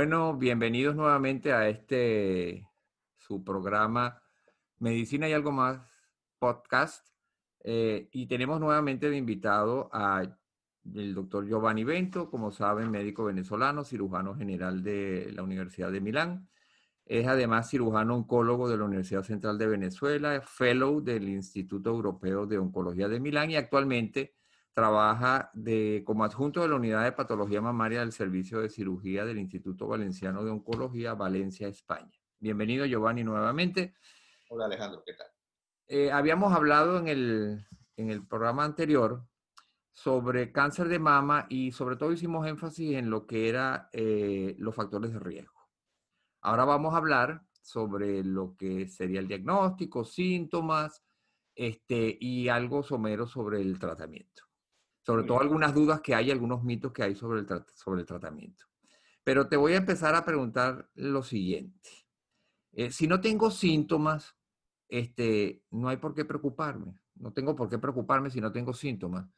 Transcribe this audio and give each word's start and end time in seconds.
Bueno, 0.00 0.34
bienvenidos 0.34 0.96
nuevamente 0.96 1.52
a 1.52 1.68
este 1.68 2.66
su 3.18 3.44
programa 3.44 4.22
Medicina 4.78 5.28
y 5.28 5.34
algo 5.34 5.52
más 5.52 5.78
podcast. 6.38 7.06
Eh, 7.62 8.08
y 8.10 8.24
tenemos 8.24 8.60
nuevamente 8.60 9.10
de 9.10 9.18
invitado 9.18 9.90
a 9.92 10.22
el 10.94 11.14
doctor 11.14 11.46
Giovanni 11.46 11.84
Bento, 11.84 12.30
como 12.30 12.50
saben, 12.50 12.90
médico 12.90 13.26
venezolano, 13.26 13.84
cirujano 13.84 14.34
general 14.34 14.82
de 14.82 15.32
la 15.34 15.42
Universidad 15.42 15.92
de 15.92 16.00
Milán. 16.00 16.48
Es 17.04 17.26
además 17.26 17.68
cirujano 17.68 18.16
oncólogo 18.16 18.70
de 18.70 18.78
la 18.78 18.84
Universidad 18.84 19.22
Central 19.22 19.58
de 19.58 19.66
Venezuela, 19.66 20.40
fellow 20.40 21.02
del 21.02 21.28
Instituto 21.28 21.90
Europeo 21.90 22.46
de 22.46 22.56
Oncología 22.56 23.06
de 23.06 23.20
Milán 23.20 23.50
y 23.50 23.56
actualmente 23.56 24.34
trabaja 24.74 25.50
de, 25.52 26.02
como 26.06 26.24
adjunto 26.24 26.62
de 26.62 26.68
la 26.68 26.76
Unidad 26.76 27.04
de 27.04 27.12
Patología 27.12 27.60
Mamaria 27.60 28.00
del 28.00 28.12
Servicio 28.12 28.60
de 28.60 28.70
Cirugía 28.70 29.24
del 29.24 29.38
Instituto 29.38 29.86
Valenciano 29.86 30.44
de 30.44 30.50
Oncología, 30.50 31.14
Valencia, 31.14 31.68
España. 31.68 32.12
Bienvenido, 32.38 32.86
Giovanni, 32.86 33.24
nuevamente. 33.24 33.94
Hola, 34.48 34.66
Alejandro, 34.66 35.02
¿qué 35.04 35.14
tal? 35.14 35.26
Eh, 35.88 36.12
habíamos 36.12 36.52
hablado 36.52 36.98
en 36.98 37.08
el, 37.08 37.66
en 37.96 38.10
el 38.10 38.26
programa 38.26 38.64
anterior 38.64 39.24
sobre 39.90 40.52
cáncer 40.52 40.88
de 40.88 41.00
mama 41.00 41.46
y 41.48 41.72
sobre 41.72 41.96
todo 41.96 42.12
hicimos 42.12 42.46
énfasis 42.46 42.94
en 42.94 43.10
lo 43.10 43.26
que 43.26 43.48
eran 43.48 43.88
eh, 43.92 44.54
los 44.58 44.74
factores 44.74 45.12
de 45.12 45.18
riesgo. 45.18 45.60
Ahora 46.42 46.64
vamos 46.64 46.94
a 46.94 46.98
hablar 46.98 47.42
sobre 47.60 48.24
lo 48.24 48.56
que 48.56 48.88
sería 48.88 49.20
el 49.20 49.28
diagnóstico, 49.28 50.04
síntomas 50.04 51.02
este, 51.54 52.16
y 52.18 52.48
algo 52.48 52.82
somero 52.82 53.26
sobre 53.26 53.60
el 53.60 53.78
tratamiento 53.78 54.49
sobre 55.10 55.24
todo 55.24 55.40
algunas 55.40 55.74
dudas 55.74 56.00
que 56.00 56.14
hay, 56.14 56.30
algunos 56.30 56.62
mitos 56.62 56.92
que 56.92 57.02
hay 57.02 57.16
sobre 57.16 57.40
el, 57.40 57.46
sobre 57.74 58.02
el 58.02 58.06
tratamiento. 58.06 58.64
Pero 59.24 59.48
te 59.48 59.56
voy 59.56 59.72
a 59.72 59.78
empezar 59.78 60.14
a 60.14 60.24
preguntar 60.24 60.88
lo 60.94 61.24
siguiente. 61.24 61.90
Eh, 62.70 62.92
si 62.92 63.08
no 63.08 63.20
tengo 63.20 63.50
síntomas, 63.50 64.36
este, 64.88 65.64
no 65.72 65.88
hay 65.88 65.96
por 65.96 66.14
qué 66.14 66.24
preocuparme. 66.24 66.94
No 67.16 67.32
tengo 67.32 67.56
por 67.56 67.68
qué 67.68 67.80
preocuparme 67.80 68.30
si 68.30 68.40
no 68.40 68.52
tengo 68.52 68.72
síntomas. 68.72 69.28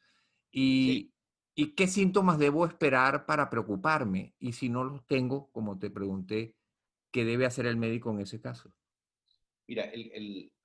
Y, 0.51 1.15
¿Y 1.55 1.75
qué 1.75 1.87
síntomas 1.87 2.39
debo 2.39 2.67
esperar 2.67 3.25
para 3.25 3.49
preocuparme? 3.49 4.35
Y 4.39 4.53
si 4.53 4.69
no 4.69 4.85
los 4.85 5.07
tengo, 5.07 5.51
como 5.53 5.79
te 5.79 5.89
pregunté, 5.89 6.55
¿qué 7.11 7.25
debe 7.25 7.47
hacer 7.47 7.65
el 7.65 7.79
médico 7.79 8.11
en 8.11 8.21
ese 8.21 8.43
caso? 8.43 8.75
Mira, 9.67 9.91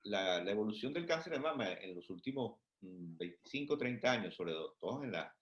la, 0.02 0.44
la, 0.44 0.50
evolución 0.50 0.92
del 0.92 1.06
cáncer 1.06 1.32
de 1.32 1.40
mama 1.40 1.72
en 1.72 1.94
los 1.94 2.10
últimos 2.10 2.58
25, 2.80 3.76
30 3.76 4.10
años, 4.10 4.34
sobre 4.34 4.52
todo 4.80 5.02
en, 5.02 5.12
la, 5.12 5.34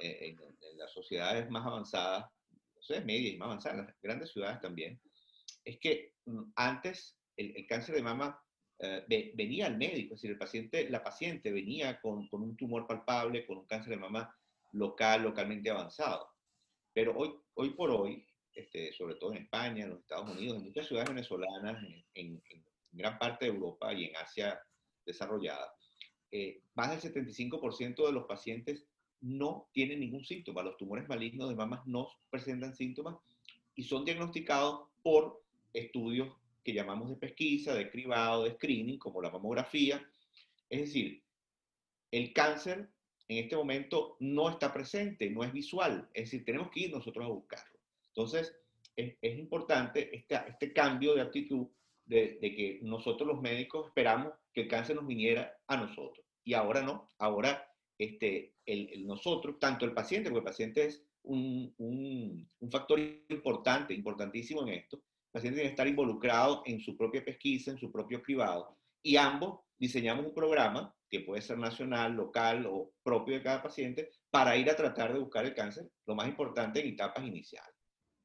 eh, 0.00 0.36
en, 0.38 0.78
las 0.78 0.92
sociedades 0.92 1.48
más 1.50 1.66
avanzadas, 1.66 2.30
sociedades 2.78 3.06
medias 3.06 3.34
y 3.34 3.36
más 3.36 3.46
avanzadas, 3.46 3.78
en 3.78 3.86
las 3.86 3.96
grandes 4.02 4.30
ciudades 4.32 4.60
también, 4.60 5.00
es 5.64 5.78
que 5.78 6.14
mm, 6.26 6.52
antes 6.56 7.18
el, 7.36 7.66
cáncer 7.66 7.94
de 7.94 8.02
mama 8.02 8.40
eh, 8.78 9.32
venía 9.34 9.66
al 9.66 9.76
médico, 9.76 10.14
es 10.14 10.20
decir, 10.20 10.32
el 10.32 10.38
paciente, 10.38 10.90
la 10.90 11.02
paciente 11.02 11.52
venía 11.52 12.00
con, 12.00 12.28
con, 12.28 12.42
un 12.42 12.56
tumor 12.56 12.86
palpable, 12.86 13.46
con 13.46 13.58
un 13.58 13.66
cáncer 13.66 13.90
de 13.90 13.96
mama 13.96 14.34
local, 14.72 15.22
localmente 15.22 15.70
avanzado. 15.70 16.28
Pero 16.92 17.16
hoy, 17.16 17.34
hoy 17.54 17.70
por 17.70 17.90
hoy, 17.90 18.26
este, 18.52 18.92
sobre 18.92 19.14
todo 19.14 19.32
en 19.32 19.44
España, 19.44 19.84
en 19.84 19.90
los 19.90 20.00
Estados 20.00 20.30
Unidos, 20.30 20.58
en 20.58 20.64
muchas 20.64 20.86
ciudades 20.86 21.08
venezolanas, 21.08 21.82
en, 22.14 22.42
en 22.44 22.64
gran 22.90 23.18
parte 23.18 23.46
de 23.46 23.52
Europa 23.52 23.92
y 23.94 24.04
en 24.04 24.16
Asia 24.16 24.60
desarrollada, 25.04 25.74
eh, 26.32 26.62
más 26.74 26.90
del 26.90 27.12
75% 27.12 28.06
de 28.06 28.12
los 28.12 28.24
pacientes 28.24 28.86
no 29.20 29.68
tienen 29.72 30.00
ningún 30.00 30.24
síntoma. 30.24 30.62
Los 30.62 30.76
tumores 30.78 31.08
malignos 31.08 31.48
de 31.48 31.54
mamas 31.54 31.86
no 31.86 32.08
presentan 32.30 32.74
síntomas 32.74 33.16
y 33.74 33.84
son 33.84 34.04
diagnosticados 34.04 34.88
por 35.02 35.42
estudios 35.72 36.34
que 36.64 36.72
llamamos 36.72 37.10
de 37.10 37.16
pesquisa, 37.16 37.74
de 37.74 37.90
cribado, 37.90 38.44
de 38.44 38.54
screening, 38.54 38.98
como 38.98 39.20
la 39.20 39.30
mamografía. 39.30 40.04
Es 40.70 40.80
decir, 40.80 41.22
el 42.10 42.32
cáncer 42.32 42.88
en 43.28 43.44
este 43.44 43.56
momento 43.56 44.16
no 44.20 44.50
está 44.50 44.72
presente, 44.72 45.30
no 45.30 45.44
es 45.44 45.52
visual. 45.52 46.08
Es 46.14 46.24
decir, 46.24 46.44
tenemos 46.44 46.70
que 46.70 46.80
ir 46.80 46.92
nosotros 46.92 47.24
a 47.24 47.28
buscarlo. 47.28 47.78
Entonces, 48.08 48.54
es, 48.96 49.16
importante 49.22 50.14
este, 50.14 50.38
este 50.48 50.72
cambio 50.72 51.14
de 51.14 51.22
actitud 51.22 51.66
de, 52.04 52.38
que 52.40 52.80
nosotros 52.82 53.26
los 53.26 53.40
médicos 53.40 53.86
esperamos 53.86 54.32
que 54.52 54.62
el 54.62 54.68
cáncer 54.68 54.96
nos 54.96 55.06
viniera 55.06 55.56
a 55.66 55.76
nosotros. 55.76 56.24
Y 56.44 56.54
ahora 56.54 56.82
no, 56.82 57.08
ahora 57.18 57.66
este, 57.98 58.54
el, 58.66 59.06
nosotros, 59.06 59.58
tanto 59.58 59.84
el 59.84 59.94
paciente, 59.94 60.30
porque 60.30 60.40
el 60.40 60.52
paciente 60.52 60.84
es 60.86 61.04
un, 61.22 61.72
un, 61.78 62.50
un, 62.58 62.70
factor 62.70 62.98
importante, 63.28 63.94
importantísimo 63.94 64.62
en 64.62 64.74
esto, 64.74 64.96
el 64.96 65.32
paciente 65.32 65.56
tiene 65.56 65.68
que 65.68 65.74
estar 65.74 65.86
involucrado 65.86 66.62
en 66.66 66.80
su 66.80 66.96
propia 66.96 67.24
pesquisa, 67.24 67.70
en 67.70 67.78
su 67.78 67.92
propio 67.92 68.22
cribado, 68.22 68.76
y 69.02 69.16
ambos 69.16 69.60
diseñamos 69.78 70.26
un 70.26 70.34
programa 70.34 70.94
que 71.08 71.20
puede 71.20 71.42
ser 71.42 71.58
nacional, 71.58 72.14
local 72.14 72.66
o 72.66 72.92
propio 73.02 73.34
de 73.34 73.42
cada 73.42 73.62
paciente, 73.62 74.10
para 74.30 74.56
ir 74.56 74.70
a 74.70 74.76
tratar 74.76 75.12
de 75.12 75.18
buscar 75.18 75.44
el 75.44 75.54
cáncer, 75.54 75.88
lo 76.06 76.14
más 76.14 76.26
importante 76.26 76.80
en 76.80 76.88
etapas 76.94 77.24
iniciales, 77.24 77.76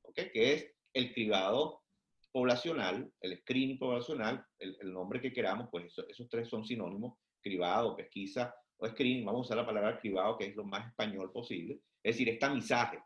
¿okay? 0.03 0.31
que 0.31 0.53
es 0.53 0.71
el 0.93 1.13
cribado 1.13 1.83
poblacional, 2.31 3.11
el 3.21 3.37
screening 3.39 3.79
poblacional, 3.79 4.45
el, 4.59 4.93
nombre 4.93 5.21
que 5.21 5.33
queramos, 5.33 5.69
pues 5.71 5.93
esos 6.07 6.29
tres 6.29 6.49
son 6.49 6.65
sinónimos, 6.65 7.17
cribado, 7.41 7.95
pesquisa 7.95 8.53
o 8.77 8.87
screening, 8.87 9.25
vamos 9.25 9.39
a 9.39 9.45
usar 9.45 9.57
la 9.57 9.65
palabra 9.65 9.99
cribado, 9.99 10.37
que 10.37 10.47
es 10.47 10.55
lo 10.55 10.63
más 10.63 10.87
español 10.87 11.31
posible, 11.31 11.81
es 12.03 12.15
decir, 12.15 12.29
es 12.29 12.39
tamizaje, 12.39 12.99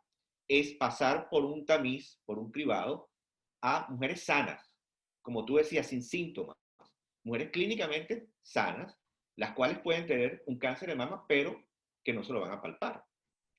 es 0.47 0.73
pasar 0.73 1.29
por 1.29 1.45
un 1.45 1.65
tamiz, 1.65 2.19
por 2.25 2.39
un 2.39 2.51
cribado, 2.51 3.09
a 3.63 3.87
mujeres 3.89 4.23
sanas, 4.23 4.69
como 5.21 5.45
tú 5.45 5.55
decías, 5.55 5.87
sin 5.87 6.03
síntomas, 6.03 6.57
mujeres 7.23 7.51
clínicamente 7.51 8.29
sanas, 8.41 8.97
las 9.37 9.53
cuales 9.53 9.79
pueden 9.79 10.07
tener 10.07 10.43
un 10.47 10.57
cáncer 10.57 10.89
de 10.89 10.95
mama, 10.95 11.25
pero 11.27 11.63
que 12.03 12.13
no 12.13 12.23
se 12.23 12.33
lo 12.33 12.41
van 12.41 12.51
a 12.51 12.61
palpar. 12.61 13.05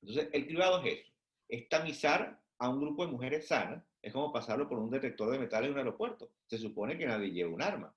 Entonces, 0.01 0.29
el 0.33 0.45
cribado 0.45 0.83
es 0.83 0.99
eso, 0.99 1.11
es 1.49 1.69
tamizar 1.69 2.39
a 2.59 2.69
un 2.69 2.79
grupo 2.79 3.05
de 3.05 3.11
mujeres 3.11 3.47
sanas, 3.47 3.83
es 4.03 4.11
como 4.11 4.33
pasarlo 4.33 4.67
por 4.67 4.77
un 4.77 4.91
detector 4.91 5.31
de 5.31 5.39
metales 5.39 5.67
en 5.67 5.73
un 5.73 5.79
aeropuerto. 5.79 6.29
Se 6.45 6.57
supone 6.57 6.97
que 6.97 7.05
nadie 7.05 7.31
lleva 7.31 7.53
un 7.53 7.61
arma. 7.61 7.95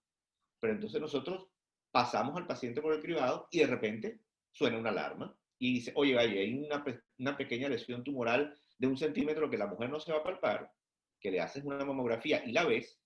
Pero 0.60 0.72
entonces 0.72 1.00
nosotros 1.00 1.48
pasamos 1.90 2.36
al 2.36 2.46
paciente 2.46 2.80
por 2.80 2.94
el 2.94 3.02
cribado 3.02 3.48
y 3.50 3.58
de 3.58 3.66
repente 3.66 4.20
suena 4.52 4.78
una 4.78 4.90
alarma 4.90 5.36
y 5.58 5.74
dice, 5.74 5.92
oye, 5.96 6.16
hay 6.16 6.54
una, 6.54 6.84
una 7.18 7.36
pequeña 7.36 7.68
lesión 7.68 8.04
tumoral 8.04 8.54
de 8.78 8.86
un 8.86 8.96
centímetro 8.96 9.50
que 9.50 9.58
la 9.58 9.66
mujer 9.66 9.90
no 9.90 9.98
se 9.98 10.12
va 10.12 10.18
a 10.18 10.22
palpar, 10.22 10.72
que 11.20 11.32
le 11.32 11.40
haces 11.40 11.64
una 11.64 11.84
mamografía 11.84 12.44
y 12.44 12.52
la 12.52 12.64
ves, 12.64 13.00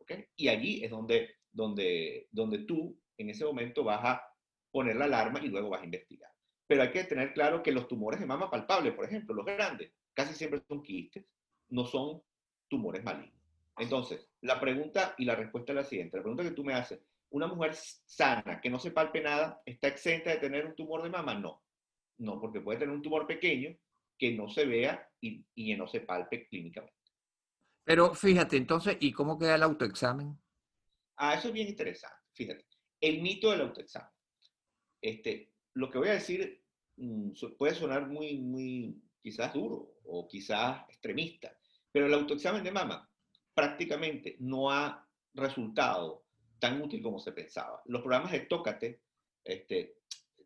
¿ok? 0.00 0.12
Y 0.36 0.48
allí 0.48 0.84
es 0.84 0.90
donde, 0.90 1.36
donde, 1.50 2.28
donde 2.30 2.58
tú 2.64 3.00
en 3.16 3.30
ese 3.30 3.46
momento 3.46 3.82
vas 3.82 4.04
a 4.04 4.22
poner 4.70 4.96
la 4.96 5.06
alarma 5.06 5.40
y 5.42 5.48
luego 5.48 5.70
vas 5.70 5.82
a 5.82 5.86
investigar. 5.86 6.30
Pero 6.66 6.82
hay 6.82 6.90
que 6.90 7.04
tener 7.04 7.32
claro 7.32 7.62
que 7.62 7.72
los 7.72 7.88
tumores 7.88 8.20
de 8.20 8.26
mama 8.26 8.50
palpables, 8.50 8.92
por 8.92 9.06
ejemplo, 9.06 9.34
los 9.34 9.46
grandes, 9.46 9.92
casi 10.12 10.34
siempre 10.34 10.62
son 10.68 10.82
quistes, 10.82 11.24
no 11.70 11.86
son 11.86 12.22
tumores 12.72 13.04
malignos. 13.04 13.38
Entonces, 13.76 14.26
la 14.40 14.58
pregunta 14.58 15.14
y 15.18 15.26
la 15.26 15.34
respuesta 15.34 15.72
es 15.72 15.76
la 15.76 15.84
siguiente. 15.84 16.16
La 16.16 16.22
pregunta 16.22 16.42
que 16.42 16.52
tú 16.52 16.64
me 16.64 16.72
haces, 16.72 17.00
¿una 17.28 17.46
mujer 17.46 17.74
sana 17.74 18.62
que 18.62 18.70
no 18.70 18.78
se 18.78 18.92
palpe 18.92 19.20
nada 19.20 19.60
está 19.66 19.88
exenta 19.88 20.30
de 20.30 20.38
tener 20.38 20.64
un 20.64 20.74
tumor 20.74 21.02
de 21.02 21.10
mama? 21.10 21.34
No. 21.34 21.62
No, 22.16 22.40
porque 22.40 22.62
puede 22.62 22.78
tener 22.78 22.94
un 22.94 23.02
tumor 23.02 23.26
pequeño 23.26 23.76
que 24.18 24.32
no 24.32 24.48
se 24.48 24.64
vea 24.64 25.06
y, 25.20 25.44
y 25.54 25.76
no 25.76 25.86
se 25.86 26.00
palpe 26.00 26.48
clínicamente. 26.48 26.96
Pero 27.84 28.14
fíjate, 28.14 28.56
entonces, 28.56 28.96
¿y 29.00 29.12
cómo 29.12 29.38
queda 29.38 29.56
el 29.56 29.62
autoexamen? 29.64 30.38
Ah, 31.16 31.34
eso 31.34 31.48
es 31.48 31.54
bien 31.54 31.68
interesante. 31.68 32.16
Fíjate, 32.32 32.64
el 33.02 33.20
mito 33.20 33.50
del 33.50 33.60
autoexamen. 33.62 34.08
Este, 35.02 35.52
lo 35.74 35.90
que 35.90 35.98
voy 35.98 36.08
a 36.08 36.14
decir 36.14 36.64
mm, 36.96 37.32
puede 37.58 37.74
sonar 37.74 38.08
muy, 38.08 38.38
muy 38.38 39.02
quizás 39.22 39.52
duro 39.52 39.98
o 40.04 40.26
quizás 40.26 40.88
extremista, 40.88 41.54
pero 41.92 42.06
el 42.06 42.14
autoexamen 42.14 42.64
de 42.64 42.72
mama 42.72 43.08
prácticamente 43.54 44.36
no 44.40 44.70
ha 44.70 45.06
resultado 45.34 46.24
tan 46.58 46.80
útil 46.80 47.02
como 47.02 47.18
se 47.18 47.32
pensaba. 47.32 47.82
Los 47.86 48.02
programas 48.02 48.32
de 48.32 48.40
Tócate, 48.40 49.02
este, 49.44 49.96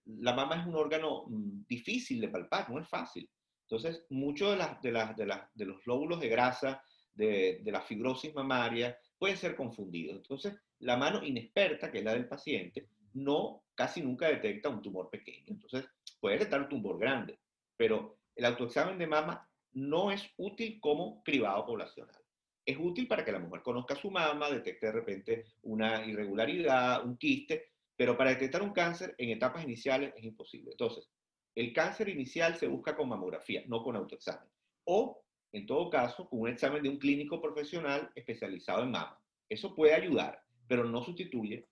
la 0.07 0.33
mama 0.33 0.61
es 0.61 0.67
un 0.67 0.75
órgano 0.75 1.25
mm, 1.29 1.67
difícil 1.69 2.21
de 2.21 2.29
palpar, 2.29 2.71
no 2.71 2.81
es 2.81 2.89
fácil. 2.89 3.31
Entonces, 3.63 4.07
muchos 4.11 4.57
de, 4.83 5.65
los 5.65 5.87
lóbulos 5.87 6.21
de 6.21 6.29
grasa, 6.29 6.83
de, 7.13 7.61
de 7.63 7.73
la 7.73 7.83
fibrosis 7.83 8.35
mamaria, 8.35 8.97
pueden 9.19 9.37
ser 9.37 9.57
confundidos. 9.57 10.17
Entonces, 10.17 10.55
la 10.79 10.97
mano 10.97 11.25
inexperta, 11.25 11.91
que 11.91 11.99
es 11.99 12.05
la 12.05 12.15
del 12.15 12.29
paciente, 12.29 12.89
no 13.15 13.65
casi 13.75 14.03
nunca 14.03 14.29
detecta 14.29 14.69
un 14.69 14.83
tumor 14.83 15.11
pequeño. 15.11 15.47
Entonces, 15.49 15.87
puede 16.21 16.37
detectar 16.37 16.63
un 16.63 16.69
tumor 16.69 16.99
grande, 16.99 17.39
pero 17.77 18.19
el 18.35 18.45
autoexamen 18.45 18.99
de 18.99 19.07
mama 19.07 19.46
no 19.76 20.11
es 20.11 20.26
útil 20.38 20.81
como 20.81 21.23
cribado 21.23 21.67
poblacional. 21.67 22.17
Es 22.64 22.78
útil 22.81 23.06
para 23.06 23.25
que 23.25 23.31
la 23.31 23.38
mujer 23.38 23.62
conozca 23.62 23.94
su 23.94 24.11
mama, 24.11 24.50
detecte 24.50 24.87
de 24.87 24.93
repente 24.93 25.44
una 25.62 26.05
irregularidad, 26.06 27.05
un 27.05 27.19
quiste, 27.19 27.73
pero 27.94 28.17
para 28.17 28.31
detectar 28.31 28.62
un 28.62 28.73
cáncer 28.73 29.14
en 29.19 29.28
etapas 29.28 29.64
iniciales 29.64 30.14
es 30.17 30.25
imposible. 30.25 30.70
Entonces, 30.70 31.11
el 31.55 31.75
cáncer 31.75 32.08
inicial 32.08 32.56
se 32.56 32.69
busca 32.69 32.96
con 32.96 33.11
mamografía, 33.11 33.64
no 33.67 33.82
con 33.82 33.96
autoexamen. 33.96 34.49
O 34.84 35.23
en 35.52 35.67
todo 35.67 35.90
caso, 35.90 36.26
con 36.26 36.40
un 36.40 36.49
examen 36.49 36.82
de 36.82 36.88
un 36.88 36.99
clínico 36.99 37.40
profesional 37.40 38.11
especializado 38.14 38.82
en 38.82 38.93
mama. 38.93 39.20
Eso 39.46 39.75
puede 39.75 39.93
ayudar, 39.93 40.43
pero 40.67 40.84
no 40.84 41.02
sustituye 41.02 41.69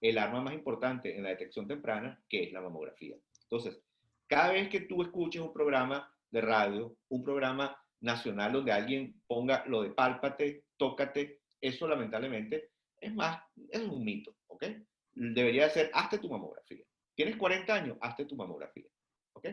el 0.00 0.18
arma 0.18 0.40
más 0.40 0.54
importante 0.54 1.16
en 1.16 1.24
la 1.24 1.30
detección 1.30 1.66
temprana, 1.66 2.22
que 2.28 2.44
es 2.44 2.52
la 2.52 2.60
mamografía. 2.60 3.16
Entonces, 3.42 3.82
cada 4.28 4.52
vez 4.52 4.68
que 4.68 4.82
tú 4.82 5.02
escuches 5.02 5.42
un 5.42 5.52
programa 5.52 6.14
de 6.30 6.40
radio, 6.40 6.96
un 7.08 7.22
programa 7.22 7.76
nacional 8.00 8.52
donde 8.52 8.72
alguien 8.72 9.20
ponga 9.26 9.64
lo 9.66 9.82
de 9.82 9.90
pálpate, 9.90 10.64
tócate, 10.76 11.40
eso 11.60 11.88
lamentablemente 11.88 12.70
es 13.00 13.14
más, 13.14 13.40
es 13.70 13.80
un 13.82 14.04
mito, 14.04 14.36
¿ok? 14.46 14.64
Debería 15.12 15.68
ser, 15.70 15.90
hazte 15.94 16.18
tu 16.18 16.28
mamografía. 16.28 16.84
Tienes 17.14 17.36
40 17.36 17.74
años, 17.74 17.98
hazte 18.00 18.24
tu 18.24 18.36
mamografía, 18.36 18.86
¿ok? 19.32 19.48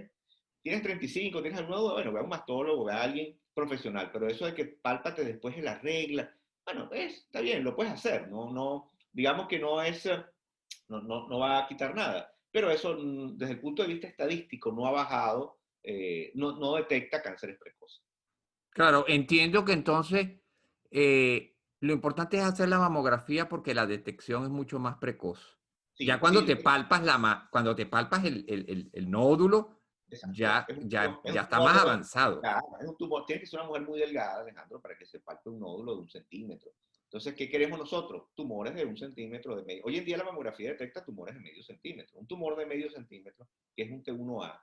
Tienes 0.61 0.81
35, 0.81 1.41
tienes 1.41 1.59
algún 1.59 1.75
nuevo, 1.75 1.93
bueno, 1.93 2.11
ve 2.11 2.19
a 2.19 2.23
un 2.23 2.29
mastólogo, 2.29 2.85
ve 2.85 2.93
a 2.93 3.03
alguien 3.03 3.39
profesional, 3.53 4.09
pero 4.11 4.27
eso 4.27 4.45
de 4.45 4.53
que 4.53 4.65
pálpate 4.65 5.23
después 5.23 5.55
de 5.55 5.61
la 5.61 5.79
regla, 5.79 6.31
bueno, 6.65 6.89
está 6.91 7.41
bien, 7.41 7.63
lo 7.63 7.75
puedes 7.75 7.93
hacer, 7.93 8.27
no, 8.29 8.51
no, 8.51 8.91
digamos 9.11 9.47
que 9.47 9.59
no 9.59 9.81
es, 9.81 10.05
no, 10.87 11.01
no, 11.01 11.27
no 11.27 11.39
va 11.39 11.59
a 11.59 11.67
quitar 11.67 11.95
nada, 11.95 12.35
pero 12.51 12.69
eso 12.69 12.95
mm, 12.97 13.37
desde 13.37 13.53
el 13.53 13.59
punto 13.59 13.83
de 13.83 13.89
vista 13.89 14.07
estadístico 14.07 14.71
no 14.71 14.87
ha 14.87 14.91
bajado, 14.91 15.59
eh, 15.85 16.31
no, 16.35 16.57
no 16.57 16.75
detecta 16.75 17.21
cánceres 17.21 17.57
precoces. 17.57 18.03
Claro, 18.71 19.05
entiendo 19.07 19.63
que 19.63 19.73
entonces 19.73 20.41
eh, 20.91 21.55
lo 21.79 21.93
importante 21.93 22.37
es 22.37 22.43
hacer 22.43 22.69
la 22.69 22.79
mamografía 22.79 23.47
porque 23.47 23.73
la 23.73 23.85
detección 23.85 24.43
es 24.43 24.49
mucho 24.49 24.79
más 24.79 24.97
precoz. 24.97 25.59
ya 25.99 26.19
cuando 26.19 26.43
te 26.43 26.55
palpas 26.55 27.03
la 27.03 27.47
cuando 27.51 27.75
te 27.75 27.85
palpas 27.85 28.25
el, 28.25 28.45
el, 28.47 28.89
el, 28.91 29.09
nódulo, 29.09 29.81
ya, 30.33 30.65
ya, 30.83 31.19
ya 31.23 31.41
está 31.41 31.59
más 31.59 31.77
avanzado. 31.77 32.41
es 32.79 32.87
un 32.87 32.97
tumor, 32.97 33.25
tiene 33.25 33.41
que 33.41 33.47
ser 33.47 33.59
una 33.59 33.69
mujer 33.69 33.83
muy 33.83 33.99
delgada, 33.99 34.41
Alejandro, 34.41 34.81
para 34.81 34.97
que 34.97 35.05
se 35.05 35.19
palpe 35.19 35.49
un 35.49 35.59
nódulo 35.59 35.95
de 35.95 36.01
un 36.01 36.09
centímetro. 36.09 36.71
Entonces, 37.03 37.33
¿qué 37.35 37.47
queremos 37.47 37.79
nosotros? 37.79 38.33
Tumores 38.33 38.73
de 38.73 38.83
un 38.83 38.97
centímetro 38.97 39.55
de 39.55 39.63
medio. 39.63 39.83
Hoy 39.85 39.97
en 39.97 40.05
día 40.05 40.17
la 40.17 40.25
mamografía 40.25 40.71
detecta 40.71 41.05
tumores 41.05 41.35
de 41.35 41.41
medio 41.41 41.63
centímetro. 41.63 42.19
Un 42.19 42.27
tumor 42.27 42.57
de 42.57 42.65
medio 42.65 42.89
centímetro, 42.89 43.47
que 43.73 43.83
es 43.83 43.91
un 43.91 44.03
T1A, 44.03 44.59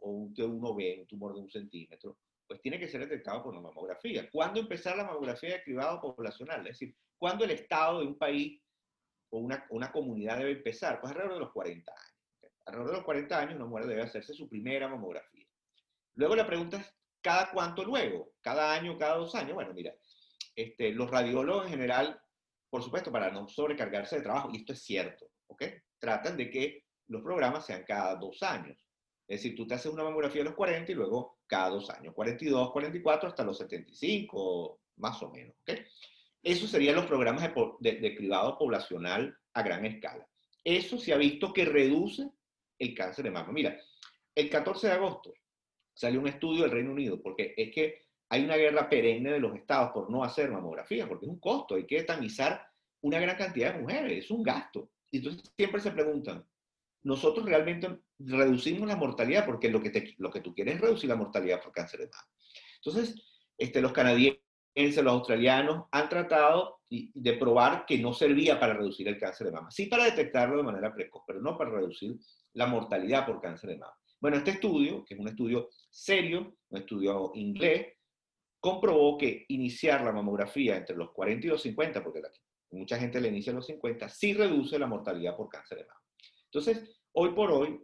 o 0.00 0.10
un 0.10 0.34
T1B, 0.34 1.00
un 1.00 1.06
tumor 1.06 1.34
de 1.34 1.40
un 1.40 1.50
centímetro, 1.50 2.18
pues 2.46 2.60
tiene 2.60 2.78
que 2.78 2.88
ser 2.88 3.00
detectado 3.00 3.42
por 3.42 3.54
una 3.54 3.62
mamografía. 3.62 4.28
¿Cuándo 4.30 4.60
empezar 4.60 4.96
la 4.96 5.04
mamografía 5.04 5.54
de 5.54 5.62
cribado 5.62 6.00
poblacional? 6.00 6.60
Es 6.66 6.78
decir, 6.78 6.94
¿cuándo 7.16 7.44
el 7.44 7.50
Estado 7.52 8.00
de 8.00 8.06
un 8.06 8.18
país 8.18 8.60
o 9.30 9.38
una, 9.38 9.66
una 9.70 9.90
comunidad 9.90 10.38
debe 10.38 10.52
empezar? 10.52 11.00
Pues 11.00 11.12
alrededor 11.12 11.34
de 11.34 11.40
los 11.40 11.52
40 11.52 11.90
años. 11.90 12.52
Alrededor 12.66 12.90
de 12.90 12.96
los 12.98 13.04
40 13.04 13.38
años 13.38 13.56
una 13.56 13.66
mujer 13.66 13.86
debe 13.86 14.02
hacerse 14.02 14.34
su 14.34 14.48
primera 14.48 14.88
mamografía. 14.88 15.46
Luego 16.14 16.36
la 16.36 16.46
pregunta 16.46 16.76
es, 16.78 16.94
¿cada 17.20 17.50
cuánto 17.50 17.84
luego? 17.84 18.34
¿Cada 18.40 18.74
año, 18.74 18.98
cada 18.98 19.16
dos 19.16 19.34
años? 19.34 19.54
Bueno, 19.54 19.72
mira, 19.72 19.94
este, 20.54 20.92
los 20.92 21.10
radiólogos 21.10 21.64
en 21.64 21.70
general, 21.70 22.20
por 22.68 22.82
supuesto, 22.82 23.10
para 23.10 23.30
no 23.30 23.48
sobrecargarse 23.48 24.16
de 24.16 24.22
trabajo, 24.22 24.50
y 24.52 24.58
esto 24.58 24.74
es 24.74 24.82
cierto, 24.82 25.30
¿ok? 25.46 25.64
Tratan 25.98 26.36
de 26.36 26.50
que 26.50 26.84
los 27.08 27.22
programas 27.22 27.64
sean 27.64 27.84
cada 27.84 28.14
dos 28.16 28.42
años. 28.42 28.76
Es 29.32 29.42
decir, 29.42 29.56
tú 29.56 29.66
te 29.66 29.72
haces 29.72 29.90
una 29.90 30.04
mamografía 30.04 30.42
a 30.42 30.44
los 30.44 30.54
40 30.54 30.92
y 30.92 30.94
luego 30.94 31.38
cada 31.46 31.70
dos 31.70 31.88
años, 31.88 32.12
42, 32.14 32.70
44 32.70 33.30
hasta 33.30 33.42
los 33.42 33.56
75, 33.56 34.78
más 34.96 35.22
o 35.22 35.30
menos. 35.30 35.56
¿okay? 35.62 35.86
Eso 36.42 36.66
serían 36.66 36.96
los 36.96 37.06
programas 37.06 37.50
de, 37.80 37.92
de, 37.92 38.14
cribado 38.14 38.58
poblacional 38.58 39.34
a 39.54 39.62
gran 39.62 39.86
escala. 39.86 40.28
Eso 40.62 40.98
se 40.98 41.14
ha 41.14 41.16
visto 41.16 41.50
que 41.50 41.64
reduce 41.64 42.28
el 42.78 42.94
cáncer 42.94 43.24
de 43.24 43.30
mama. 43.30 43.54
Mira, 43.54 43.80
el 44.34 44.50
14 44.50 44.88
de 44.88 44.92
agosto 44.92 45.32
salió 45.94 46.20
un 46.20 46.28
estudio 46.28 46.64
del 46.64 46.72
Reino 46.72 46.92
Unido, 46.92 47.22
porque 47.22 47.54
es 47.56 47.72
que 47.72 48.02
hay 48.28 48.44
una 48.44 48.56
guerra 48.56 48.90
perenne 48.90 49.32
de 49.32 49.40
los 49.40 49.56
estados 49.56 49.92
por 49.92 50.10
no 50.10 50.22
hacer 50.22 50.50
mamografía, 50.50 51.08
porque 51.08 51.24
es 51.24 51.32
un 51.32 51.40
costo, 51.40 51.76
hay 51.76 51.86
que 51.86 52.02
tamizar 52.02 52.66
una 53.00 53.18
gran 53.18 53.38
cantidad 53.38 53.72
de 53.72 53.80
mujeres, 53.80 54.26
es 54.26 54.30
un 54.30 54.42
gasto. 54.42 54.90
Y 55.10 55.18
entonces 55.18 55.50
siempre 55.56 55.80
se 55.80 55.90
preguntan, 55.90 56.46
nosotros 57.02 57.44
realmente 57.46 58.00
reducimos 58.18 58.88
la 58.88 58.96
mortalidad 58.96 59.44
porque 59.44 59.70
lo 59.70 59.82
que, 59.82 60.14
lo 60.18 60.30
que 60.30 60.40
tú 60.40 60.54
quieres 60.54 60.76
es 60.76 60.80
reducir 60.80 61.08
la 61.08 61.16
mortalidad 61.16 61.60
por 61.60 61.72
cáncer 61.72 62.00
de 62.00 62.06
mama. 62.06 62.28
Entonces, 62.84 63.14
este, 63.58 63.80
los 63.80 63.92
canadienses, 63.92 64.40
los 64.74 65.12
australianos 65.12 65.86
han 65.90 66.08
tratado 66.08 66.80
de 66.88 67.32
probar 67.34 67.86
que 67.86 67.98
no 67.98 68.12
servía 68.12 68.60
para 68.60 68.74
reducir 68.74 69.08
el 69.08 69.18
cáncer 69.18 69.46
de 69.46 69.52
mama. 69.52 69.70
Sí 69.70 69.86
para 69.86 70.04
detectarlo 70.04 70.56
de 70.56 70.62
manera 70.62 70.92
precoz, 70.92 71.22
pero 71.26 71.40
no 71.40 71.56
para 71.56 71.70
reducir 71.70 72.16
la 72.54 72.66
mortalidad 72.66 73.26
por 73.26 73.40
cáncer 73.40 73.70
de 73.70 73.78
mama. 73.78 73.94
Bueno, 74.20 74.36
este 74.36 74.52
estudio, 74.52 75.04
que 75.04 75.14
es 75.14 75.20
un 75.20 75.28
estudio 75.28 75.68
serio, 75.90 76.56
un 76.68 76.78
estudio 76.78 77.32
inglés, 77.34 77.94
comprobó 78.60 79.18
que 79.18 79.44
iniciar 79.48 80.02
la 80.04 80.12
mamografía 80.12 80.76
entre 80.76 80.96
los 80.96 81.10
40 81.10 81.46
y 81.46 81.50
los 81.50 81.62
50, 81.62 82.02
porque 82.04 82.22
mucha 82.70 82.96
gente 82.98 83.20
le 83.20 83.28
inicia 83.28 83.52
a 83.52 83.56
los 83.56 83.66
50, 83.66 84.08
sí 84.08 84.34
reduce 84.34 84.78
la 84.78 84.86
mortalidad 84.86 85.36
por 85.36 85.48
cáncer 85.48 85.78
de 85.78 85.86
mama. 85.86 86.01
Entonces, 86.52 87.00
hoy 87.12 87.30
por 87.30 87.50
hoy, 87.50 87.80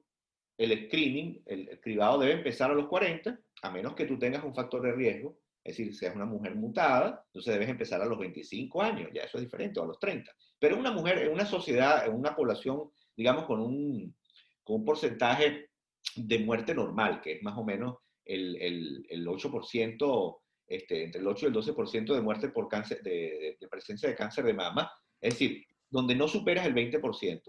el 0.59 0.87
screening, 0.87 1.43
el, 1.47 1.81
cribado 1.81 2.19
debe 2.19 2.35
empezar 2.35 2.70
a 2.70 2.75
los 2.75 2.87
40, 2.88 3.41
a 3.62 3.70
menos 3.70 3.94
que 3.94 4.05
tú 4.05 4.19
tengas 4.19 4.44
un 4.44 4.55
factor 4.55 4.82
de 4.82 4.93
riesgo, 4.93 5.38
es 5.65 5.76
decir, 5.76 5.94
seas 5.94 6.15
una 6.15 6.26
mujer 6.26 6.55
mutada, 6.55 7.25
entonces 7.26 7.55
debes 7.55 7.70
empezar 7.70 8.03
a 8.03 8.06
los 8.06 8.19
25 8.19 8.82
años, 8.82 9.11
ya 9.15 9.23
eso 9.23 9.38
es 9.38 9.44
diferente, 9.44 9.81
o 9.81 9.85
a 9.85 9.87
los 9.87 9.99
30. 9.99 10.31
Pero 10.59 10.79
una 10.79 10.93
mujer 10.93 11.19
en 11.19 11.32
una 11.32 11.47
sociedad, 11.47 12.06
en 12.06 12.15
una 12.15 12.37
población, 12.37 12.91
digamos, 13.17 13.47
con 13.47 13.61
un, 13.61 14.15
con 14.62 14.76
un 14.76 14.85
porcentaje 14.85 15.71
de 16.17 16.38
muerte 16.41 16.75
normal, 16.75 17.23
que 17.23 17.32
es 17.32 17.43
más 17.43 17.56
o 17.56 17.64
menos 17.64 17.97
el, 18.25 18.56
el, 18.61 19.06
el 19.09 19.26
8%, 19.26 20.38
este, 20.67 21.05
entre 21.05 21.21
el 21.23 21.26
8 21.26 21.47
y 21.47 21.49
el 21.49 21.55
12% 21.55 22.14
de 22.14 22.21
muerte 22.21 22.49
por 22.50 22.69
cáncer, 22.69 23.03
de, 23.03 23.56
de, 23.59 23.69
presencia 23.69 24.11
de 24.11 24.14
cáncer 24.14 24.44
de 24.44 24.53
mama, 24.53 24.93
es 25.21 25.35
decir, 25.35 25.64
donde 25.88 26.14
no 26.14 26.29
superas 26.29 26.67
el 26.67 26.75
20%, 26.75 27.43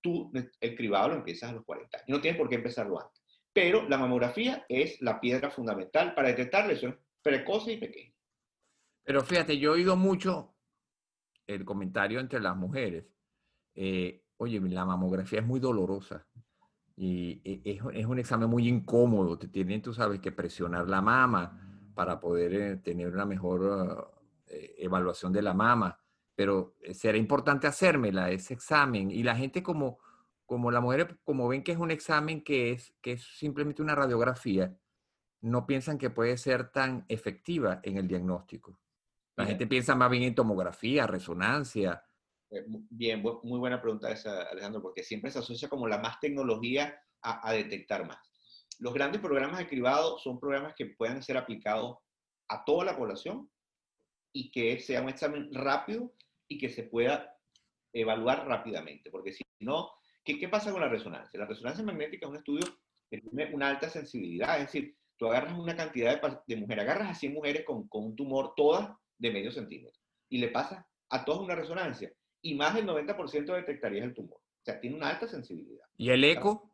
tú 0.00 0.30
el 0.60 0.76
cribado 0.76 1.08
lo 1.08 1.14
empiezas 1.16 1.50
a 1.50 1.54
los 1.54 1.64
40 1.64 1.96
años. 1.96 2.08
No 2.08 2.20
tienes 2.20 2.38
por 2.38 2.48
qué 2.48 2.56
empezarlo 2.56 3.00
antes. 3.00 3.22
Pero 3.52 3.88
la 3.88 3.98
mamografía 3.98 4.64
es 4.68 5.00
la 5.00 5.20
piedra 5.20 5.50
fundamental 5.50 6.14
para 6.14 6.28
detectar 6.28 6.66
lesiones 6.66 6.98
precoces 7.22 7.74
y 7.74 7.76
pequeñas. 7.78 8.14
Pero 9.02 9.22
fíjate, 9.22 9.58
yo 9.58 9.70
he 9.70 9.74
oído 9.76 9.96
mucho 9.96 10.54
el 11.46 11.64
comentario 11.64 12.20
entre 12.20 12.40
las 12.40 12.56
mujeres. 12.56 13.06
Eh, 13.74 14.24
oye, 14.36 14.60
la 14.60 14.84
mamografía 14.84 15.40
es 15.40 15.46
muy 15.46 15.60
dolorosa 15.60 16.26
y 16.96 17.40
e, 17.44 17.62
es, 17.64 18.06
un 18.06 18.18
examen 18.18 18.48
muy 18.48 18.68
incómodo. 18.68 19.38
Te 19.38 19.48
tienen, 19.48 19.82
tú 19.82 19.92
sabes, 19.92 20.20
que 20.20 20.32
presionar 20.32 20.88
la 20.88 21.00
mama 21.00 21.90
para 21.94 22.20
poder 22.20 22.54
eh, 22.54 22.76
tener 22.76 23.08
una 23.08 23.26
mejor 23.26 24.12
eh, 24.48 24.74
evaluación 24.78 25.32
de 25.32 25.42
la 25.42 25.54
mama 25.54 25.98
pero 26.36 26.76
eh, 26.82 26.94
será 26.94 27.18
importante 27.18 27.66
hacérmela, 27.66 28.30
ese 28.30 28.54
examen. 28.54 29.10
Y 29.10 29.24
la 29.24 29.34
gente 29.34 29.62
como, 29.62 29.98
como 30.44 30.70
la 30.70 30.80
mujer, 30.80 31.18
como 31.24 31.48
ven 31.48 31.64
que 31.64 31.72
es 31.72 31.78
un 31.78 31.90
examen 31.90 32.44
que 32.44 32.72
es, 32.72 32.94
que 33.00 33.12
es 33.12 33.24
simplemente 33.38 33.82
una 33.82 33.94
radiografía, 33.94 34.76
no 35.40 35.66
piensan 35.66 35.98
que 35.98 36.10
puede 36.10 36.36
ser 36.36 36.70
tan 36.70 37.04
efectiva 37.08 37.80
en 37.82 37.96
el 37.96 38.06
diagnóstico. 38.06 38.78
La 39.36 39.46
gente 39.46 39.66
piensa 39.66 39.94
más 39.94 40.10
bien 40.10 40.22
en 40.22 40.34
tomografía, 40.34 41.06
resonancia. 41.06 42.02
Eh, 42.50 42.64
bien, 42.66 43.22
muy 43.22 43.58
buena 43.58 43.80
pregunta 43.80 44.10
esa, 44.10 44.42
Alejandro, 44.42 44.80
porque 44.80 45.02
siempre 45.02 45.30
se 45.30 45.40
asocia 45.40 45.68
como 45.68 45.86
la 45.88 45.98
más 45.98 46.20
tecnología 46.20 46.98
a, 47.22 47.46
a 47.48 47.52
detectar 47.52 48.06
más. 48.06 48.18
Los 48.78 48.94
grandes 48.94 49.20
programas 49.20 49.58
de 49.58 49.66
cribado 49.66 50.18
son 50.18 50.38
programas 50.38 50.74
que 50.74 50.86
pueden 50.86 51.22
ser 51.22 51.36
aplicados 51.36 51.98
a 52.48 52.64
toda 52.64 52.84
la 52.84 52.96
población 52.96 53.50
y 54.32 54.50
que 54.50 54.80
sea 54.80 55.02
un 55.02 55.08
examen 55.08 55.48
rápido 55.52 56.12
y 56.48 56.58
que 56.58 56.68
se 56.68 56.84
pueda 56.84 57.36
evaluar 57.92 58.46
rápidamente, 58.46 59.10
porque 59.10 59.32
si 59.32 59.42
no, 59.60 59.90
¿qué, 60.24 60.38
¿qué, 60.38 60.48
pasa 60.48 60.72
con 60.72 60.80
la 60.80 60.88
resonancia? 60.88 61.38
La 61.38 61.46
resonancia 61.46 61.84
magnética 61.84 62.26
es 62.26 62.30
un 62.30 62.36
estudio 62.36 62.66
que 63.10 63.18
tiene 63.18 63.54
una 63.54 63.68
alta 63.68 63.88
sensibilidad, 63.88 64.58
es 64.60 64.66
decir, 64.66 64.96
tú 65.16 65.26
agarras 65.26 65.58
una 65.58 65.76
cantidad 65.76 66.20
de, 66.20 66.38
de 66.46 66.60
mujeres, 66.60 66.84
agarras 66.84 67.10
a 67.10 67.14
100 67.14 67.32
mujeres 67.32 67.64
con, 67.64 67.88
con, 67.88 68.04
un 68.04 68.16
tumor, 68.16 68.52
todas 68.56 68.90
de 69.18 69.30
medio 69.30 69.50
centímetro, 69.50 70.00
y 70.28 70.38
le 70.38 70.48
pasas 70.48 70.84
a 71.08 71.24
todas 71.24 71.40
una 71.40 71.54
resonancia, 71.54 72.12
y 72.42 72.54
más 72.54 72.74
del 72.74 72.86
90% 72.86 73.54
detectarías 73.54 74.04
el 74.04 74.14
tumor. 74.14 74.38
O 74.38 74.64
sea, 74.64 74.80
tiene 74.80 74.96
una 74.96 75.10
alta 75.10 75.28
sensibilidad. 75.28 75.84
¿Y 75.96 76.10
el 76.10 76.24
eco? 76.24 76.72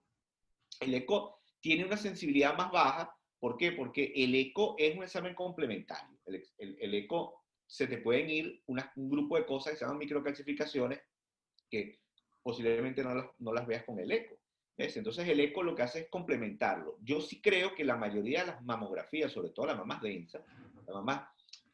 El 0.81 0.95
eco 0.95 1.43
tiene 1.61 1.85
una 1.85 1.97
sensibilidad 1.97 2.57
más 2.57 2.71
baja. 2.73 3.15
¿Por 3.39 3.57
qué? 3.57 3.73
Porque 3.73 4.13
el 4.17 4.35
eco 4.35 4.75
es 4.79 4.97
un 4.97 5.03
examen 5.03 5.35
complementario. 5.35 6.19
El, 6.25 6.43
el, 6.59 6.77
el 6.81 6.95
eco 6.95 7.42
se 7.73 7.87
te 7.87 7.97
pueden 7.97 8.29
ir 8.29 8.63
un 8.67 9.09
grupo 9.09 9.39
de 9.39 9.47
cosas 9.47 9.73
que 9.73 9.79
se 9.79 9.87
llaman 9.87 9.97
microcalcificaciones 9.97 11.01
que 11.71 12.01
posiblemente 12.43 13.03
no 13.03 13.15
las, 13.15 13.27
no 13.39 13.51
las 13.51 13.67
veas 13.67 13.85
con 13.85 13.99
el 13.99 14.13
eco. 14.13 14.39
¿ves? 14.77 14.95
Entonces 14.99 15.27
el 15.27 15.41
eco 15.41 15.63
lo 15.63 15.75
que 15.75 15.81
hace 15.81 16.01
es 16.01 16.11
complementarlo. 16.11 16.99
Yo 17.01 17.23
sí 17.23 17.41
creo 17.41 17.75
que 17.75 17.83
la 17.83 17.97
mayoría 17.97 18.41
de 18.41 18.49
las 18.49 18.63
mamografías, 18.63 19.33
sobre 19.33 19.49
todo 19.51 19.69
las 19.69 19.79
mamás 19.79 20.03
densas, 20.03 20.43
las 20.87 20.95
mamás, 20.95 21.27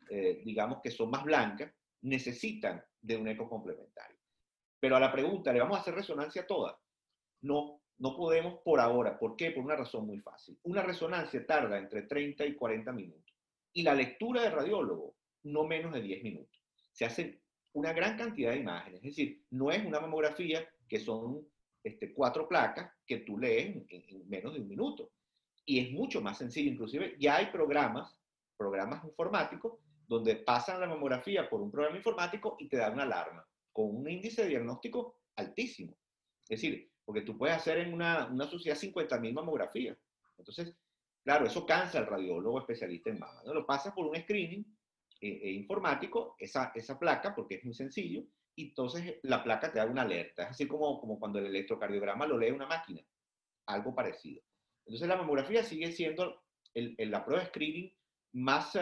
eh, 0.08 0.40
digamos, 0.44 0.80
que 0.84 0.92
son 0.92 1.10
más 1.10 1.24
blancas, 1.24 1.74
necesitan 2.02 2.80
de 3.00 3.16
un 3.16 3.26
eco 3.26 3.48
complementario. 3.48 4.18
Pero 4.78 4.94
a 4.94 5.00
la 5.00 5.10
pregunta, 5.10 5.52
¿le 5.52 5.58
vamos 5.58 5.78
a 5.78 5.80
hacer 5.80 5.96
resonancia 5.96 6.46
toda? 6.46 6.78
No, 7.40 7.82
no 7.98 8.16
podemos 8.16 8.60
por 8.64 8.78
ahora. 8.78 9.18
¿Por 9.18 9.34
qué? 9.34 9.50
Por 9.50 9.64
una 9.64 9.74
razón 9.74 10.06
muy 10.06 10.20
fácil. 10.20 10.60
Una 10.62 10.82
resonancia 10.82 11.44
tarda 11.44 11.76
entre 11.76 12.02
30 12.02 12.46
y 12.46 12.54
40 12.54 12.92
minutos. 12.92 13.24
y 13.72 13.82
la 13.82 13.94
lectura 13.94 14.42
del 14.42 14.52
radiólogo, 14.52 15.17
no 15.44 15.64
menos 15.64 15.92
de 15.92 16.02
10 16.02 16.22
minutos. 16.22 16.62
Se 16.92 17.04
hacen 17.04 17.40
una 17.72 17.92
gran 17.92 18.16
cantidad 18.16 18.52
de 18.52 18.58
imágenes, 18.58 19.00
es 19.04 19.16
decir, 19.16 19.42
no 19.50 19.70
es 19.70 19.84
una 19.84 20.00
mamografía 20.00 20.68
que 20.88 20.98
son 20.98 21.46
este, 21.82 22.12
cuatro 22.12 22.48
placas 22.48 22.90
que 23.06 23.18
tú 23.18 23.38
lees 23.38 23.76
en, 23.88 24.28
menos 24.28 24.54
de 24.54 24.60
un 24.60 24.68
minuto. 24.68 25.12
Y 25.64 25.80
es 25.80 25.92
mucho 25.92 26.20
más 26.20 26.38
sencillo, 26.38 26.70
inclusive 26.70 27.16
ya 27.18 27.36
hay 27.36 27.46
programas, 27.46 28.16
programas 28.56 29.04
informáticos, 29.04 29.74
donde 30.06 30.36
pasan 30.36 30.80
la 30.80 30.86
mamografía 30.86 31.48
por 31.48 31.60
un 31.60 31.70
programa 31.70 31.98
informático 31.98 32.56
y 32.58 32.68
te 32.68 32.78
dan 32.78 32.94
una 32.94 33.02
alarma 33.02 33.46
con 33.72 33.94
un 33.94 34.08
índice 34.08 34.42
de 34.42 34.48
diagnóstico 34.48 35.20
altísimo. 35.36 35.96
Es 36.48 36.60
decir, 36.60 36.90
porque 37.04 37.22
tú 37.22 37.36
puedes 37.36 37.56
hacer 37.56 37.78
en 37.78 37.92
una, 37.92 38.26
una 38.26 38.46
sociedad 38.46 38.76
50.000 38.76 39.32
mamografías. 39.32 39.96
Entonces, 40.36 40.74
claro, 41.22 41.46
eso 41.46 41.64
cansa 41.66 41.98
al 41.98 42.06
radiólogo 42.06 42.58
especialista 42.58 43.10
en 43.10 43.18
mama. 43.18 43.42
¿no? 43.44 43.54
Lo 43.54 43.66
pasa 43.66 43.94
por 43.94 44.06
un 44.06 44.16
screening 44.16 44.64
eh, 45.20 45.40
eh, 45.42 45.50
informático, 45.50 46.36
esa, 46.38 46.70
esa 46.74 46.98
placa, 46.98 47.34
porque 47.34 47.56
es 47.56 47.64
muy 47.64 47.74
sencillo, 47.74 48.22
y 48.54 48.68
entonces 48.68 49.16
la 49.22 49.42
placa 49.42 49.72
te 49.72 49.78
da 49.78 49.86
una 49.86 50.02
alerta. 50.02 50.44
Es 50.44 50.50
así 50.50 50.66
como, 50.66 51.00
como 51.00 51.18
cuando 51.18 51.38
el 51.38 51.46
electrocardiograma 51.46 52.26
lo 52.26 52.38
lee 52.38 52.50
una 52.50 52.66
máquina, 52.66 53.02
algo 53.66 53.94
parecido. 53.94 54.42
Entonces 54.86 55.08
la 55.08 55.16
mamografía 55.16 55.62
sigue 55.62 55.92
siendo 55.92 56.42
el, 56.74 56.96
la 56.98 57.24
prueba 57.24 57.42
de 57.42 57.48
screening 57.48 57.92
más 58.32 58.78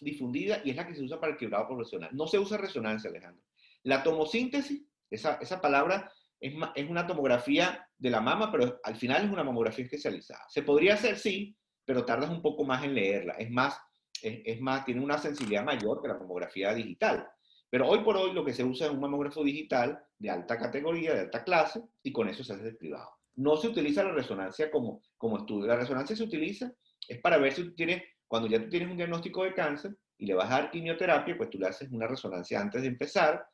difundida 0.00 0.60
y 0.64 0.70
es 0.70 0.76
la 0.76 0.86
que 0.86 0.94
se 0.94 1.02
usa 1.02 1.20
para 1.20 1.32
el 1.32 1.38
quebrado 1.38 1.66
profesional. 1.66 2.10
No 2.12 2.26
se 2.26 2.38
usa 2.38 2.56
resonancia, 2.56 3.10
Alejandro. 3.10 3.44
La 3.82 4.02
tomosíntesis, 4.02 4.84
esa, 5.10 5.34
esa 5.40 5.60
palabra 5.60 6.12
es, 6.38 6.54
es, 6.74 6.88
una 6.88 7.06
tomografía 7.06 7.86
de 7.98 8.10
la 8.10 8.20
mama, 8.20 8.50
pero 8.50 8.80
al 8.84 8.96
final 8.96 9.24
es 9.24 9.30
una 9.30 9.44
mamografía 9.44 9.84
especializada. 9.84 10.44
Se 10.48 10.62
podría 10.62 10.94
hacer, 10.94 11.18
sí, 11.18 11.56
pero 11.84 12.04
tardas 12.04 12.30
un 12.30 12.42
poco 12.42 12.64
más 12.64 12.84
en 12.84 12.94
leerla. 12.94 13.34
Es 13.34 13.50
más, 13.50 13.76
es, 14.22 14.60
más, 14.60 14.84
tiene 14.84 15.02
una 15.02 15.18
sensibilidad 15.18 15.64
mayor 15.64 16.00
que 16.00 16.08
la 16.08 16.18
mamografía 16.18 16.74
digital. 16.74 17.28
Pero 17.68 17.88
hoy 17.88 18.00
por 18.00 18.16
hoy 18.16 18.32
lo 18.32 18.44
que 18.44 18.52
se 18.52 18.64
usa 18.64 18.86
es 18.86 18.92
un 18.92 19.00
mamógrafo 19.00 19.44
digital 19.44 20.02
de 20.18 20.30
alta 20.30 20.58
categoría, 20.58 21.14
de 21.14 21.20
alta 21.20 21.44
clase, 21.44 21.82
y 22.02 22.12
con 22.12 22.28
eso 22.28 22.42
se 22.42 22.54
hace 22.54 22.68
el 22.68 22.76
privado. 22.76 23.10
No 23.36 23.56
se 23.56 23.68
utiliza 23.68 24.02
la 24.02 24.12
resonancia 24.12 24.70
como, 24.70 25.02
como 25.16 25.38
estudio. 25.38 25.66
La 25.66 25.76
resonancia 25.76 26.16
se 26.16 26.24
utiliza 26.24 26.72
es 27.10 27.20
para 27.20 27.38
ver 27.38 27.52
si 27.52 27.64
tú 27.64 27.74
tienes, 27.74 28.02
cuando 28.28 28.48
ya 28.48 28.62
tú 28.62 28.68
tienes 28.68 28.88
un 28.88 28.96
diagnóstico 28.96 29.42
de 29.44 29.52
cáncer 29.52 29.96
y 30.16 30.26
le 30.26 30.34
vas 30.34 30.50
a 30.50 30.60
dar 30.60 30.70
quimioterapia, 30.70 31.36
pues 31.36 31.50
tú 31.50 31.58
le 31.58 31.66
haces 31.66 31.90
una 31.90 32.06
resonancia 32.06 32.60
antes 32.60 32.82
de 32.82 32.88
empezar 32.88 33.44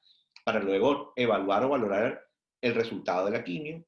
para 0.44 0.60
luego 0.60 1.12
evaluar 1.16 1.64
o 1.64 1.70
valorar 1.70 2.22
el 2.60 2.74
resultado 2.74 3.26
de 3.26 3.32
la 3.32 3.44
quimio. 3.44 3.84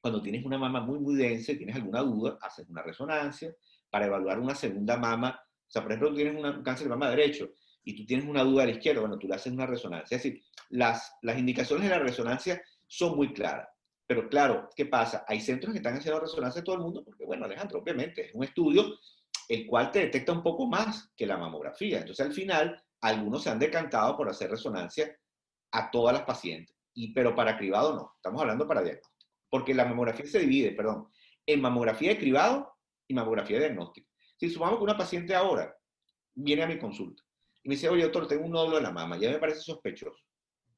Cuando 0.00 0.22
tienes 0.22 0.44
una 0.44 0.56
mama 0.56 0.80
muy, 0.80 1.00
muy 1.00 1.16
densa 1.16 1.52
y 1.52 1.56
tienes 1.56 1.74
alguna 1.74 2.00
duda, 2.02 2.38
haces 2.40 2.68
una 2.68 2.82
resonancia 2.82 3.52
para 3.90 4.06
evaluar 4.06 4.38
una 4.38 4.54
segunda 4.54 4.96
mama. 4.96 5.40
O 5.68 5.70
sea, 5.70 5.82
por 5.82 5.92
ejemplo, 5.92 6.10
tú 6.10 6.16
tienes 6.16 6.34
un 6.34 6.62
cáncer 6.62 6.84
de 6.84 6.90
mama 6.90 7.10
derecho 7.10 7.50
y 7.84 7.94
tú 7.94 8.06
tienes 8.06 8.26
una 8.26 8.42
duda 8.42 8.62
a 8.62 8.66
la 8.66 8.72
izquierda, 8.72 9.00
bueno, 9.00 9.18
tú 9.18 9.28
le 9.28 9.34
haces 9.34 9.52
una 9.52 9.66
resonancia. 9.66 10.16
Es 10.16 10.22
decir, 10.22 10.42
las, 10.70 11.14
las 11.22 11.38
indicaciones 11.38 11.88
de 11.88 11.96
la 11.96 12.02
resonancia 12.02 12.62
son 12.86 13.16
muy 13.16 13.32
claras. 13.32 13.68
Pero 14.06 14.28
claro, 14.28 14.70
¿qué 14.74 14.86
pasa? 14.86 15.24
Hay 15.28 15.40
centros 15.40 15.72
que 15.72 15.78
están 15.78 15.96
haciendo 15.96 16.20
resonancia 16.20 16.62
a 16.62 16.64
todo 16.64 16.76
el 16.76 16.82
mundo, 16.82 17.04
porque 17.04 17.26
bueno, 17.26 17.44
Alejandro, 17.44 17.80
obviamente 17.80 18.26
es 18.26 18.34
un 18.34 18.44
estudio 18.44 18.98
el 19.48 19.66
cual 19.66 19.90
te 19.90 20.00
detecta 20.00 20.32
un 20.32 20.42
poco 20.42 20.66
más 20.66 21.10
que 21.16 21.26
la 21.26 21.36
mamografía. 21.36 21.98
Entonces, 22.00 22.24
al 22.24 22.32
final, 22.32 22.82
algunos 23.00 23.42
se 23.42 23.50
han 23.50 23.58
decantado 23.58 24.16
por 24.16 24.28
hacer 24.28 24.50
resonancia 24.50 25.16
a 25.72 25.90
todas 25.90 26.14
las 26.14 26.24
pacientes, 26.24 26.74
y, 26.94 27.12
pero 27.12 27.34
para 27.34 27.56
cribado 27.56 27.94
no, 27.94 28.12
estamos 28.16 28.40
hablando 28.40 28.66
para 28.66 28.82
diagnóstico. 28.82 29.26
Porque 29.50 29.74
la 29.74 29.84
mamografía 29.84 30.26
se 30.26 30.40
divide, 30.40 30.72
perdón, 30.72 31.08
en 31.46 31.60
mamografía 31.60 32.10
de 32.10 32.18
cribado 32.18 32.74
y 33.06 33.14
mamografía 33.14 33.58
de 33.58 33.66
diagnóstico. 33.66 34.07
Si 34.38 34.48
sumamos 34.48 34.78
que 34.78 34.84
una 34.84 34.96
paciente 34.96 35.34
ahora 35.34 35.76
viene 36.34 36.62
a 36.62 36.66
mi 36.66 36.78
consulta 36.78 37.22
y 37.62 37.68
me 37.68 37.74
dice, 37.74 37.88
oye, 37.88 38.04
doctor, 38.04 38.28
tengo 38.28 38.44
un 38.44 38.52
nódulo 38.52 38.78
en 38.78 38.84
la 38.84 38.92
mama, 38.92 39.18
ya 39.18 39.30
me 39.30 39.38
parece 39.38 39.60
sospechoso. 39.60 40.24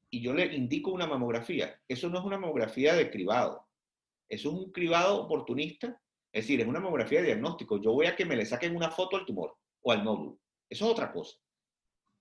Y 0.09 0.21
yo 0.21 0.33
le 0.33 0.45
indico 0.53 0.91
una 0.91 1.07
mamografía. 1.07 1.79
Eso 1.87 2.09
no 2.09 2.19
es 2.19 2.25
una 2.25 2.37
mamografía 2.37 2.95
de 2.95 3.09
cribado. 3.09 3.67
Eso 4.27 4.49
es 4.49 4.55
un 4.55 4.71
cribado 4.71 5.21
oportunista. 5.21 6.01
Es 6.33 6.43
decir, 6.43 6.59
es 6.59 6.67
una 6.67 6.79
mamografía 6.79 7.19
de 7.19 7.27
diagnóstico. 7.27 7.79
Yo 7.81 7.93
voy 7.93 8.07
a 8.07 8.15
que 8.15 8.25
me 8.25 8.35
le 8.35 8.45
saquen 8.45 8.75
una 8.75 8.89
foto 8.89 9.15
al 9.15 9.25
tumor 9.25 9.55
o 9.81 9.91
al 9.91 10.03
nódulo. 10.03 10.39
Eso 10.69 10.85
es 10.85 10.91
otra 10.91 11.13
cosa. 11.13 11.37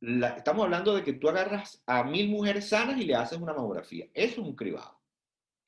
estamos 0.00 0.64
hablando 0.64 0.94
de 0.94 1.02
que 1.02 1.14
tú 1.14 1.28
agarras 1.28 1.82
a 1.86 2.04
mil 2.04 2.28
mujeres 2.28 2.68
sanas 2.68 2.98
y 2.98 3.04
le 3.04 3.14
haces 3.14 3.38
una 3.38 3.54
mamografía. 3.54 4.08
Eso 4.14 4.40
es 4.40 4.46
un 4.46 4.54
cribado. 4.54 5.00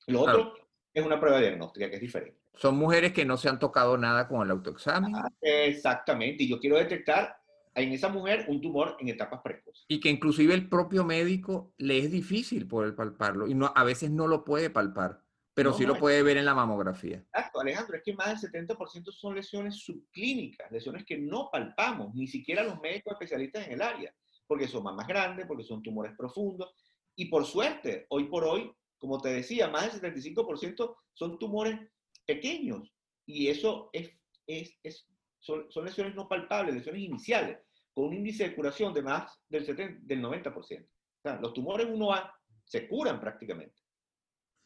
Lo 0.07 0.21
otro 0.21 0.62
es 0.93 1.05
una 1.05 1.19
prueba 1.19 1.39
diagnóstica 1.39 1.89
que 1.89 1.95
es 1.95 2.01
diferente. 2.01 2.39
Son 2.55 2.77
mujeres 2.77 3.13
que 3.13 3.25
no 3.25 3.37
se 3.37 3.49
han 3.49 3.59
tocado 3.59 3.97
nada 3.97 4.27
con 4.27 4.41
el 4.41 4.51
autoexamen. 4.51 5.15
Ah, 5.15 5.29
exactamente. 5.41 6.43
Y 6.43 6.49
yo 6.49 6.59
quiero 6.59 6.77
detectar 6.77 7.35
en 7.75 7.91
esa 7.91 8.09
mujer 8.09 8.45
un 8.47 8.61
tumor 8.61 8.95
en 8.99 9.09
etapas 9.09 9.41
precoces. 9.41 9.85
Y 9.87 9.99
que 9.99 10.09
inclusive 10.09 10.53
el 10.53 10.69
propio 10.69 11.03
médico 11.03 11.73
le 11.77 11.97
es 11.97 12.11
difícil 12.11 12.67
poder 12.67 12.95
palparlo 12.95 13.47
y 13.47 13.55
no, 13.55 13.71
a 13.75 13.83
veces 13.83 14.11
no 14.11 14.27
lo 14.27 14.43
puede 14.43 14.69
palpar, 14.69 15.21
pero 15.55 15.73
sí 15.73 15.85
lo 15.85 15.97
puede 15.97 16.21
ver 16.21 16.37
en 16.37 16.45
la 16.45 16.53
mamografía. 16.53 17.17
Exacto, 17.17 17.61
Alejandro, 17.61 17.97
es 17.97 18.03
que 18.03 18.13
más 18.13 18.41
del 18.41 18.67
70% 18.67 19.11
son 19.11 19.35
lesiones 19.35 19.75
subclínicas, 19.77 20.71
lesiones 20.71 21.05
que 21.05 21.17
no 21.17 21.49
palpamos, 21.51 22.13
ni 22.13 22.27
siquiera 22.27 22.63
los 22.63 22.79
médicos 22.79 23.13
especialistas 23.13 23.65
en 23.67 23.73
el 23.73 23.81
área, 23.81 24.13
porque 24.45 24.67
son 24.67 24.83
más 24.83 25.07
grandes, 25.07 25.45
porque 25.47 25.63
son 25.63 25.81
tumores 25.81 26.13
profundos. 26.15 26.73
Y 27.15 27.25
por 27.25 27.45
suerte, 27.45 28.05
hoy 28.09 28.25
por 28.25 28.43
hoy, 28.43 28.71
como 29.03 29.19
te 29.19 29.33
decía, 29.33 29.67
más 29.67 29.99
del 30.01 30.13
75% 30.13 30.95
son 31.11 31.37
tumores 31.37 31.77
pequeños. 32.25 32.89
Y 33.25 33.49
eso 33.49 33.89
es, 33.91 34.17
es, 34.47 34.79
es 34.81 35.05
son, 35.41 35.67
lesiones 35.83 36.15
no 36.15 36.29
palpables, 36.29 36.73
lesiones 36.73 37.01
iniciales, 37.01 37.57
con 37.93 38.05
un 38.05 38.13
índice 38.13 38.47
de 38.47 38.55
curación 38.55 38.93
de 38.93 39.01
más 39.01 39.37
del, 39.49 39.65
70, 39.65 39.99
del 40.03 40.23
90%. 40.23 40.55
O 40.55 40.63
sea, 40.63 41.37
los 41.41 41.53
tumores 41.53 41.85
1A 41.85 42.31
se 42.63 42.87
curan 42.87 43.19
prácticamente. 43.19 43.75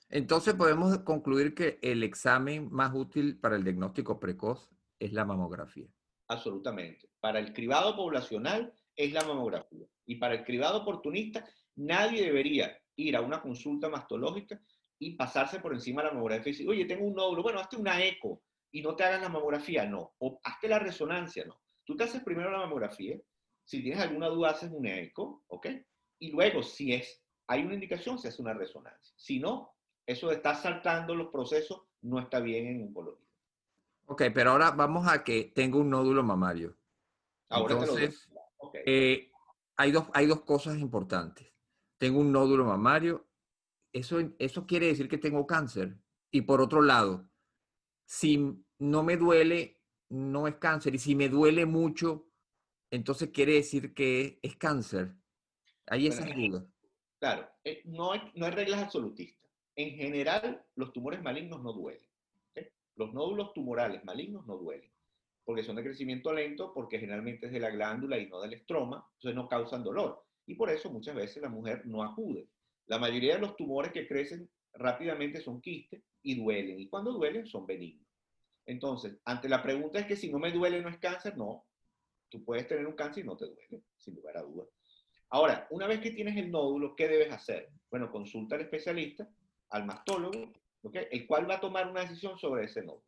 Entonces 0.08 0.54
podemos 0.54 1.00
concluir 1.00 1.56
que 1.56 1.80
el 1.82 2.04
examen 2.04 2.72
más 2.72 2.94
útil 2.94 3.40
para 3.40 3.56
el 3.56 3.64
diagnóstico 3.64 4.20
precoz 4.20 4.70
es 5.00 5.14
la 5.14 5.26
mamografía. 5.26 5.88
Absolutamente. 6.28 7.10
Para 7.20 7.40
el 7.40 7.54
cribado 7.54 7.96
poblacional 7.96 8.72
es 8.96 9.12
la 9.14 9.26
mamografía. 9.26 9.88
Y 10.06 10.18
para 10.18 10.36
el 10.36 10.44
cribado 10.44 10.84
oportunista, 10.84 11.44
nadie 11.76 12.24
debería 12.24 12.78
ir 12.98 13.16
a 13.16 13.22
una 13.22 13.42
consulta 13.42 13.90
mastológica 13.90 14.60
y 15.00 15.16
pasarse 15.16 15.60
por 15.60 15.74
encima 15.74 16.02
de 16.02 16.10
la 16.10 16.14
mamografía 16.14 16.50
y 16.50 16.54
decir, 16.54 16.70
oye, 16.70 16.86
tengo 16.86 17.06
un 17.06 17.16
nódulo, 17.16 17.44
bueno, 17.44 17.60
hazte 17.60 17.78
una 17.78 18.04
eco, 18.04 18.42
y 18.72 18.82
no 18.82 18.96
te 18.96 19.04
hagas 19.04 19.22
la 19.22 19.30
mamografía, 19.30 19.86
no. 19.86 20.14
O 20.20 20.40
hazte 20.44 20.68
la 20.68 20.80
resonancia, 20.80 21.46
no. 21.46 21.62
Tú 21.86 21.96
te 21.96 22.04
haces 22.04 22.24
primero 22.24 22.52
la 22.52 22.60
mamografía, 22.60 23.18
si 23.64 23.82
tienes 23.82 24.02
alguna 24.02 24.28
duda 24.28 24.52
haces 24.52 24.72
un 24.72 24.86
eco, 24.86 25.44
¿ok? 25.48 25.68
Y 26.20 26.32
luego, 26.32 26.64
si 26.64 26.94
es, 26.94 27.24
hay 27.48 27.64
una 27.64 27.76
indicación, 27.76 28.18
se 28.18 28.28
hace 28.30 28.42
una 28.42 28.54
resonancia. 28.54 29.14
Si 29.18 29.40
no, 29.40 29.74
eso 30.06 30.28
de 30.28 30.36
estar 30.36 30.56
saltando 30.56 31.16
los 31.16 31.30
procesos 31.30 31.84
no 32.02 32.20
está 32.20 32.40
bien 32.40 32.68
en 32.68 32.82
oncología. 32.84 33.28
Ok, 34.06 34.24
pero 34.34 34.52
ahora 34.52 34.72
vamos 34.72 35.08
a 35.08 35.24
que 35.24 35.52
tengo 35.54 35.80
un 35.80 35.90
nódulo 35.90 36.24
mamario. 36.24 36.78
Ahora 37.50 37.76
Entonces, 37.76 38.30
eh, 38.86 39.32
hay, 39.76 39.92
dos, 39.92 40.08
hay 40.14 40.26
dos 40.26 40.42
cosas 40.42 40.78
importantes. 40.78 41.54
Tengo 41.98 42.20
un 42.20 42.32
nódulo 42.32 42.66
mamario, 42.66 43.28
eso, 43.94 44.20
eso 44.40 44.68
quiere 44.68 44.88
decir 44.88 45.08
que 45.08 45.18
tengo 45.18 45.48
cáncer. 45.48 45.98
Y 46.32 46.42
por 46.42 46.62
otro 46.62 46.82
lado, 46.82 47.30
si 48.06 48.64
no 48.80 49.04
me 49.04 49.18
duele, 49.18 49.82
no 50.10 50.48
es 50.48 50.56
cáncer. 50.56 50.96
Y 50.96 51.00
si 51.00 51.16
me 51.16 51.30
duele 51.30 51.66
mucho, 51.66 52.28
entonces 52.92 53.30
quiere 53.30 53.54
decir 53.54 53.94
que 53.94 54.40
es 54.42 54.56
cáncer. 54.56 55.16
Hay 55.88 56.08
esas 56.08 56.34
dudas. 56.36 56.66
Claro, 57.20 57.48
eh, 57.64 57.82
no 57.86 58.12
hay, 58.12 58.22
no 58.36 58.46
hay 58.46 58.52
reglas 58.52 58.84
absolutistas. 58.84 59.50
En 59.76 59.96
general, 59.96 60.64
los 60.76 60.94
tumores 60.94 61.22
malignos 61.22 61.62
no 61.62 61.74
duelen. 61.74 62.08
Los 62.96 63.14
nódulos 63.14 63.54
tumorales 63.54 64.04
malignos 64.06 64.48
no 64.48 64.58
duelen, 64.58 64.92
porque 65.46 65.64
son 65.64 65.76
de 65.76 65.84
crecimiento 65.84 66.34
lento, 66.34 66.74
porque 66.74 67.00
generalmente 67.00 67.46
es 67.46 67.52
de 67.52 67.60
la 67.60 67.70
glándula 67.70 68.18
y 68.18 68.28
no 68.28 68.42
del 68.42 68.54
estroma, 68.54 69.08
entonces 69.14 69.36
no 69.36 69.48
causan 69.48 69.84
dolor. 69.84 70.26
Y 70.48 70.56
por 70.56 70.70
eso 70.72 70.90
muchas 70.90 71.14
veces 71.14 71.44
la 71.44 71.50
mujer 71.50 71.86
no 71.86 72.02
acude. 72.02 72.48
La 72.88 72.98
mayoría 72.98 73.36
de 73.36 73.42
los 73.42 73.56
tumores 73.56 73.92
que 73.92 74.08
crecen 74.08 74.50
rápidamente 74.74 75.42
son 75.42 75.62
quistes 75.62 76.02
y 76.24 76.36
duelen. 76.36 76.80
Y 76.80 76.88
cuando 76.88 77.12
duelen 77.12 77.46
son 77.46 77.68
benignos. 77.68 78.08
Entonces, 78.66 79.18
ante 79.26 79.50
la 79.50 79.62
pregunta 79.62 80.00
es 80.00 80.06
que 80.06 80.16
si 80.16 80.32
no 80.32 80.40
me 80.40 80.52
duele 80.52 80.82
no 80.82 80.90
es 80.90 80.98
cáncer, 80.98 81.38
no. 81.38 81.66
Tú 82.30 82.44
puedes 82.44 82.68
tener 82.68 82.88
un 82.88 82.96
cáncer 82.96 83.24
y 83.24 83.28
no 83.28 83.38
te 83.38 83.46
duele, 83.46 83.84
sin 83.98 84.16
lugar 84.16 84.38
a 84.38 84.42
dudas. 84.42 84.68
Ahora, 85.30 85.68
una 85.70 85.88
vez 85.88 86.00
que 86.00 86.12
tienes 86.12 86.38
el 86.38 86.50
nódulo, 86.50 86.96
¿qué 86.96 87.08
debes 87.08 87.32
hacer? 87.32 87.70
Bueno, 87.90 88.10
consulta 88.10 88.56
al 88.56 88.62
especialista, 88.62 89.30
al 89.70 89.86
mastólogo, 89.86 90.54
el 90.94 91.28
cual 91.28 91.50
va 91.50 91.56
a 91.56 91.60
tomar 91.60 91.90
una 91.90 92.02
decisión 92.02 92.38
sobre 92.38 92.66
ese 92.66 92.82
nódulo. 92.84 93.04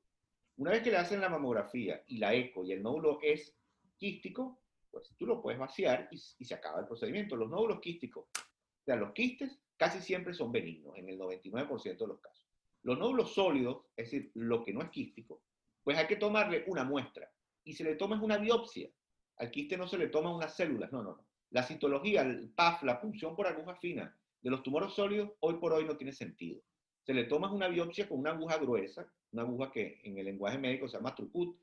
Una 0.57 0.71
vez 0.71 0.83
que 0.83 0.91
le 0.91 0.97
hacen 0.97 1.21
la 1.21 1.29
mamografía 1.29 2.03
y 2.07 2.17
la 2.17 2.33
eco 2.33 2.65
y 2.65 2.73
el 2.73 2.83
nódulo 2.83 3.19
es 3.21 3.55
quístico, 3.97 4.59
pues 4.91 5.11
tú 5.17 5.25
lo 5.25 5.41
puedes 5.41 5.59
vaciar 5.59 6.07
y, 6.11 6.15
y 6.15 6.45
se 6.45 6.53
acaba 6.53 6.79
el 6.79 6.87
procedimiento. 6.87 7.35
Los 7.35 7.49
nódulos 7.49 7.79
quísticos, 7.79 8.25
o 8.33 8.83
sea, 8.85 8.95
los 8.95 9.13
quistes 9.13 9.59
casi 9.77 10.01
siempre 10.01 10.33
son 10.33 10.51
benignos, 10.51 10.97
en 10.97 11.09
el 11.09 11.17
99% 11.17 11.97
de 11.97 12.07
los 12.07 12.19
casos. 12.19 12.45
Los 12.83 12.97
nódulos 12.97 13.33
sólidos, 13.33 13.85
es 13.95 14.11
decir, 14.11 14.31
lo 14.35 14.63
que 14.63 14.73
no 14.73 14.81
es 14.81 14.89
quístico, 14.89 15.41
pues 15.83 15.97
hay 15.97 16.07
que 16.07 16.17
tomarle 16.17 16.63
una 16.67 16.83
muestra 16.83 17.31
y 17.63 17.73
se 17.73 17.83
le 17.83 17.95
toma 17.95 18.21
una 18.21 18.37
biopsia 18.37 18.89
Al 19.37 19.51
quiste 19.51 19.77
no 19.77 19.87
se 19.87 19.97
le 19.97 20.07
toman 20.07 20.33
unas 20.33 20.55
células, 20.55 20.91
no, 20.91 21.01
no, 21.01 21.15
no. 21.15 21.25
La 21.51 21.63
citología, 21.63 22.21
el 22.21 22.49
PAF, 22.49 22.83
la 22.83 23.01
punción 23.01 23.35
por 23.35 23.47
aguja 23.47 23.75
fina 23.75 24.15
de 24.41 24.49
los 24.49 24.63
tumores 24.63 24.93
sólidos, 24.93 25.31
hoy 25.39 25.55
por 25.55 25.73
hoy 25.73 25.85
no 25.85 25.97
tiene 25.97 26.13
sentido. 26.13 26.61
Se 27.03 27.13
le 27.13 27.23
toma 27.23 27.51
una 27.51 27.67
biopsia 27.67 28.07
con 28.07 28.19
una 28.19 28.31
aguja 28.31 28.57
gruesa, 28.57 29.11
una 29.31 29.43
aguja 29.43 29.71
que 29.71 29.99
en 30.03 30.17
el 30.17 30.25
lenguaje 30.25 30.57
médico 30.57 30.87
se 30.87 30.97
llama 30.97 31.15
trucut, 31.15 31.57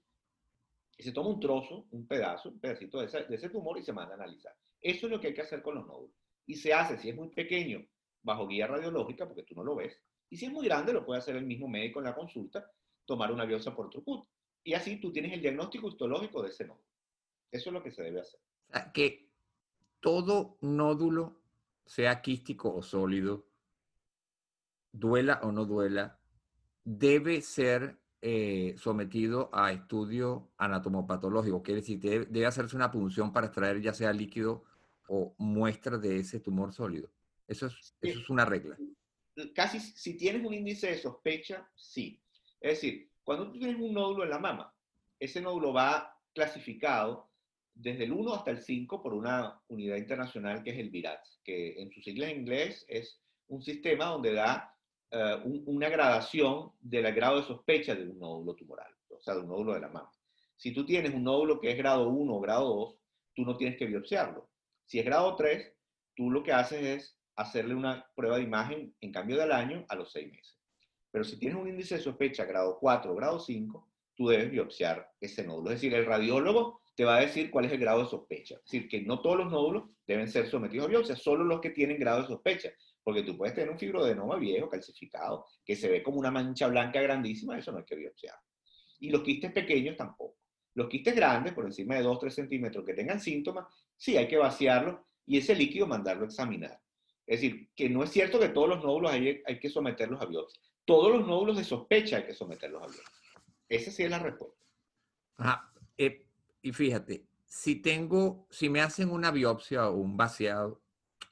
y 0.96 1.02
se 1.02 1.12
toma 1.12 1.30
un 1.30 1.40
trozo, 1.40 1.86
un 1.90 2.06
pedazo, 2.06 2.48
un 2.48 2.60
pedacito 2.60 3.00
de 3.00 3.06
ese, 3.06 3.24
de 3.24 3.34
ese 3.34 3.50
tumor 3.50 3.78
y 3.78 3.82
se 3.82 3.92
manda 3.92 4.12
a 4.14 4.16
analizar. 4.16 4.54
Eso 4.80 5.06
es 5.06 5.12
lo 5.12 5.20
que 5.20 5.28
hay 5.28 5.34
que 5.34 5.42
hacer 5.42 5.62
con 5.62 5.74
los 5.74 5.86
nódulos. 5.86 6.16
Y 6.46 6.54
se 6.54 6.72
hace, 6.72 6.96
si 6.96 7.10
es 7.10 7.16
muy 7.16 7.28
pequeño, 7.28 7.84
bajo 8.22 8.46
guía 8.46 8.66
radiológica, 8.66 9.26
porque 9.26 9.42
tú 9.42 9.54
no 9.54 9.64
lo 9.64 9.76
ves, 9.76 10.00
y 10.28 10.36
si 10.36 10.46
es 10.46 10.52
muy 10.52 10.66
grande, 10.66 10.92
lo 10.92 11.04
puede 11.04 11.20
hacer 11.20 11.36
el 11.36 11.44
mismo 11.44 11.68
médico 11.68 12.00
en 12.00 12.06
la 12.06 12.14
consulta, 12.14 12.70
tomar 13.04 13.30
una 13.30 13.44
biopsia 13.44 13.74
por 13.74 13.90
trucut. 13.90 14.26
Y 14.64 14.74
así 14.74 15.00
tú 15.00 15.12
tienes 15.12 15.32
el 15.32 15.40
diagnóstico 15.40 15.88
histológico 15.88 16.42
de 16.42 16.48
ese 16.48 16.66
nódulo. 16.66 16.86
Eso 17.50 17.70
es 17.70 17.72
lo 17.72 17.82
que 17.82 17.92
se 17.92 18.02
debe 18.02 18.20
hacer. 18.20 18.40
Que 18.92 19.30
todo 20.00 20.58
nódulo, 20.60 21.40
sea 21.84 22.20
quístico 22.20 22.74
o 22.74 22.82
sólido, 22.82 23.46
duela 24.90 25.40
o 25.42 25.52
no 25.52 25.64
duela, 25.64 26.18
debe 26.82 27.40
ser 27.40 27.98
eh, 28.28 28.74
sometido 28.76 29.50
a 29.52 29.70
estudio 29.70 30.50
anatomopatológico. 30.58 31.62
Quiere 31.62 31.80
decir, 31.80 32.00
debe, 32.00 32.26
debe 32.26 32.46
hacerse 32.46 32.74
una 32.74 32.90
punción 32.90 33.32
para 33.32 33.46
extraer 33.46 33.80
ya 33.80 33.94
sea 33.94 34.12
líquido 34.12 34.64
o 35.06 35.36
muestra 35.38 35.96
de 35.96 36.18
ese 36.18 36.40
tumor 36.40 36.72
sólido. 36.72 37.08
Eso 37.46 37.66
es, 37.66 37.94
eso 38.00 38.18
es 38.18 38.28
una 38.28 38.44
regla. 38.44 38.76
Casi 39.54 39.78
si 39.78 40.16
tienes 40.16 40.44
un 40.44 40.54
índice 40.54 40.88
de 40.88 40.98
sospecha, 40.98 41.70
sí. 41.76 42.20
Es 42.60 42.80
decir, 42.80 43.08
cuando 43.22 43.52
tú 43.52 43.60
tienes 43.60 43.80
un 43.80 43.94
nódulo 43.94 44.24
en 44.24 44.30
la 44.30 44.40
mama, 44.40 44.74
ese 45.20 45.40
nódulo 45.40 45.72
va 45.72 46.18
clasificado 46.34 47.30
desde 47.74 48.06
el 48.06 48.12
1 48.12 48.34
hasta 48.34 48.50
el 48.50 48.60
5 48.60 49.04
por 49.04 49.14
una 49.14 49.60
unidad 49.68 49.98
internacional 49.98 50.64
que 50.64 50.70
es 50.70 50.78
el 50.80 50.90
VIRATS, 50.90 51.42
que 51.44 51.80
en 51.80 51.92
sus 51.92 52.02
siglas 52.02 52.30
en 52.30 52.40
inglés 52.40 52.84
es 52.88 53.20
un 53.46 53.62
sistema 53.62 54.06
donde 54.06 54.32
da 54.32 54.75
un, 55.44 55.62
una 55.66 55.88
gradación 55.88 56.72
del 56.80 57.12
grado 57.14 57.40
de 57.40 57.46
sospecha 57.46 57.94
de 57.94 58.08
un 58.08 58.18
nódulo 58.18 58.54
tumoral, 58.54 58.92
o 59.08 59.20
sea, 59.20 59.34
de 59.34 59.40
un 59.40 59.48
nódulo 59.48 59.74
de 59.74 59.80
la 59.80 59.88
mama. 59.88 60.10
Si 60.56 60.72
tú 60.72 60.86
tienes 60.86 61.14
un 61.14 61.24
nódulo 61.24 61.60
que 61.60 61.70
es 61.70 61.76
grado 61.76 62.08
1 62.08 62.32
o 62.32 62.40
grado 62.40 62.74
2, 62.74 62.96
tú 63.34 63.42
no 63.44 63.56
tienes 63.56 63.76
que 63.78 63.86
biopsiarlo. 63.86 64.48
Si 64.84 64.98
es 64.98 65.04
grado 65.04 65.36
3, 65.36 65.72
tú 66.14 66.30
lo 66.30 66.42
que 66.42 66.52
haces 66.52 66.82
es 66.82 67.18
hacerle 67.36 67.74
una 67.74 68.06
prueba 68.14 68.38
de 68.38 68.44
imagen 68.44 68.94
en 69.00 69.12
cambio 69.12 69.36
del 69.36 69.52
año 69.52 69.84
a 69.88 69.94
los 69.94 70.12
6 70.12 70.32
meses. 70.32 70.56
Pero 71.10 71.24
si 71.24 71.38
tienes 71.38 71.58
un 71.58 71.68
índice 71.68 71.96
de 71.96 72.02
sospecha 72.02 72.44
grado 72.44 72.78
4 72.80 73.12
o 73.12 73.14
grado 73.14 73.38
5, 73.38 73.88
tú 74.14 74.28
debes 74.28 74.50
biopsiar 74.50 75.10
ese 75.20 75.46
nódulo. 75.46 75.70
Es 75.70 75.80
decir, 75.80 75.94
el 75.94 76.06
radiólogo 76.06 76.80
te 76.94 77.04
va 77.04 77.16
a 77.16 77.20
decir 77.20 77.50
cuál 77.50 77.66
es 77.66 77.72
el 77.72 77.78
grado 77.78 78.02
de 78.02 78.08
sospecha. 78.08 78.56
Es 78.56 78.62
decir, 78.64 78.88
que 78.88 79.02
no 79.02 79.20
todos 79.20 79.36
los 79.36 79.50
nódulos 79.50 79.84
deben 80.06 80.28
ser 80.28 80.48
sometidos 80.48 80.86
a 80.86 80.90
biopsia, 80.90 81.16
solo 81.16 81.44
los 81.44 81.60
que 81.60 81.70
tienen 81.70 81.98
grado 81.98 82.22
de 82.22 82.28
sospecha. 82.28 82.70
Porque 83.06 83.22
tú 83.22 83.36
puedes 83.36 83.54
tener 83.54 83.70
un 83.70 83.78
fibroadenoma 83.78 84.34
viejo, 84.34 84.68
calcificado, 84.68 85.46
que 85.64 85.76
se 85.76 85.88
ve 85.88 86.02
como 86.02 86.18
una 86.18 86.32
mancha 86.32 86.66
blanca 86.66 87.00
grandísima, 87.00 87.56
eso 87.56 87.70
no 87.70 87.78
hay 87.78 87.84
que 87.84 87.94
biopsiar. 87.94 88.34
Y 88.98 89.10
los 89.10 89.22
quistes 89.22 89.52
pequeños 89.52 89.96
tampoco. 89.96 90.38
Los 90.74 90.88
quistes 90.88 91.14
grandes, 91.14 91.54
por 91.54 91.66
encima 91.66 91.94
de 91.94 92.04
2-3 92.04 92.30
centímetros, 92.30 92.84
que 92.84 92.94
tengan 92.94 93.20
síntomas, 93.20 93.68
sí 93.96 94.16
hay 94.16 94.26
que 94.26 94.36
vaciarlo 94.36 95.06
y 95.24 95.38
ese 95.38 95.54
líquido 95.54 95.86
mandarlo 95.86 96.24
a 96.24 96.26
examinar. 96.26 96.80
Es 97.24 97.40
decir, 97.40 97.70
que 97.76 97.88
no 97.88 98.02
es 98.02 98.10
cierto 98.10 98.40
que 98.40 98.48
todos 98.48 98.70
los 98.70 98.82
nódulos 98.82 99.12
hay, 99.12 99.40
hay 99.46 99.60
que 99.60 99.70
someterlos 99.70 100.20
a 100.20 100.26
biopsia. 100.26 100.60
Todos 100.84 101.16
los 101.16 101.28
nódulos 101.28 101.58
de 101.58 101.62
sospecha 101.62 102.16
hay 102.16 102.26
que 102.26 102.34
someterlos 102.34 102.82
a 102.82 102.86
biopsia. 102.86 103.12
Esa 103.68 103.92
sí 103.92 104.02
es 104.02 104.10
la 104.10 104.18
respuesta. 104.18 104.58
Ajá. 105.36 105.72
Eh, 105.96 106.26
y 106.60 106.72
fíjate, 106.72 107.24
si 107.44 107.76
tengo, 107.76 108.48
si 108.50 108.68
me 108.68 108.80
hacen 108.80 109.10
una 109.10 109.30
biopsia 109.30 109.90
o 109.90 109.94
un 109.94 110.16
vaciado, 110.16 110.82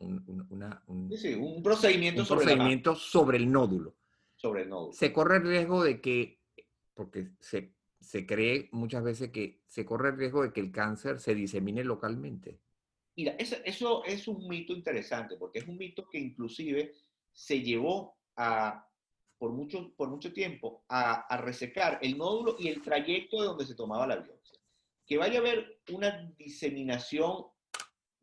un, 0.04 0.22
un, 0.26 0.46
una, 0.50 0.82
un, 0.86 1.10
sí, 1.16 1.34
un 1.34 1.62
procedimiento, 1.62 2.24
sobre, 2.24 2.44
procedimiento 2.44 2.92
la 2.92 2.96
sobre 2.96 3.36
el 3.38 3.50
nódulo, 3.50 3.96
sobre 4.36 4.62
el 4.62 4.68
nódulo. 4.68 4.92
se 4.92 5.12
corre 5.12 5.38
el 5.38 5.42
riesgo 5.44 5.82
de 5.82 6.00
que, 6.00 6.40
porque 6.94 7.30
se, 7.40 7.74
se 8.00 8.26
cree 8.26 8.68
muchas 8.72 9.02
veces 9.02 9.30
que 9.30 9.62
se 9.66 9.84
corre 9.84 10.10
el 10.10 10.18
riesgo 10.18 10.42
de 10.42 10.52
que 10.52 10.60
el 10.60 10.70
cáncer 10.70 11.18
se 11.18 11.34
disemine 11.34 11.82
localmente. 11.82 12.60
Mira, 13.16 13.32
eso, 13.38 13.56
eso 13.64 14.04
es 14.04 14.26
un 14.28 14.46
mito 14.48 14.72
interesante, 14.72 15.36
porque 15.36 15.60
es 15.60 15.68
un 15.68 15.76
mito 15.76 16.08
que 16.08 16.18
inclusive 16.18 16.94
se 17.32 17.62
llevó 17.62 18.16
a, 18.36 18.86
por, 19.38 19.52
mucho, 19.52 19.94
por 19.96 20.08
mucho 20.08 20.32
tiempo 20.32 20.84
a, 20.88 21.26
a 21.26 21.36
resecar 21.38 21.98
el 22.02 22.18
nódulo 22.18 22.56
y 22.58 22.68
el 22.68 22.82
trayecto 22.82 23.40
de 23.40 23.46
donde 23.46 23.66
se 23.66 23.74
tomaba 23.74 24.06
la 24.06 24.16
biopsia. 24.16 24.58
Que 25.06 25.16
vaya 25.16 25.38
a 25.38 25.42
haber 25.42 25.80
una 25.92 26.32
diseminación 26.36 27.44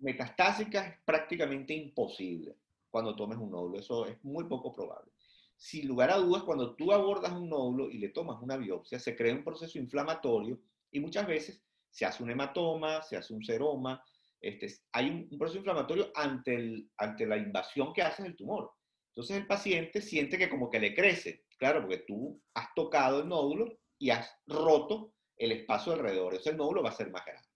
metastásica 0.02 0.86
es 0.88 0.98
prácticamente 1.06 1.74
imposible 1.74 2.58
cuando 2.90 3.16
tomes 3.16 3.38
un 3.38 3.52
nódulo. 3.52 3.80
Eso 3.80 4.06
es 4.06 4.22
muy 4.24 4.46
poco 4.46 4.74
probable. 4.74 5.12
Sin 5.56 5.88
lugar 5.88 6.12
a 6.12 6.18
dudas, 6.18 6.44
cuando 6.44 6.76
tú 6.76 6.92
abordas 6.92 7.32
un 7.32 7.50
nódulo 7.50 7.90
y 7.90 8.00
le 8.00 8.10
tomas 8.10 8.42
una 8.42 8.58
biopsia, 8.58 9.00
se 9.00 9.16
crea 9.16 9.34
un 9.34 9.44
proceso 9.44 9.78
inflamatorio 9.78 10.60
y 10.92 11.00
muchas 11.00 11.28
veces 11.28 11.64
se 11.90 12.06
hace 12.06 12.24
un 12.24 12.32
hematoma, 12.32 13.02
se 13.04 13.16
hace 13.16 13.34
un 13.34 13.44
seroma, 13.44 14.04
este, 14.42 14.68
hay 14.92 15.10
un, 15.30 15.38
proceso 15.38 15.60
inflamatorio 15.60 16.12
ante, 16.16 16.56
el, 16.56 16.90
ante 16.98 17.28
la 17.28 17.38
invasión 17.38 17.94
que 17.94 18.02
hace 18.02 18.26
el 18.26 18.36
tumor. 18.36 18.72
Entonces 19.10 19.38
el 19.38 19.46
paciente 19.46 20.02
siente 20.02 20.38
que 20.38 20.50
como 20.50 20.70
que 20.70 20.80
le 20.80 20.96
crece, 20.96 21.44
claro, 21.58 21.82
porque 21.82 22.00
tú 22.08 22.42
has 22.56 22.74
tocado 22.74 23.22
el 23.22 23.30
nódulo 23.30 23.78
y 24.00 24.10
has 24.10 24.34
roto 24.48 25.14
el 25.38 25.52
espacio 25.52 25.94
alrededor, 25.94 26.40
el 26.44 26.58
nódulo 26.58 26.82
va 26.82 26.90
a 26.90 26.94
ser 26.94 27.12
más 27.12 27.26
grande. 27.26 27.51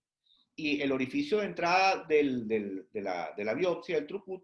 Y 0.56 0.80
el 0.80 0.90
orificio 0.92 1.38
de 1.38 1.46
entrada 1.46 2.04
del, 2.04 2.48
del, 2.48 2.88
de, 2.90 3.02
la, 3.02 3.32
de, 3.36 3.44
la, 3.44 3.54
biopsia, 3.54 3.98
el 3.98 4.06
throughput, 4.06 4.42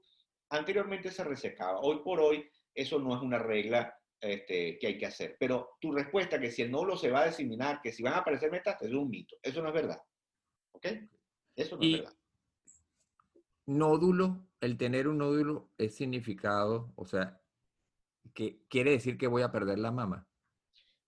anteriormente 0.50 1.10
se 1.10 1.24
resecaba. 1.24 1.80
Hoy 1.80 2.00
por 2.04 2.20
hoy 2.20 2.44
eso 2.74 2.98
no 2.98 3.16
es 3.16 3.22
una 3.22 3.38
regla 3.38 3.94
este, 4.20 4.78
que 4.78 4.86
hay 4.86 4.98
que 4.98 5.06
hacer. 5.06 5.36
Pero 5.40 5.76
tu 5.80 5.90
respuesta, 5.92 6.38
que 6.38 6.50
si 6.50 6.62
el 6.62 6.70
nódulo 6.70 6.96
se 6.96 7.10
va 7.10 7.22
a 7.22 7.26
diseminar, 7.26 7.80
que 7.82 7.92
si 7.92 8.02
van 8.02 8.14
a 8.14 8.18
aparecer 8.18 8.50
metástasis, 8.50 8.92
es 8.92 8.98
un 8.98 9.08
mito. 9.08 9.36
Eso 9.42 9.62
no 9.62 9.68
es 9.68 9.74
verdad. 9.74 10.02
¿Ok? 10.72 10.86
Eso 11.56 11.76
no 11.76 11.82
y, 11.82 11.94
es 11.94 12.00
verdad 12.00 12.16
nódulo, 13.66 14.46
el 14.60 14.76
tener 14.76 15.08
un 15.08 15.18
nódulo 15.18 15.70
es 15.78 15.94
significado, 15.94 16.92
o 16.96 17.06
sea, 17.06 17.40
que 18.34 18.64
quiere 18.68 18.92
decir 18.92 19.18
que 19.18 19.26
voy 19.26 19.42
a 19.42 19.52
perder 19.52 19.78
la 19.78 19.92
mama. 19.92 20.26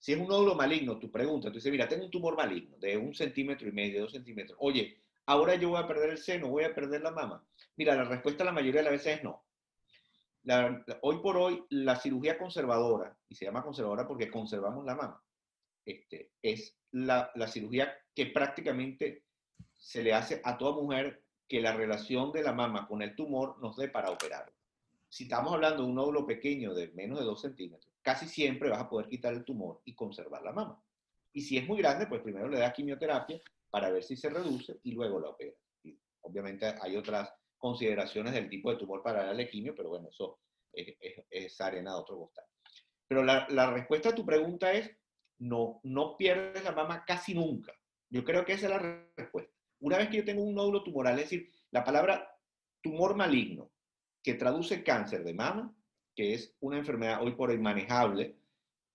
Si 0.05 0.12
es 0.12 0.21
un 0.21 0.29
nódulo 0.29 0.55
maligno, 0.55 0.99
tu 0.99 1.11
pregunta, 1.11 1.49
tú 1.49 1.55
dices, 1.55 1.73
mira, 1.73 1.88
tengo 1.88 2.05
un 2.05 2.11
tumor 2.11 2.37
maligno 2.37 2.77
de 2.77 2.95
un 2.95 3.14
centímetro 3.14 3.67
y 3.67 3.73
medio, 3.73 4.03
dos 4.03 4.12
centímetros. 4.12 4.55
Oye, 4.61 4.99
ahora 5.25 5.55
yo 5.55 5.71
voy 5.71 5.81
a 5.81 5.87
perder 5.87 6.11
el 6.11 6.19
seno, 6.19 6.49
voy 6.49 6.64
a 6.64 6.75
perder 6.75 7.01
la 7.01 7.11
mama. 7.11 7.43
Mira, 7.77 7.95
la 7.95 8.05
respuesta 8.05 8.45
la 8.45 8.53
mayoría 8.53 8.83
de 8.83 8.90
las 8.90 8.93
veces 8.93 9.17
es 9.17 9.25
no. 9.25 9.47
Hoy 11.01 11.21
por 11.23 11.38
hoy, 11.38 11.64
la 11.71 11.97
cirugía 11.97 12.37
conservadora, 12.37 13.17
y 13.31 13.35
se 13.35 13.47
llama 13.47 13.62
conservadora 13.62 14.07
porque 14.07 14.31
conservamos 14.31 14.85
la 14.85 14.95
mama, 14.95 15.25
este, 15.87 16.33
es 16.43 16.77
la, 16.90 17.33
cirugía 17.49 17.97
que 18.14 18.27
prácticamente 18.27 19.25
se 19.79 20.03
le 20.03 20.12
hace 20.12 20.43
a 20.45 20.59
toda 20.59 20.83
mujer 20.83 21.25
que 21.49 21.62
la 21.62 21.75
relación 21.75 22.31
de 22.31 22.43
la 22.43 22.53
mama 22.53 22.87
con 22.87 23.01
el 23.01 23.17
tumor 23.17 23.59
nos 23.59 23.75
dé 23.79 23.88
para 23.88 24.11
operar. 24.11 24.53
Si 25.09 25.25
estamos 25.25 25.55
hablando 25.55 25.83
de 25.83 25.88
un 25.88 25.95
nódulo 25.95 26.27
pequeño 26.27 26.75
de 26.75 26.88
menos 26.88 27.19
de 27.19 27.25
2 27.25 27.40
centímetros, 27.40 27.94
casi 28.05 28.29
siempre 28.29 28.69
vas 28.69 28.81
a 28.81 28.88
poder 28.88 29.09
quitar 29.09 29.33
el 29.33 29.45
tumor 29.45 29.81
y 29.85 29.95
conservar 29.95 30.43
la 30.43 30.53
mama. 30.53 30.81
Y 31.33 31.40
si 31.40 31.57
es 31.57 31.67
muy 31.67 31.79
grande, 31.79 32.07
pues 32.07 32.21
primero 32.21 32.49
le 32.49 32.59
das 32.59 32.75
quimioterapia 32.75 33.40
para 33.71 33.90
ver 33.90 34.05
si 34.05 34.17
se 34.17 34.29
reduce 34.29 34.79
y 34.85 34.93
luego 34.93 35.19
la 35.19 35.31
opera. 35.31 35.57
Obviamente 36.21 36.75
hay 36.81 36.97
otras 36.97 37.33
consideraciones 37.57 38.35
del 38.35 38.49
tipo 38.49 38.71
de 38.71 38.77
tumor 38.77 39.03
para 39.03 39.25
darle 39.25 39.49
quimio, 39.49 39.75
pero 39.75 39.88
bueno, 39.88 40.09
eso 40.11 40.38
es, 40.73 40.95
es, 41.01 41.25
es 41.31 41.61
arena 41.61 41.93
de 41.93 42.01
otro 42.01 42.19
costal. 42.19 42.45
Pero 43.09 43.25
la, 43.25 43.47
la, 43.51 43.71
respuesta 43.71 44.11
a 44.11 44.14
tu 44.14 44.25
pregunta 44.25 44.73
es, 44.73 44.90
no, 45.38 45.81
no 45.83 46.17
pierdes 46.17 46.62
la 46.62 46.73
mama 46.73 47.05
casi 47.07 47.35
nunca. 47.35 47.73
Yo 48.11 48.23
creo 48.23 48.45
que 48.45 48.53
esa 48.53 48.67
es 48.67 48.73
la 48.73 49.09
respuesta. 49.17 49.53
Una 49.81 49.99
vez 49.99 50.09
que 50.09 50.19
yo 50.19 50.25
tengo 50.25 50.43
un 50.43 50.55
nódulo 50.55 50.83
tumoral, 50.83 51.19
es 51.19 51.31
decir, 51.31 51.51
la 51.71 51.85
palabra 51.85 52.31
tumor 52.83 53.17
maligno, 53.17 53.71
que 54.23 54.35
traduce 54.35 54.83
cáncer 54.85 55.25
de 55.25 55.35
mama, 55.35 55.75
que 56.14 56.35
es 56.35 56.55
una 56.61 56.79
enfermedad 56.79 57.22
hoy 57.22 57.33
por 57.33 57.50
hoy 57.50 57.59
manejable, 57.59 58.37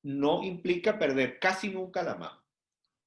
no 0.04 0.44
implica 0.44 0.98
perder 0.98 1.40
casi 1.40 1.70
nunca 1.70 2.04
la 2.04 2.16
mama. 2.16 2.46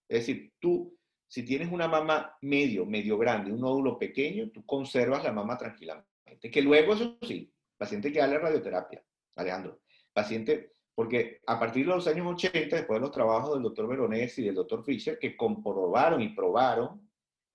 Es 0.09 0.27
decir, 0.27 0.53
tú, 0.59 0.96
si 1.27 1.42
tienes 1.42 1.72
una 1.72 1.88
mama 1.88 2.37
medio, 2.42 2.85
medio 2.85 3.16
grande, 3.16 3.53
un 3.53 3.61
nódulo 3.61 3.98
pequeño, 3.98 4.51
tú 4.51 4.64
conservas 4.66 5.25
la 5.25 5.33
mama 5.33 5.57
tranquilamente. 5.57 6.51
Que 6.51 6.61
luego, 6.61 6.92
eso 6.94 7.16
sí, 7.22 7.53
paciente 7.77 8.12
que 8.12 8.18
darle 8.18 8.38
radioterapia, 8.38 9.03
Alejandro. 9.37 9.81
Paciente, 10.12 10.75
porque 10.94 11.40
a 11.46 11.59
partir 11.59 11.87
de 11.87 11.94
los 11.94 12.07
años 12.07 12.27
80, 12.27 12.77
después 12.77 13.01
de 13.01 13.07
los 13.07 13.12
trabajos 13.12 13.55
del 13.55 13.62
doctor 13.62 13.88
Veronesi 13.88 14.42
y 14.42 14.46
del 14.46 14.57
doctor 14.57 14.85
Fischer, 14.85 15.18
que 15.18 15.37
comprobaron 15.37 16.20
y 16.20 16.29
probaron 16.31 17.09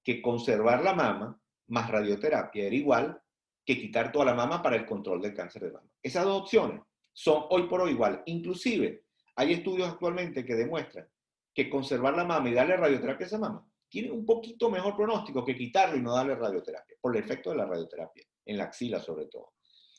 que 0.04 0.22
conservar 0.22 0.84
la 0.84 0.94
mama 0.94 1.40
más 1.68 1.92
radioterapia 1.92 2.66
era 2.66 2.76
igual 2.76 3.22
que 3.68 3.78
quitar 3.78 4.14
toda 4.14 4.24
la 4.24 4.34
mama 4.34 4.64
para 4.64 4.78
el 4.78 4.86
control 4.86 5.22
del 5.22 5.34
cáncer 5.34 5.64
de 5.64 5.72
mama. 5.72 5.92
Esas 6.02 6.24
dos 6.24 6.44
opciones 6.44 6.82
son 7.12 7.48
hoy 7.50 7.64
por 7.64 7.82
hoy 7.82 7.92
igual. 7.92 8.24
Inclusive 8.26 9.04
hay 9.36 9.52
estudios 9.52 9.90
actualmente 9.90 10.46
que 10.46 10.56
demuestran 10.56 11.06
que 11.54 11.70
conservar 11.70 12.16
la 12.16 12.24
mama 12.24 12.50
y 12.50 12.54
darle 12.54 12.78
radioterapia 12.78 13.26
a 13.26 13.28
esa 13.28 13.38
mama 13.38 13.68
tienen 13.90 14.14
un 14.14 14.26
poquito 14.26 14.70
mejor 14.70 14.96
pronóstico 14.96 15.44
que 15.44 15.56
quitarle 15.56 15.98
y 15.98 16.02
no 16.02 16.14
darle 16.14 16.36
radioterapia, 16.36 16.96
por 17.02 17.16
el 17.16 17.24
efecto 17.24 17.50
de 17.52 17.58
la 17.58 17.66
radioterapia, 17.66 18.24
en 18.46 18.58
la 18.58 18.66
axila 18.66 19.02
sobre 19.02 19.26
todo. 19.28 19.54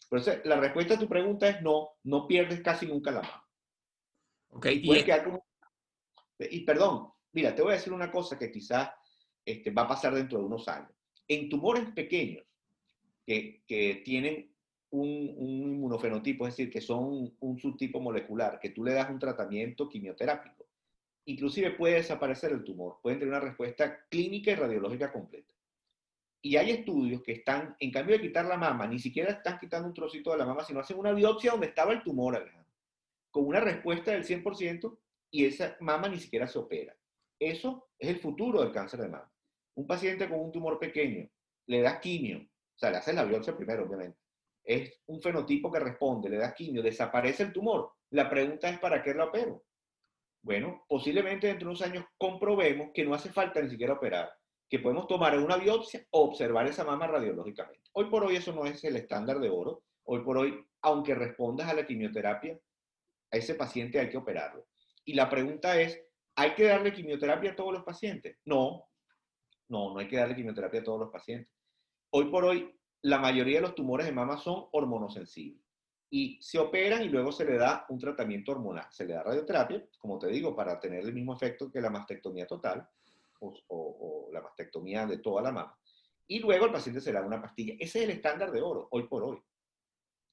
Por 0.08 0.20
eso, 0.20 0.32
la 0.44 0.56
respuesta 0.56 0.94
a 0.94 0.98
tu 0.98 1.08
pregunta 1.08 1.48
es 1.48 1.60
no, 1.60 1.90
no 2.04 2.26
pierdes 2.26 2.62
casi 2.62 2.86
nunca 2.86 3.10
la 3.10 3.22
mama. 3.22 3.48
Ok, 4.50 4.66
y, 4.66 5.04
y 6.38 6.60
perdón, 6.64 7.12
mira, 7.32 7.54
te 7.54 7.60
voy 7.60 7.72
a 7.72 7.76
decir 7.76 7.92
una 7.92 8.10
cosa 8.10 8.38
que 8.38 8.50
quizás 8.50 8.90
este, 9.44 9.70
va 9.70 9.82
a 9.82 9.88
pasar 9.88 10.14
dentro 10.14 10.38
de 10.38 10.44
unos 10.44 10.66
años. 10.68 10.90
En 11.26 11.50
tumores 11.50 11.90
pequeños 11.92 12.47
que, 13.28 14.02
tienen 14.04 14.50
un, 14.90 15.34
un, 15.36 15.72
inmunofenotipo, 15.72 16.46
es 16.46 16.56
decir, 16.56 16.72
que 16.72 16.80
son 16.80 17.36
un 17.38 17.58
subtipo 17.58 18.00
molecular, 18.00 18.58
que 18.58 18.70
tú 18.70 18.82
le 18.82 18.94
das 18.94 19.10
un 19.10 19.18
tratamiento 19.18 19.88
quimioterápico, 19.88 20.66
inclusive 21.26 21.72
puede 21.72 21.96
desaparecer 21.96 22.52
el 22.52 22.64
tumor, 22.64 22.98
pueden 23.02 23.18
tener 23.18 23.34
una 23.34 23.44
respuesta 23.44 24.06
clínica 24.08 24.52
y 24.52 24.54
radiológica 24.54 25.12
completa. 25.12 25.52
Y 26.40 26.56
hay 26.56 26.70
estudios 26.70 27.22
que 27.22 27.32
están, 27.32 27.76
en 27.80 27.90
cambio 27.90 28.16
de 28.16 28.22
quitar 28.22 28.46
la 28.46 28.56
mama, 28.56 28.86
ni 28.86 28.98
siquiera 28.98 29.32
están 29.32 29.58
quitando 29.58 29.88
un 29.88 29.94
trocito 29.94 30.30
de 30.30 30.38
la 30.38 30.46
mama, 30.46 30.64
sino 30.64 30.80
hacen 30.80 30.98
una 30.98 31.12
biopsia 31.12 31.50
donde 31.50 31.66
estaba 31.66 31.92
el 31.92 32.02
tumor, 32.02 32.34
Alejandro, 32.34 32.72
con 33.30 33.44
una 33.44 33.60
respuesta 33.60 34.12
del 34.12 34.24
100% 34.24 34.96
y 35.30 35.44
esa 35.44 35.76
mama 35.80 36.08
ni 36.08 36.18
siquiera 36.18 36.46
se 36.46 36.58
opera. 36.58 36.96
Eso 37.38 37.88
es 37.98 38.08
el 38.08 38.20
futuro 38.20 38.62
del 38.62 38.72
cáncer 38.72 39.00
de 39.00 39.08
mama. 39.08 39.30
Un 39.74 39.86
paciente 39.86 40.28
con 40.28 40.40
un 40.40 40.52
tumor 40.52 40.78
pequeño, 40.78 41.28
le 41.66 41.82
das 41.82 41.98
quimio, 42.00 42.48
o 42.78 42.80
sea, 42.80 42.92
le 42.92 42.98
haces 42.98 43.14
la 43.16 43.24
biopsia 43.24 43.56
primero, 43.56 43.84
obviamente. 43.84 44.20
Es 44.62 45.00
un 45.06 45.20
fenotipo 45.20 45.72
que 45.72 45.80
responde, 45.80 46.28
le 46.28 46.36
das 46.36 46.54
quimio, 46.54 46.80
desaparece 46.80 47.42
el 47.42 47.52
tumor. 47.52 47.90
La 48.10 48.30
pregunta 48.30 48.68
es, 48.68 48.78
¿para 48.78 49.02
qué 49.02 49.14
lo 49.14 49.24
opero? 49.24 49.64
Bueno, 50.42 50.84
posiblemente 50.88 51.48
dentro 51.48 51.66
de 51.66 51.70
unos 51.70 51.82
años 51.82 52.04
comprobemos 52.16 52.90
que 52.94 53.04
no 53.04 53.14
hace 53.14 53.30
falta 53.30 53.60
ni 53.60 53.68
siquiera 53.68 53.94
operar 53.94 54.30
que 54.68 54.78
podemos 54.78 55.08
tomar 55.08 55.36
una 55.36 55.56
biopsia 55.56 56.06
o 56.10 56.20
observar 56.22 56.68
esa 56.68 56.84
mama 56.84 57.08
radiológicamente. 57.08 57.90
Hoy 57.94 58.04
por 58.10 58.24
hoy 58.24 58.36
eso 58.36 58.52
no 58.52 58.64
es 58.64 58.84
el 58.84 58.94
estándar 58.94 59.40
de 59.40 59.48
oro. 59.48 59.82
Hoy 60.04 60.22
por 60.22 60.38
hoy, 60.38 60.64
aunque 60.82 61.16
respondas 61.16 61.68
a 61.68 61.74
la 61.74 61.84
quimioterapia, 61.84 62.56
a 63.32 63.36
ese 63.36 63.56
paciente 63.56 63.98
hay 63.98 64.08
que 64.08 64.18
operarlo. 64.18 64.66
Y 65.04 65.14
la 65.14 65.28
pregunta 65.28 65.80
es, 65.80 66.00
¿hay 66.36 66.54
que 66.54 66.64
darle 66.64 66.92
quimioterapia 66.92 67.52
a 67.52 67.56
todos 67.56 67.72
los 67.72 67.82
pacientes? 67.82 68.38
No, 68.44 68.86
no, 69.68 69.94
no 69.94 69.98
hay 69.98 70.06
que 70.06 70.16
darle 70.16 70.36
quimioterapia 70.36 70.80
a 70.80 70.84
todos 70.84 71.00
los 71.00 71.10
pacientes. 71.10 71.57
Hoy 72.10 72.30
por 72.30 72.44
hoy, 72.44 72.74
la 73.02 73.18
mayoría 73.18 73.56
de 73.56 73.62
los 73.62 73.74
tumores 73.74 74.06
de 74.06 74.12
mama 74.12 74.38
son 74.38 74.66
hormonosensibles 74.72 75.62
y 76.10 76.38
se 76.40 76.58
operan 76.58 77.02
y 77.02 77.08
luego 77.08 77.32
se 77.32 77.44
le 77.44 77.58
da 77.58 77.84
un 77.90 77.98
tratamiento 77.98 78.52
hormonal. 78.52 78.86
Se 78.90 79.04
le 79.04 79.12
da 79.12 79.22
radioterapia, 79.22 79.86
como 79.98 80.18
te 80.18 80.28
digo, 80.28 80.56
para 80.56 80.80
tener 80.80 81.04
el 81.04 81.12
mismo 81.12 81.34
efecto 81.34 81.70
que 81.70 81.80
la 81.80 81.90
mastectomía 81.90 82.46
total 82.46 82.88
o, 83.40 84.30
la 84.32 84.40
mastectomía 84.40 85.06
de 85.06 85.18
toda 85.18 85.42
la 85.42 85.52
mama. 85.52 85.78
Y 86.26 86.40
luego 86.40 86.66
el 86.66 86.72
paciente 86.72 87.00
se 87.00 87.12
le 87.12 87.18
da 87.18 87.26
una 87.26 87.42
pastilla. 87.42 87.74
Ese 87.78 87.98
es 87.98 88.04
el 88.04 88.10
estándar 88.10 88.50
de 88.52 88.62
oro, 88.62 88.88
hoy 88.90 89.06
por 89.06 89.22
hoy. 89.22 89.38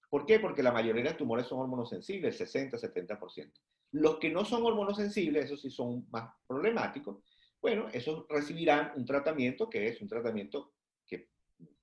¿Por 0.09 0.25
qué? 0.25 0.39
Porque 0.39 0.63
la 0.63 0.71
mayoría 0.71 1.03
de 1.03 1.09
los 1.09 1.17
tumores 1.17 1.47
son 1.47 1.59
hormonosensibles, 1.59 2.38
60, 2.38 2.77
70%. 2.77 3.51
Los 3.91 4.17
que 4.17 4.29
no 4.29 4.45
son 4.45 4.63
hormonosensibles, 4.63 5.45
esos 5.45 5.61
sí 5.61 5.69
son 5.69 6.07
más 6.09 6.33
problemáticos, 6.47 7.17
bueno, 7.61 7.88
esos 7.91 8.25
recibirán 8.29 8.91
un 8.95 9.05
tratamiento 9.05 9.69
que 9.69 9.88
es 9.88 10.01
un 10.01 10.07
tratamiento 10.07 10.74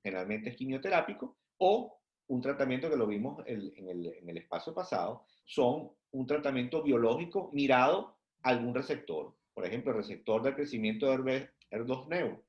generalmente 0.02 0.50
es 0.50 0.56
quimioterápico 0.56 1.36
o 1.58 2.00
un 2.28 2.40
tratamiento 2.40 2.88
que 2.88 2.96
lo 2.96 3.06
vimos 3.06 3.42
en, 3.46 3.88
el, 3.88 4.06
en 4.06 4.28
el 4.28 4.36
espacio 4.38 4.74
pasado, 4.74 5.24
son 5.44 5.90
un 6.12 6.26
tratamiento 6.26 6.82
biológico 6.82 7.50
mirado 7.52 8.16
a 8.42 8.50
algún 8.50 8.74
receptor 8.74 9.34
por 9.54 9.66
ejemplo, 9.66 9.92
el 9.92 9.98
receptor 9.98 10.42
del 10.42 10.54
crecimiento 10.54 11.06
de 11.06 11.50
HER2-neo, 11.70 12.42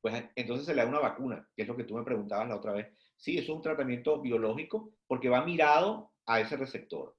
pues 0.00 0.24
entonces 0.34 0.66
se 0.66 0.74
le 0.74 0.82
da 0.82 0.88
una 0.88 0.98
vacuna, 0.98 1.48
que 1.54 1.62
es 1.62 1.68
lo 1.68 1.76
que 1.76 1.84
tú 1.84 1.96
me 1.96 2.04
preguntabas 2.04 2.48
la 2.48 2.56
otra 2.56 2.72
vez. 2.72 2.88
Sí, 3.16 3.38
eso 3.38 3.52
es 3.52 3.56
un 3.56 3.62
tratamiento 3.62 4.20
biológico 4.20 4.92
porque 5.06 5.28
va 5.28 5.44
mirado 5.44 6.12
a 6.26 6.40
ese 6.40 6.56
receptor. 6.56 7.16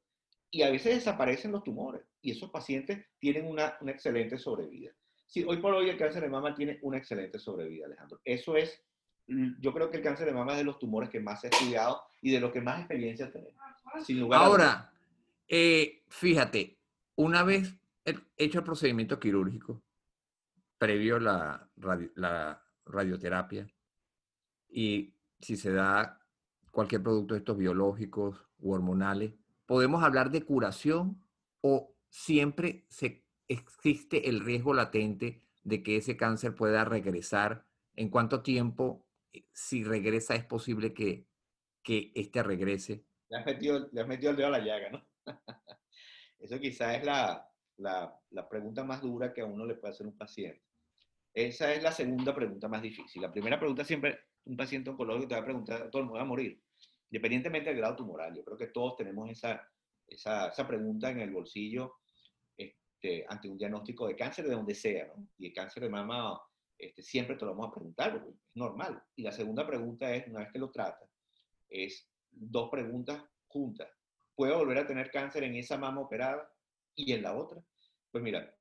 Y 0.52 0.62
a 0.62 0.70
veces 0.70 0.96
desaparecen 0.96 1.52
los 1.52 1.64
tumores 1.64 2.04
y 2.22 2.32
esos 2.32 2.52
pacientes 2.52 3.06
tienen 3.20 3.48
una, 3.48 3.78
una 3.82 3.92
excelente 3.92 4.38
sobrevida. 4.38 4.92
Sí, 5.26 5.44
hoy 5.48 5.58
por 5.58 5.74
hoy 5.74 5.90
el 5.90 5.98
cáncer 5.98 6.22
de 6.24 6.30
mama 6.30 6.54
tiene 6.54 6.78
una 6.84 6.98
excelente 6.98 7.40
sobrevida, 7.40 7.86
Alejandro. 7.86 8.20
Eso 8.24 8.56
es, 8.56 8.84
yo 9.28 9.74
creo 9.74 9.90
que 9.90 9.98
el 9.98 10.04
cáncer 10.04 10.26
de 10.26 10.34
mama 10.34 10.54
es 10.54 10.60
de 10.60 10.64
los 10.64 10.80
tumores 10.80 11.10
que 11.10 11.20
más 11.20 11.44
ha 11.44 11.48
estudiado 11.48 12.02
y 12.22 12.32
de 12.32 12.40
los 12.40 12.52
que 12.52 12.62
más 12.62 12.80
experiencia 12.80 13.32
tenemos. 13.32 13.54
Ahora, 14.34 14.92
eh, 15.48 16.04
fíjate, 16.10 16.78
una 17.16 17.44
vez 17.44 17.76
hecho 18.38 18.60
el 18.60 18.66
procedimiento 18.66 19.20
quirúrgico, 19.20 19.82
previo 20.78 21.20
la, 21.20 21.70
la 22.16 22.62
radioterapia, 22.86 23.68
y 24.70 25.14
si 25.40 25.56
se 25.56 25.72
da 25.72 26.20
cualquier 26.72 27.04
producto 27.04 27.36
de 27.36 27.40
estos 27.40 27.58
biológicos 27.58 28.48
u 28.60 28.74
hormonales, 28.74 29.34
¿podemos 29.66 30.04
hablar 30.04 30.32
de 30.32 30.44
curación 30.44 31.24
o 31.62 31.94
siempre 32.10 32.86
se, 32.90 33.24
existe 33.48 34.30
el 34.30 34.40
riesgo 34.40 34.74
latente 34.74 35.44
de 35.64 35.84
que 35.84 35.98
ese 35.98 36.18
cáncer 36.18 36.56
pueda 36.56 36.84
regresar? 36.86 37.66
¿En 37.96 38.10
cuánto 38.10 38.42
tiempo, 38.42 39.03
si 39.52 39.84
regresa, 39.84 40.36
es 40.36 40.46
posible 40.46 40.94
que, 40.94 41.28
que 41.82 42.12
este 42.16 42.44
regrese? 42.44 43.06
Le 43.30 43.38
has, 43.38 43.46
metido, 43.46 43.90
le 43.92 44.02
has 44.02 44.08
metido 44.08 44.32
el 44.32 44.38
dedo 44.38 44.48
a 44.48 44.52
la 44.52 44.60
llaga, 44.60 44.90
¿no? 44.92 45.08
Eso 46.40 46.60
quizás 46.60 46.98
es 46.98 47.06
la, 47.06 47.50
la, 47.78 48.50
pregunta 48.50 48.84
más 48.84 49.02
dura 49.02 49.34
que 49.34 49.42
a 49.42 49.46
uno 49.46 49.66
le 49.66 49.76
puede 49.76 49.94
hacer 49.94 50.08
un 50.08 50.18
paciente. 50.18 50.62
Esa 51.34 51.74
es 51.74 51.82
la 51.82 51.92
segunda 51.92 52.36
pregunta 52.36 52.68
más 52.68 52.82
difícil. 52.82 53.22
La 53.22 53.32
primera 53.32 53.58
pregunta 53.58 53.84
siempre, 53.84 54.20
un 54.46 54.58
paciente 54.58 54.90
oncológico 54.90 55.30
te 55.30 55.36
va 55.36 55.42
a 55.42 55.46
preguntar, 55.46 55.90
todo 55.90 56.02
el 56.02 56.06
mundo 56.06 56.18
va 56.18 56.26
a 56.26 56.28
morir, 56.28 56.62
independientemente 57.10 57.70
del 57.70 57.80
grado 57.80 57.96
tumoral. 57.96 58.36
Yo 58.36 58.44
creo 58.44 58.58
que 58.58 58.68
todos 58.68 58.98
tenemos 58.98 59.30
esa, 59.30 59.68
esa, 60.08 60.50
esa 60.50 60.68
pregunta 60.68 61.10
en 61.10 61.22
el 61.22 61.32
bolsillo 61.32 61.96
este, 62.58 63.26
ante 63.28 63.50
un 63.50 63.58
diagnóstico 63.58 64.08
de 64.08 64.16
cáncer 64.16 64.46
de 64.48 64.54
donde 64.54 64.76
sea, 64.76 65.08
¿no? 65.08 65.28
Y 65.38 65.48
el 65.48 65.54
cáncer 65.54 65.84
de 65.84 65.90
mama 65.90 66.40
este, 66.86 67.02
siempre 67.02 67.36
te 67.36 67.46
lo 67.46 67.52
vamos 67.52 67.70
a 67.70 67.74
preguntar, 67.74 68.16
es 68.16 68.36
normal. 68.54 69.02
Y 69.16 69.24
la 69.24 69.32
segunda 69.32 69.66
pregunta 69.66 70.14
es, 70.14 70.28
una 70.28 70.40
vez 70.40 70.52
que 70.52 70.60
lo 70.60 70.72
trata, 70.72 71.08
es 71.70 72.10
dos 72.32 72.70
preguntas 72.70 73.24
juntas. 73.48 73.90
¿Puedo 74.36 74.58
volver 74.58 74.80
a 74.80 74.88
tener 74.88 75.12
cáncer 75.12 75.44
en 75.44 75.56
esa 75.56 75.78
mama 75.78 76.02
operada? 76.02 76.54
y 76.96 77.14
en 77.14 77.24
la 77.24 77.36
otra. 77.36 77.64
Pues 78.12 78.24
mira, 78.24 78.56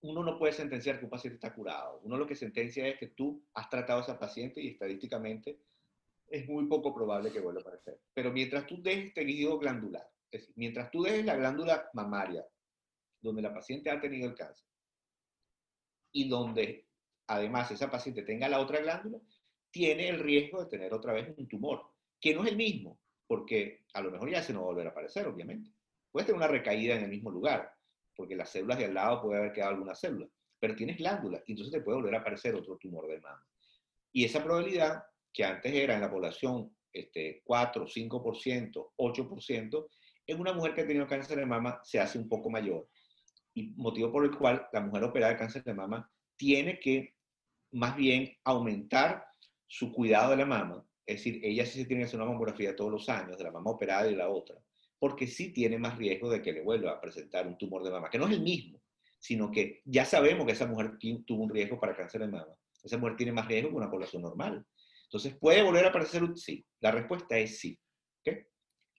uno 0.00 0.22
no 0.24 0.38
puede 0.38 0.52
sentenciar 0.52 0.98
que 0.98 1.04
un 1.04 1.10
paciente 1.10 1.36
está 1.36 1.54
curado. 1.54 2.00
Uno 2.02 2.16
lo 2.16 2.26
que 2.26 2.34
sentencia 2.34 2.86
es 2.86 2.98
que 2.98 3.08
tú 3.08 3.44
has 3.54 3.68
tratado 3.68 4.00
a 4.00 4.02
esa 4.02 4.18
paciente 4.18 4.60
y 4.60 4.68
estadísticamente 4.68 5.60
es 6.28 6.48
muy 6.48 6.66
poco 6.66 6.94
probable 6.94 7.30
que 7.30 7.40
vuelva 7.40 7.60
a 7.60 7.62
aparecer. 7.62 8.00
Pero 8.14 8.32
mientras 8.32 8.66
tú 8.66 8.82
dejes 8.82 9.14
tejido 9.14 9.58
glandular, 9.58 10.08
es 10.30 10.40
decir, 10.40 10.54
mientras 10.56 10.90
tú 10.90 11.02
dejes 11.02 11.24
la 11.24 11.36
glándula 11.36 11.90
mamaria, 11.92 12.44
donde 13.20 13.42
la 13.42 13.54
paciente 13.54 13.90
ha 13.90 14.00
tenido 14.00 14.28
el 14.28 14.34
cáncer, 14.34 14.66
y 16.10 16.28
donde 16.28 16.88
además 17.34 17.70
esa 17.70 17.90
paciente 17.90 18.22
tenga 18.22 18.48
la 18.48 18.60
otra 18.60 18.80
glándula, 18.80 19.18
tiene 19.70 20.08
el 20.08 20.20
riesgo 20.20 20.62
de 20.62 20.70
tener 20.70 20.92
otra 20.92 21.12
vez 21.12 21.32
un 21.36 21.48
tumor, 21.48 21.82
que 22.20 22.34
no 22.34 22.44
es 22.44 22.50
el 22.50 22.56
mismo, 22.56 22.98
porque 23.26 23.86
a 23.94 24.00
lo 24.02 24.10
mejor 24.10 24.30
ya 24.30 24.42
se 24.42 24.52
no 24.52 24.60
va 24.60 24.66
a 24.66 24.70
volver 24.70 24.86
a 24.86 24.90
aparecer, 24.90 25.26
obviamente. 25.26 25.70
Puedes 26.10 26.26
tener 26.26 26.36
una 26.36 26.48
recaída 26.48 26.94
en 26.94 27.04
el 27.04 27.10
mismo 27.10 27.30
lugar, 27.30 27.72
porque 28.14 28.36
las 28.36 28.50
células 28.50 28.78
de 28.78 28.84
al 28.84 28.94
lado 28.94 29.22
puede 29.22 29.38
haber 29.38 29.52
quedado 29.52 29.72
alguna 29.72 29.94
célula, 29.94 30.28
pero 30.58 30.76
tienes 30.76 30.98
glándulas 30.98 31.42
y 31.46 31.52
entonces 31.52 31.72
te 31.72 31.80
puede 31.80 31.96
volver 31.96 32.14
a 32.14 32.18
aparecer 32.18 32.54
otro 32.54 32.76
tumor 32.76 33.08
de 33.08 33.20
mama. 33.20 33.46
Y 34.12 34.24
esa 34.24 34.44
probabilidad, 34.44 35.02
que 35.32 35.44
antes 35.44 35.72
era 35.72 35.94
en 35.94 36.02
la 36.02 36.10
población 36.10 36.76
este, 36.92 37.40
4, 37.44 37.86
5%, 37.86 38.92
8%, 38.96 39.88
en 40.26 40.40
una 40.40 40.52
mujer 40.52 40.74
que 40.74 40.82
ha 40.82 40.86
tenido 40.86 41.06
cáncer 41.06 41.38
de 41.38 41.46
mama 41.46 41.80
se 41.82 41.98
hace 41.98 42.18
un 42.18 42.28
poco 42.28 42.50
mayor. 42.50 42.86
Y 43.54 43.70
motivo 43.76 44.12
por 44.12 44.24
el 44.24 44.36
cual 44.36 44.68
la 44.72 44.80
mujer 44.80 45.04
operada 45.04 45.32
de 45.32 45.38
cáncer 45.38 45.64
de 45.64 45.74
mama 45.74 46.10
tiene 46.36 46.78
que 46.78 47.14
más 47.72 47.96
bien 47.96 48.36
aumentar 48.44 49.26
su 49.66 49.92
cuidado 49.92 50.30
de 50.30 50.36
la 50.36 50.46
mama. 50.46 50.84
Es 51.04 51.16
decir, 51.16 51.40
ella 51.42 51.66
sí 51.66 51.80
se 51.80 51.86
tiene 51.86 52.02
que 52.02 52.06
hacer 52.06 52.20
una 52.20 52.30
mamografía 52.30 52.76
todos 52.76 52.92
los 52.92 53.08
años, 53.08 53.36
de 53.36 53.44
la 53.44 53.50
mama 53.50 53.70
operada 53.70 54.10
y 54.10 54.14
la 54.14 54.28
otra 54.28 54.56
porque 55.02 55.26
sí 55.26 55.52
tiene 55.52 55.78
más 55.78 55.98
riesgo 55.98 56.30
de 56.30 56.40
que 56.40 56.52
le 56.52 56.62
vuelva 56.62 56.92
a 56.92 57.00
presentar 57.00 57.44
un 57.44 57.58
tumor 57.58 57.82
de 57.82 57.90
mama, 57.90 58.08
que 58.08 58.18
no 58.18 58.28
es 58.28 58.34
el 58.34 58.40
mismo, 58.40 58.80
sino 59.18 59.50
que 59.50 59.82
ya 59.84 60.04
sabemos 60.04 60.46
que 60.46 60.52
esa 60.52 60.64
mujer 60.64 60.96
tuvo 61.26 61.42
un 61.42 61.50
riesgo 61.50 61.80
para 61.80 61.96
cáncer 61.96 62.20
de 62.20 62.28
mama. 62.28 62.54
Esa 62.84 62.98
mujer 62.98 63.16
tiene 63.16 63.32
más 63.32 63.48
riesgo 63.48 63.70
que 63.70 63.74
una 63.74 63.90
población 63.90 64.22
normal. 64.22 64.64
Entonces, 65.02 65.34
¿puede 65.34 65.60
volver 65.64 65.86
a 65.86 65.88
aparecer 65.88 66.22
un 66.22 66.36
sí? 66.36 66.64
La 66.78 66.92
respuesta 66.92 67.36
es 67.36 67.58
sí. 67.58 67.76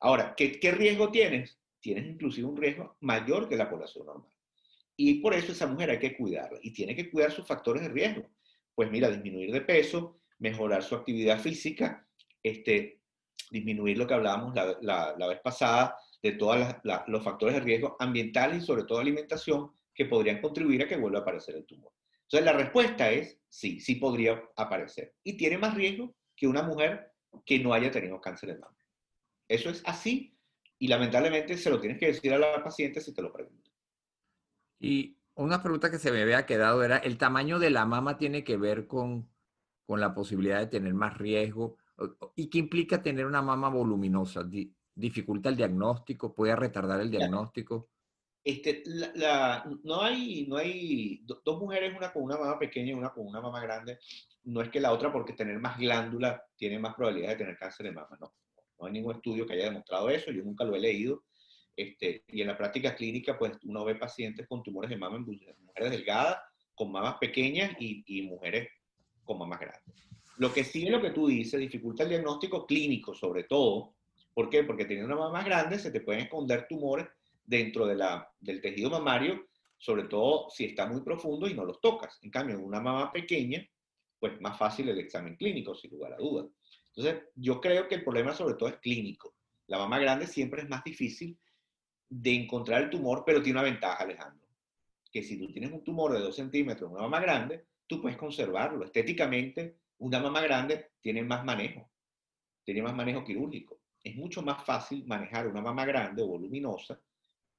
Ahora, 0.02 0.34
¿qué, 0.36 0.60
¿qué 0.60 0.72
riesgo 0.72 1.10
tienes? 1.10 1.58
Tienes 1.80 2.06
inclusive 2.06 2.50
un 2.50 2.58
riesgo 2.58 2.98
mayor 3.00 3.48
que 3.48 3.56
la 3.56 3.70
población 3.70 4.06
normal. 4.06 4.30
Y 4.98 5.22
por 5.22 5.34
eso 5.34 5.54
esa 5.54 5.68
mujer 5.68 5.90
hay 5.92 6.00
que 6.00 6.18
cuidarla 6.18 6.60
y 6.62 6.74
tiene 6.74 6.98
que 6.98 7.10
cuidar 7.10 7.32
sus 7.32 7.48
factores 7.48 7.82
de 7.82 7.88
riesgo. 7.88 8.30
Pues 8.76 8.90
mira, 8.90 9.10
disminuir 9.10 9.52
de 9.52 9.62
peso, 9.62 10.20
mejorar 10.40 10.84
su 10.84 10.96
actividad 10.96 11.40
física, 11.40 12.08
este, 12.42 13.02
disminuir 13.52 13.98
lo 13.98 14.08
que 14.08 14.14
hablábamos 14.14 14.56
la, 14.56 15.16
la, 15.18 15.28
vez 15.28 15.40
pasada 15.42 15.98
de 16.22 16.34
todos 16.34 16.58
los 17.08 17.24
factores 17.24 17.56
de 17.56 17.62
riesgo 17.62 17.96
ambientales 18.00 18.64
y 18.64 18.66
sobre 18.66 18.84
todo 18.84 19.00
alimentación 19.00 19.72
que 19.94 20.06
podrían 20.06 20.42
contribuir 20.42 20.84
a 20.84 20.88
que 20.88 20.98
vuelva 20.98 21.20
a 21.20 21.22
aparecer 21.22 21.56
el 21.56 21.66
tumor. 21.66 21.92
Entonces 22.24 22.46
la 22.46 22.54
respuesta 22.54 23.12
es 23.12 23.40
sí, 23.48 23.80
sí 23.80 23.96
podría 23.96 24.44
aparecer. 24.56 25.14
Y 25.24 25.38
tiene 25.38 25.58
más 25.58 25.76
riesgo 25.76 26.16
que 26.36 26.48
una 26.48 26.64
mujer 26.64 27.12
que 27.46 27.60
no 27.60 27.74
haya 27.74 27.92
tenido 27.92 28.20
cáncer 28.20 28.50
de 28.50 28.60
mama. 28.60 28.78
Eso 29.48 29.70
es 29.70 29.84
así 29.86 30.36
y 30.80 30.88
lamentablemente 30.88 31.58
se 31.58 31.70
lo 31.70 31.80
tienes 31.80 32.00
que 32.00 32.08
decir 32.08 32.34
a 32.34 32.40
la 32.40 32.64
paciente 32.64 33.02
si 33.02 33.14
te 33.14 33.22
lo 33.22 33.32
pregunta. 33.32 33.70
Y 34.80 35.18
una 35.36 35.62
pregunta 35.62 35.90
que 35.90 36.00
se 36.00 36.12
me 36.12 36.22
había 36.22 36.46
quedado 36.46 36.84
era, 36.84 36.98
¿el 36.98 37.18
tamaño 37.18 37.60
de 37.60 37.70
la 37.70 37.86
mama 37.86 38.18
tiene 38.18 38.44
que 38.44 38.58
ver 38.58 38.88
con, 38.88 39.30
con 39.86 40.00
la 40.00 40.14
posibilidad 40.14 40.60
de 40.60 40.68
tener 40.68 40.94
más 40.94 41.18
riesgo? 41.18 41.78
¿Y 42.36 42.50
qué 42.50 42.60
implica 42.60 43.02
tener 43.02 43.26
una 43.26 43.42
mama 43.42 43.70
voluminosa? 43.70 44.44
¿Dificulta 44.96 45.50
el 45.50 45.56
diagnóstico? 45.56 46.34
¿Puede 46.34 46.56
retardar 46.56 47.02
el 47.02 47.12
diagnóstico? 47.12 47.90
Este, 48.44 48.84
la, 48.86 49.64
no 49.84 50.02
hay, 50.02 50.46
no 50.48 50.58
hay 50.58 51.24
dos 51.26 51.60
mujeres, 51.60 51.96
una 51.96 52.12
con 52.12 52.24
una 52.24 52.38
mama 52.38 52.60
pequeña 52.60 52.92
y 52.92 52.94
una 52.94 53.14
con 53.14 53.26
una 53.26 53.40
mama 53.40 53.62
grande. 53.62 54.00
No 54.44 54.62
es 54.62 54.70
que 54.70 54.82
la 54.82 54.92
otra, 54.92 55.12
porque 55.12 55.34
tener 55.34 55.60
más 55.60 55.78
glándula, 55.78 56.44
tiene 56.58 56.78
más 56.78 56.94
probabilidad 56.94 57.30
de 57.30 57.36
tener 57.38 57.58
cáncer 57.58 57.86
de 57.86 57.94
mama. 57.94 58.18
No, 58.20 58.34
no 58.80 58.86
hay 58.86 58.92
ningún 58.92 59.16
estudio 59.16 59.48
que 59.48 59.54
haya 59.54 59.66
demostrado 59.66 60.10
eso. 60.10 60.32
Yo 60.32 60.44
nunca 60.44 60.66
lo 60.66 60.76
he 60.76 60.80
leído. 60.80 61.24
Este, 61.76 62.24
y 62.28 62.42
en 62.42 62.48
la 62.48 62.58
práctica 62.58 62.96
clínica, 62.96 63.38
pues 63.38 63.54
uno 63.64 63.84
ve 63.84 63.96
pacientes 63.96 64.48
con 64.48 64.62
tumores 64.64 64.90
de 64.90 64.98
mama 64.98 65.18
en 65.18 65.24
mujeres 65.24 65.92
delgadas, 65.92 66.38
con 66.76 66.92
mamas 66.92 67.16
pequeñas 67.20 67.76
y, 67.80 68.04
y 68.06 68.24
mujeres 68.24 68.70
con 69.24 69.38
mamas 69.38 69.60
grandes. 69.60 69.96
Lo 70.38 70.54
que 70.54 70.64
sí 70.64 70.86
es 70.86 70.92
lo 70.92 71.02
que 71.02 71.12
tú 71.12 71.28
dices, 71.28 71.60
dificulta 71.60 72.04
el 72.04 72.10
diagnóstico 72.10 72.66
clínico, 72.66 73.14
sobre 73.14 73.44
todo. 73.44 73.96
¿Por 74.34 74.50
qué? 74.50 74.64
Porque 74.64 74.86
teniendo 74.86 75.14
una 75.14 75.22
mama 75.22 75.40
más 75.40 75.46
grande 75.46 75.78
se 75.78 75.92
te 75.92 76.02
pueden 76.02 76.24
esconder 76.24 76.68
tumores 76.68 77.08
dentro 77.46 77.86
de 77.86 77.96
la, 77.96 78.28
del 78.40 78.62
tejido 78.62 78.90
mamario, 78.90 79.48
sobre 79.78 80.04
todo 80.04 80.50
si 80.50 80.66
está 80.66 80.88
muy 80.88 81.02
profundo 81.02 81.48
y 81.48 81.54
no 81.54 81.66
los 81.66 81.80
tocas. 81.82 82.18
En 82.24 82.32
cambio, 82.32 82.56
en 82.56 82.64
una 82.64 82.80
mama 82.80 83.12
pequeña, 83.12 83.68
pues 84.20 84.40
más 84.42 84.58
fácil 84.58 84.90
el 84.90 85.00
examen 85.00 85.36
clínico, 85.36 85.76
sin 85.76 85.92
lugar 85.92 86.14
a 86.14 86.18
dudas. 86.18 86.48
Entonces, 86.96 87.24
yo 87.36 87.60
creo 87.60 87.88
que 87.88 87.96
el 87.96 88.04
problema 88.04 88.34
sobre 88.34 88.56
todo 88.56 88.70
es 88.70 88.78
clínico. 88.78 89.36
La 89.68 89.78
mama 89.78 90.00
grande 90.00 90.28
siempre 90.28 90.62
es 90.62 90.70
más 90.70 90.84
difícil 90.84 91.38
de 92.16 92.36
encontrar 92.36 92.84
el 92.84 92.90
tumor, 92.92 93.24
pero 93.26 93.42
tiene 93.42 93.60
una 93.60 93.70
ventaja, 93.70 94.04
Alejandro, 94.04 94.48
que 95.12 95.24
si 95.24 95.38
tú 95.38 95.52
tienes 95.52 95.72
un 95.72 95.84
tumor 95.84 96.14
de 96.14 96.20
2 96.20 96.36
centímetros 96.36 96.88
en 96.88 96.96
una 96.96 97.04
mama 97.04 97.20
grande, 97.20 97.66
tú 97.88 98.02
puedes 98.02 98.18
conservarlo. 98.18 98.86
Estéticamente, 98.86 99.78
una 99.98 100.20
mama 100.20 100.42
grande 100.42 100.92
tiene 101.02 101.24
más 101.24 101.44
manejo, 101.44 101.90
tiene 102.64 102.84
más 102.84 102.96
manejo 102.96 103.24
quirúrgico. 103.24 103.80
Es 104.04 104.16
mucho 104.16 104.44
más 104.44 104.64
fácil 104.64 105.06
manejar 105.08 105.48
una 105.48 105.62
mama 105.62 105.86
grande 105.86 106.22
o 106.22 106.28
voluminosa 106.28 107.00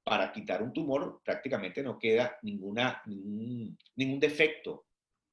para 0.03 0.31
quitar 0.31 0.61
un 0.61 0.71
tumor, 0.71 1.21
prácticamente 1.23 1.83
no 1.83 1.97
queda 1.99 2.37
ninguna, 2.43 3.01
ningún, 3.07 4.19
defecto 4.19 4.85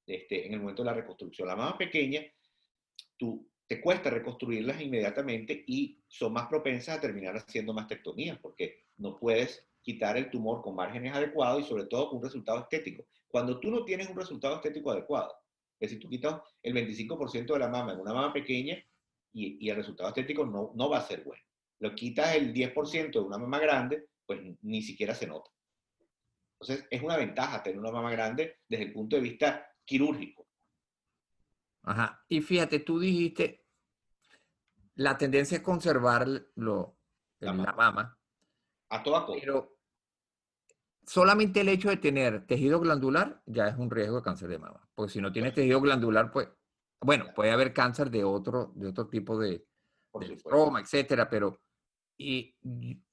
este, 0.06 0.46
en 0.46 0.54
el 0.54 0.60
momento 0.60 0.82
de 0.82 0.86
la 0.86 0.94
reconstrucción. 0.94 1.46
La 1.46 1.54
mama 1.54 1.78
pequeña, 1.78 2.22
tú, 3.16 3.46
cuesta 3.80 4.10
reconstruirlas 4.10 4.80
inmediatamente 4.80 5.64
y 5.66 6.00
son 6.08 6.32
más 6.32 6.48
propensas 6.48 6.98
a 6.98 7.00
terminar 7.00 7.36
haciendo 7.36 7.72
mastectomías 7.72 8.38
porque 8.38 8.84
no 8.96 9.18
puedes 9.18 9.66
quitar 9.80 10.16
el 10.16 10.30
tumor 10.30 10.62
con 10.62 10.74
márgenes 10.74 11.14
adecuados 11.14 11.62
y 11.62 11.68
sobre 11.68 11.86
todo 11.86 12.08
con 12.08 12.18
un 12.18 12.24
resultado 12.24 12.60
estético. 12.60 13.04
Cuando 13.28 13.58
tú 13.60 13.70
no 13.70 13.84
tienes 13.84 14.08
un 14.08 14.16
resultado 14.16 14.56
estético 14.56 14.90
adecuado, 14.90 15.32
es 15.80 15.90
decir, 15.90 16.00
tú 16.00 16.08
quitas 16.08 16.40
el 16.62 16.74
25% 16.74 17.52
de 17.52 17.58
la 17.58 17.68
mama 17.68 17.92
en 17.92 18.00
una 18.00 18.12
mama 18.12 18.32
pequeña 18.32 18.76
y, 19.32 19.64
y, 19.64 19.70
el 19.70 19.76
resultado 19.76 20.08
estético 20.10 20.44
no, 20.44 20.72
no 20.74 20.88
va 20.88 20.98
a 20.98 21.06
ser 21.06 21.24
bueno. 21.24 21.42
Lo 21.80 21.94
quitas 21.94 22.36
el 22.36 22.52
10% 22.52 23.10
de 23.10 23.18
una 23.18 23.38
mama 23.38 23.58
grande 23.58 24.06
pues 24.26 24.40
ni 24.62 24.82
siquiera 24.82 25.14
se 25.14 25.26
nota. 25.26 25.50
Entonces, 26.60 26.86
es 26.90 27.02
una 27.02 27.16
ventaja 27.16 27.62
tener 27.62 27.78
una 27.78 27.90
mama 27.90 28.10
grande 28.12 28.60
desde 28.68 28.84
el 28.84 28.92
punto 28.92 29.16
de 29.16 29.22
vista 29.22 29.66
quirúrgico. 29.84 30.46
Ajá. 31.82 32.24
Y 32.28 32.40
fíjate, 32.40 32.80
tú 32.80 33.00
dijiste, 33.00 33.61
la 34.94 35.16
tendencia 35.16 35.56
es 35.56 35.62
conservar 35.62 36.26
lo, 36.54 36.96
la, 37.40 37.52
mama. 37.52 38.18
A 38.88 39.02
toda 39.02 39.24
costa. 39.24 39.40
Pero 39.40 39.76
solamente 41.04 41.60
el 41.60 41.68
hecho 41.68 41.88
de 41.88 41.96
tener 41.96 42.46
tejido 42.46 42.80
glandular 42.80 43.42
ya 43.46 43.68
es 43.68 43.76
un 43.76 43.90
riesgo 43.90 44.16
de 44.16 44.22
cáncer 44.22 44.48
de 44.48 44.58
mama. 44.58 44.88
Porque 44.94 45.12
si 45.12 45.20
no 45.20 45.32
tienes 45.32 45.54
tejido 45.54 45.80
glandular, 45.80 46.30
pues, 46.30 46.48
bueno, 47.00 47.26
puede 47.34 47.50
haber 47.50 47.72
cáncer 47.72 48.10
de 48.10 48.24
otro, 48.24 48.72
de 48.74 48.88
otro 48.88 49.08
tipo 49.08 49.38
de, 49.38 49.66
de 50.20 50.36
trauma, 50.36 50.80
etcétera, 50.80 51.28
pero 51.28 51.60
y 52.18 52.54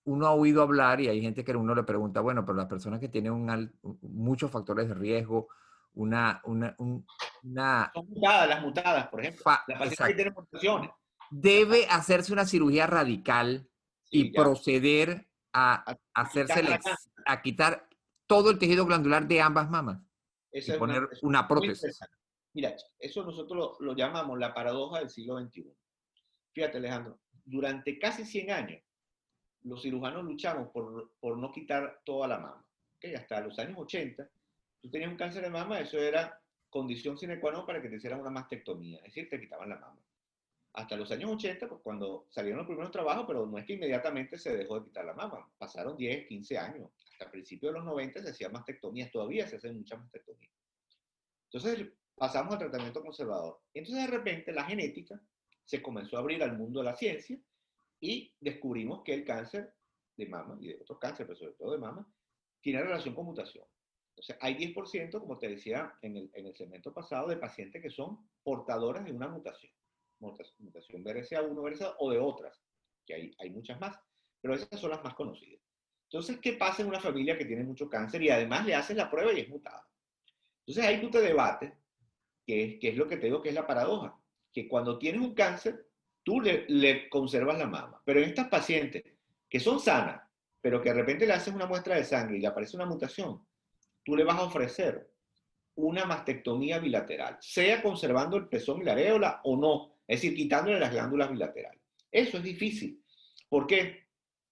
uno 0.04 0.28
ha 0.28 0.34
oído 0.34 0.62
hablar 0.62 1.02
y 1.02 1.08
hay 1.08 1.22
gente 1.22 1.44
que 1.44 1.56
uno 1.56 1.74
le 1.74 1.84
pregunta, 1.84 2.22
bueno, 2.22 2.46
pero 2.46 2.58
las 2.58 2.68
personas 2.68 3.00
que 3.00 3.10
tienen 3.10 3.32
un, 3.32 3.72
muchos 4.02 4.52
factores 4.52 4.88
de 4.88 4.94
riesgo, 4.94 5.48
una... 5.94 6.42
una, 6.46 6.76
una 6.78 7.92
Son 7.94 8.08
mutadas, 8.08 8.50
las 8.50 8.62
mutadas, 8.62 9.08
por 9.08 9.22
ejemplo. 9.22 9.44
Las 9.68 9.96
que 9.96 10.14
tienen 10.14 10.34
mutaciones. 10.34 10.92
Debe 11.32 11.86
hacerse 11.88 12.34
una 12.34 12.46
cirugía 12.46 12.88
radical 12.88 13.68
y 14.10 14.32
proceder 14.32 15.28
a, 15.54 15.92
a 15.92 15.98
hacerse 16.14 16.64
a 17.26 17.42
quitar 17.42 17.88
todo 18.28 18.52
el 18.52 18.60
tejido 18.60 18.86
glandular 18.86 19.28
de 19.28 19.42
ambas 19.42 19.70
mamas 19.70 20.02
y 20.52 20.72
poner 20.74 21.08
una, 21.22 21.48
prótesis. 21.48 22.00
Mira, 22.54 22.76
eso 23.00 23.24
nosotros 23.24 23.78
lo, 23.80 23.86
lo, 23.86 23.96
llamamos 23.96 24.38
la 24.40 24.54
paradoja 24.54 25.00
del 25.00 25.10
siglo 25.10 25.40
XXI. 25.40 25.72
Fíjate, 26.54 26.78
Alejandro, 26.78 27.20
durante 27.46 28.00
casi 28.00 28.26
100 28.26 28.52
años, 28.52 28.82
los 29.62 29.82
cirujanos 29.82 30.24
luchamos 30.24 30.70
por, 30.72 31.12
por 31.20 31.38
no 31.38 31.52
quitar 31.52 32.02
toda 32.04 32.28
la 32.28 32.40
mama. 32.40 32.66
¿okay? 32.98 33.14
Hasta 33.14 33.42
los 33.42 33.58
años 33.60 33.78
80, 33.78 34.28
tú 34.82 34.90
tenías 34.90 35.12
un 35.12 35.18
cáncer 35.18 35.44
de 35.44 35.50
mama, 35.50 35.80
eso 35.80 35.98
era 36.00 36.40
condición 36.70 37.18
sine 37.18 37.40
qua 37.40 37.52
non 37.52 37.66
para 37.66 37.82
que 37.82 37.90
te 37.90 37.98
hicieran 37.98 38.22
una 38.22 38.30
mastectomía, 38.30 38.98
es 39.00 39.06
decir, 39.06 39.30
te 39.30 39.40
quitaban 39.40 39.70
la 39.70 39.80
mama. 39.80 40.00
Hasta 40.74 40.96
los 40.96 41.12
años 41.12 41.32
80, 41.32 41.68
pues 41.68 41.82
cuando 41.84 42.28
salieron 42.30 42.60
los 42.60 42.68
primeros 42.68 42.92
trabajos, 42.92 43.26
pero 43.28 43.46
no 43.46 43.58
es 43.58 43.66
que 43.66 43.74
inmediatamente 43.74 44.38
se 44.38 44.56
dejó 44.56 44.80
de 44.80 44.86
quitar 44.86 45.06
la 45.06 45.14
mama, 45.14 45.50
pasaron 45.58 45.98
10, 45.98 46.28
15 46.28 46.58
años. 46.58 46.92
Hasta 47.12 47.32
principios 47.32 47.74
de 47.74 47.80
los 47.80 47.86
90 47.86 48.22
se 48.22 48.30
hacían 48.30 48.52
mastectomías, 48.52 49.12
todavía 49.12 49.48
se 49.48 49.56
hacen 49.56 49.78
muchas 49.78 50.00
mastectomías. 50.00 50.54
Entonces 51.52 51.88
pasamos 52.16 52.54
al 52.54 52.60
tratamiento 52.60 53.02
conservador. 53.02 53.60
Entonces 53.74 54.06
de 54.06 54.16
repente 54.16 54.52
la 54.52 54.64
genética 54.66 55.20
se 55.66 55.82
comenzó 55.82 56.18
a 56.18 56.20
abrir 56.20 56.44
al 56.44 56.58
mundo 56.58 56.80
de 56.80 56.86
la 56.86 56.96
ciencia 56.96 57.40
y 58.00 58.34
descubrimos 58.40 59.04
que 59.04 59.14
el 59.14 59.26
cáncer 59.26 59.74
de 60.16 60.28
mama 60.28 60.58
y 60.60 60.68
de 60.68 60.80
otros 60.82 61.00
cánceres, 61.00 61.28
pero 61.28 61.40
sobre 61.40 61.54
todo 61.54 61.72
de 61.72 61.78
mama, 61.80 62.08
tiene 62.62 62.82
relación 62.82 63.16
con 63.16 63.26
mutación. 63.26 63.66
Entonces, 64.10 64.38
hay 64.42 64.56
10%, 64.56 65.20
como 65.20 65.38
te 65.38 65.48
decía 65.48 65.94
en 66.02 66.18
el, 66.18 66.30
en 66.34 66.48
el 66.48 66.56
segmento 66.56 66.94
pasado, 66.94 67.30
de 67.30 67.38
pacientes 67.38 67.82
que 67.82 67.90
son 67.90 68.30
portadoras 68.44 69.06
de 69.06 69.14
una 69.14 69.30
mutación. 69.30 69.72
Mutación 70.20 71.04
BRCA1, 71.04 71.62
BRCA 71.62 71.96
o 72.00 72.12
de 72.12 72.20
otras, 72.20 72.62
que 73.06 73.14
hay, 73.14 73.36
hay 73.40 73.50
muchas 73.50 73.80
más, 73.80 73.98
pero 74.42 74.54
esas 74.54 74.80
son 74.80 74.92
las 74.92 75.04
más 75.04 75.14
conocidas. 75.14 75.62
Entonces, 76.04 76.40
¿qué 76.42 76.54
pasa 76.54 76.82
en 76.82 76.88
una 76.88 77.00
familia 77.00 77.38
que 77.38 77.46
tiene 77.46 77.64
mucho 77.64 77.90
cáncer 77.90 78.22
y 78.24 78.30
además 78.30 78.66
le 78.66 78.76
haces 78.76 78.98
la 78.98 79.12
prueba 79.12 79.32
y 79.32 79.42
es 79.42 79.50
mutada? 79.50 79.88
Entonces, 80.66 80.86
ahí 80.86 81.00
tú 81.02 81.10
te 81.10 81.22
debates, 81.22 81.72
que 82.46 82.64
es, 82.64 82.80
que 82.80 82.90
es 82.90 82.98
lo 82.98 83.08
que 83.08 83.18
te 83.18 83.28
digo 83.28 83.42
que 83.42 83.50
es 83.50 83.56
la 83.56 83.68
paradoja, 83.68 84.20
que 84.52 84.68
cuando 84.68 84.98
tienes 84.98 85.22
un 85.22 85.34
cáncer, 85.34 85.88
tú 86.24 86.42
le, 86.42 87.10
conservas 87.10 87.58
la 87.58 87.68
mama. 87.68 88.02
Pero 88.06 88.20
en 88.20 88.30
estas 88.30 88.48
pacientes 88.48 89.04
que 89.48 89.60
son 89.60 89.80
sanas, 89.80 90.22
pero 90.62 90.82
que 90.82 90.90
de 90.90 90.96
repente 90.96 91.26
le 91.26 91.34
haces 91.34 91.54
una 91.54 91.66
muestra 91.66 91.96
de 91.96 92.04
sangre 92.04 92.38
y 92.38 92.42
le 92.42 92.48
aparece 92.48 92.76
una 92.76 92.86
mutación, 92.86 93.46
tú 94.04 94.16
le 94.16 94.24
vas 94.24 94.38
a 94.38 94.44
ofrecer 94.44 95.12
una 95.76 96.06
mastectomía 96.06 96.80
bilateral, 96.80 97.38
sea 97.40 97.82
conservando 97.82 98.38
el 98.38 98.48
pezón 98.48 98.82
y 98.82 98.86
la 98.86 98.92
areola 98.92 99.42
o 99.44 99.56
no, 99.56 99.99
es 100.10 100.22
decir, 100.22 100.36
quitándole 100.36 100.80
las 100.80 100.92
glándulas 100.92 101.30
bilaterales. 101.30 101.80
Eso 102.12 102.38
es 102.38 102.44
difícil. 102.44 103.00
¿Por 103.48 103.68
qué? 103.68 104.08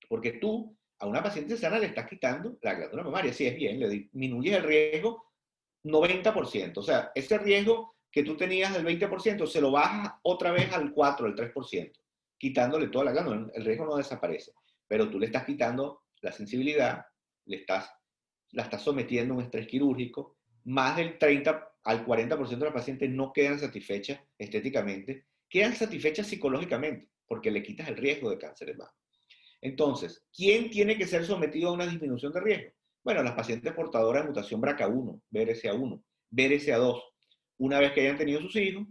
Porque 0.07 0.33
tú 0.33 0.77
a 0.99 1.07
una 1.07 1.23
paciente 1.23 1.57
sana 1.57 1.79
le 1.79 1.87
estás 1.87 2.07
quitando 2.07 2.59
la 2.61 2.75
glándula 2.75 3.03
mamaria, 3.03 3.33
si 3.33 3.47
es 3.47 3.55
bien, 3.55 3.79
le 3.79 3.89
disminuyes 3.89 4.55
el 4.55 4.63
riesgo 4.63 5.31
90%. 5.83 6.77
O 6.77 6.83
sea, 6.83 7.11
ese 7.15 7.39
riesgo 7.39 7.95
que 8.11 8.21
tú 8.21 8.37
tenías 8.37 8.71
del 8.71 8.85
20%, 8.85 9.47
se 9.47 9.59
lo 9.59 9.71
bajas 9.71 10.13
otra 10.21 10.51
vez 10.51 10.71
al 10.73 10.91
4, 10.93 11.25
al 11.25 11.35
3%, 11.35 11.91
quitándole 12.37 12.89
toda 12.89 13.05
la 13.05 13.11
glándula. 13.13 13.51
El 13.55 13.65
riesgo 13.65 13.85
no 13.85 13.97
desaparece, 13.97 14.51
pero 14.87 15.09
tú 15.09 15.19
le 15.19 15.25
estás 15.25 15.43
quitando 15.43 16.03
la 16.21 16.31
sensibilidad, 16.31 17.03
le 17.45 17.57
estás, 17.57 17.91
la 18.51 18.63
estás 18.63 18.83
sometiendo 18.83 19.33
a 19.33 19.37
un 19.37 19.43
estrés 19.43 19.65
quirúrgico. 19.65 20.37
Más 20.65 20.97
del 20.97 21.17
30 21.17 21.67
al 21.83 22.05
40% 22.05 22.47
de 22.47 22.65
las 22.65 22.73
pacientes 22.73 23.09
no 23.09 23.33
quedan 23.33 23.59
satisfechas 23.59 24.19
estéticamente, 24.37 25.26
quedan 25.49 25.75
satisfechas 25.75 26.27
psicológicamente, 26.27 27.09
porque 27.27 27.51
le 27.51 27.63
quitas 27.63 27.87
el 27.87 27.97
riesgo 27.97 28.29
de 28.29 28.37
cáncer 28.37 28.69
de 28.69 28.75
mama. 28.75 28.93
Entonces, 29.61 30.25
¿quién 30.33 30.69
tiene 30.69 30.97
que 30.97 31.07
ser 31.07 31.25
sometido 31.25 31.69
a 31.69 31.73
una 31.73 31.87
disminución 31.87 32.31
de 32.31 32.41
riesgo? 32.41 32.71
Bueno, 33.03 33.23
las 33.23 33.33
pacientes 33.33 33.73
portadoras 33.73 34.23
de 34.23 34.29
mutación 34.29 34.61
BRCA1, 34.61 35.21
BRCA1, 35.31 36.03
BRCA2, 36.31 37.03
una 37.59 37.79
vez 37.79 37.93
que 37.93 38.01
hayan 38.01 38.17
tenido 38.17 38.41
sus 38.41 38.55
hijos, 38.57 38.85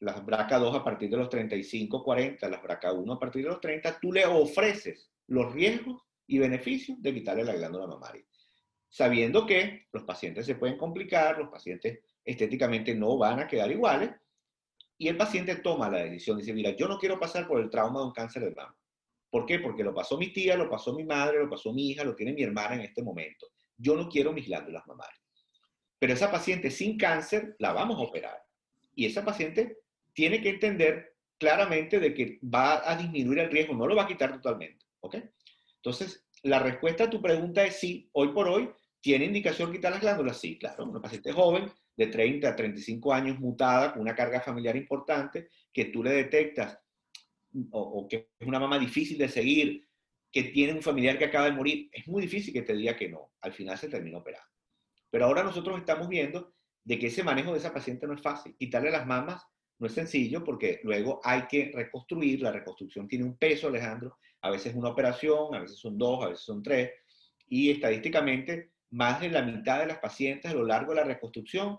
las 0.00 0.24
BRCA2 0.24 0.76
a 0.76 0.84
partir 0.84 1.10
de 1.10 1.16
los 1.16 1.28
35, 1.28 2.02
40, 2.02 2.48
las 2.48 2.60
BRCA1 2.60 3.16
a 3.16 3.18
partir 3.18 3.42
de 3.44 3.50
los 3.50 3.60
30, 3.60 4.00
tú 4.00 4.12
le 4.12 4.26
ofreces 4.26 5.10
los 5.26 5.52
riesgos 5.52 6.02
y 6.26 6.38
beneficios 6.38 7.00
de 7.00 7.14
quitarle 7.14 7.44
la 7.44 7.54
glándula 7.54 7.86
mamaria. 7.86 8.24
sabiendo 8.88 9.44
que 9.44 9.86
los 9.92 10.04
pacientes 10.04 10.46
se 10.46 10.54
pueden 10.54 10.78
complicar, 10.78 11.36
los 11.36 11.48
pacientes 11.48 11.98
estéticamente 12.24 12.94
no 12.94 13.18
van 13.18 13.40
a 13.40 13.48
quedar 13.48 13.70
iguales, 13.70 14.10
y 14.96 15.08
el 15.08 15.16
paciente 15.16 15.56
toma 15.56 15.90
la 15.90 15.98
decisión, 15.98 16.38
dice, 16.38 16.52
mira, 16.52 16.70
yo 16.70 16.86
no 16.86 16.98
quiero 16.98 17.18
pasar 17.18 17.46
por 17.46 17.60
el 17.60 17.70
trauma 17.70 18.00
de 18.00 18.06
un 18.06 18.12
cáncer 18.12 18.44
de 18.44 18.54
mama. 18.54 18.76
¿Por 19.30 19.46
qué? 19.46 19.58
Porque 19.58 19.82
lo 19.82 19.92
pasó 19.92 20.16
mi 20.16 20.32
tía, 20.32 20.56
lo 20.56 20.70
pasó 20.70 20.94
mi 20.94 21.04
madre, 21.04 21.40
lo 21.40 21.50
pasó 21.50 21.72
mi 21.72 21.90
hija, 21.90 22.04
lo 22.04 22.14
tiene 22.14 22.32
mi 22.32 22.44
hermana 22.44 22.76
en 22.76 22.82
este 22.82 23.02
momento. 23.02 23.48
Yo 23.76 23.96
no 23.96 24.08
quiero 24.08 24.32
mis 24.32 24.46
glándulas 24.46 24.86
mamarias. 24.86 25.20
Pero 25.98 26.12
esa 26.12 26.30
paciente 26.30 26.70
sin 26.70 26.96
cáncer 26.96 27.56
la 27.58 27.72
vamos 27.72 27.98
a 27.98 28.02
operar. 28.02 28.40
Y 28.94 29.06
esa 29.06 29.24
paciente 29.24 29.78
tiene 30.12 30.40
que 30.40 30.50
entender 30.50 31.16
claramente 31.38 31.98
de 31.98 32.14
que 32.14 32.38
va 32.42 32.88
a 32.88 32.96
disminuir 32.96 33.40
el 33.40 33.50
riesgo, 33.50 33.74
no 33.74 33.88
lo 33.88 33.96
va 33.96 34.04
a 34.04 34.06
quitar 34.06 34.32
totalmente. 34.32 34.86
¿Ok? 35.00 35.16
Entonces, 35.76 36.24
la 36.42 36.60
respuesta 36.60 37.04
a 37.04 37.10
tu 37.10 37.20
pregunta 37.20 37.64
es 37.64 37.80
sí, 37.80 38.08
hoy 38.12 38.28
por 38.28 38.46
hoy, 38.46 38.70
¿tiene 39.00 39.24
indicación 39.24 39.72
quitar 39.72 39.92
las 39.92 40.00
glándulas? 40.00 40.38
Sí, 40.38 40.58
claro, 40.58 40.84
una 40.84 41.00
paciente 41.00 41.32
joven 41.32 41.70
de 41.96 42.06
30 42.08 42.48
a 42.48 42.56
35 42.56 43.12
años 43.12 43.38
mutada 43.38 43.92
con 43.92 44.02
una 44.02 44.14
carga 44.14 44.40
familiar 44.40 44.76
importante, 44.76 45.48
que 45.72 45.86
tú 45.86 46.02
le 46.02 46.10
detectas 46.10 46.78
o, 47.70 48.06
que 48.08 48.30
es 48.38 48.46
una 48.46 48.58
mamá 48.58 48.78
difícil 48.78 49.16
de 49.18 49.28
seguir, 49.28 49.86
que 50.30 50.44
tiene 50.44 50.72
un 50.72 50.82
familiar 50.82 51.16
que 51.16 51.26
acaba 51.26 51.46
de 51.46 51.52
morir, 51.52 51.88
es 51.92 52.08
muy 52.08 52.22
difícil 52.22 52.52
que 52.52 52.62
te 52.62 52.74
diga 52.74 52.96
que 52.96 53.08
no. 53.08 53.32
Al 53.40 53.52
final 53.52 53.78
se 53.78 53.88
termina 53.88 54.18
operando. 54.18 54.48
Pero 55.10 55.26
ahora 55.26 55.44
nosotros 55.44 55.78
estamos 55.78 56.08
viendo 56.08 56.54
de 56.82 56.98
que 56.98 57.06
ese 57.06 57.22
manejo 57.22 57.52
de 57.52 57.58
esa 57.58 57.72
paciente 57.72 58.06
no 58.06 58.14
es 58.14 58.20
fácil. 58.20 58.56
Quitarle 58.56 58.90
las 58.90 59.06
mamas 59.06 59.46
no 59.78 59.86
es 59.86 59.92
sencillo 59.92 60.42
porque 60.42 60.80
luego 60.82 61.20
hay 61.22 61.46
que 61.46 61.70
reconstruir. 61.72 62.42
La 62.42 62.50
reconstrucción 62.50 63.06
tiene 63.06 63.24
un 63.24 63.36
peso, 63.36 63.68
Alejandro. 63.68 64.18
A 64.42 64.50
veces 64.50 64.74
una 64.74 64.90
operación, 64.90 65.54
a 65.54 65.60
veces 65.60 65.78
son 65.78 65.96
dos, 65.96 66.24
a 66.24 66.28
veces 66.28 66.44
son 66.44 66.62
tres. 66.62 66.90
Y 67.46 67.70
estadísticamente, 67.70 68.72
más 68.90 69.20
de 69.20 69.30
la 69.30 69.42
mitad 69.42 69.80
de 69.80 69.86
las 69.86 69.98
pacientes 69.98 70.50
a 70.50 70.54
lo 70.54 70.64
largo 70.64 70.92
de 70.92 71.00
la 71.00 71.04
reconstrucción 71.04 71.78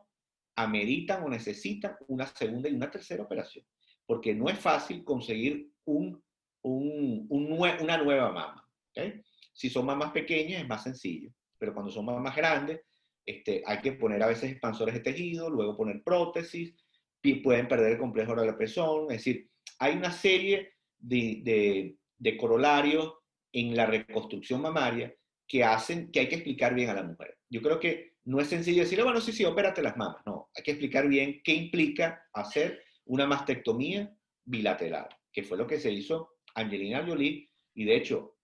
ameritan 0.55 1.23
o 1.23 1.29
necesitan 1.29 1.95
una 2.07 2.25
segunda 2.27 2.69
y 2.69 2.73
una 2.73 2.91
tercera 2.91 3.23
operación 3.23 3.65
porque 4.05 4.33
no 4.33 4.49
es 4.49 4.59
fácil 4.59 5.03
conseguir 5.03 5.69
un, 5.85 6.21
un, 6.61 7.27
una 7.29 7.97
nueva 7.97 8.31
mama. 8.31 8.69
Si 9.53 9.69
son 9.69 9.85
mamas 9.85 10.11
pequeñas 10.11 10.61
es 10.61 10.67
más 10.67 10.83
sencillo, 10.83 11.31
pero 11.57 11.73
cuando 11.73 11.91
son 11.91 12.05
mamas 12.05 12.35
grandes, 12.35 12.81
este, 13.25 13.63
hay 13.65 13.81
que 13.81 13.93
poner 13.93 14.21
a 14.21 14.27
veces 14.27 14.51
expansores 14.51 14.93
de 14.93 14.99
tejido, 14.99 15.49
luego 15.49 15.75
poner 15.75 16.03
prótesis, 16.03 16.75
pueden 17.43 17.67
perder 17.67 17.93
el 17.93 17.97
complejo 17.97 18.35
de 18.35 18.45
la 18.45 18.55
presión, 18.55 19.05
es 19.09 19.17
decir, 19.17 19.49
hay 19.79 19.97
una 19.97 20.11
serie 20.11 20.73
de 20.99 21.97
corolarios 22.39 23.15
en 23.51 23.75
la 23.75 23.87
reconstrucción 23.87 24.61
mamaria 24.61 25.11
que 25.47 25.63
hacen 25.63 26.11
que 26.11 26.21
hay 26.21 26.29
que 26.29 26.35
explicar 26.35 26.73
bien 26.73 26.89
a 26.89 26.93
la 26.93 27.03
mujer. 27.03 27.37
Yo 27.49 27.61
creo 27.61 27.79
que 27.79 28.15
no 28.25 28.39
es 28.39 28.47
sencillo 28.47 28.81
decirle, 28.83 29.03
bueno, 29.03 29.21
sí, 29.21 29.31
sí, 29.31 29.45
opérate 29.45 29.81
las 29.81 29.97
mamas. 29.97 30.21
No, 30.25 30.49
hay 30.55 30.63
que 30.63 30.71
explicar 30.71 31.07
bien 31.07 31.41
qué 31.43 31.53
implica 31.53 32.27
hacer 32.33 32.81
una 33.05 33.27
mastectomía 33.27 34.11
bilateral, 34.43 35.07
que 35.31 35.43
fue 35.43 35.57
lo 35.57 35.67
que 35.67 35.79
se 35.79 35.91
hizo 35.91 36.35
Angelina 36.55 37.05
Jolie, 37.05 37.49
y 37.75 37.85
de 37.85 37.95
hecho, 37.95 38.37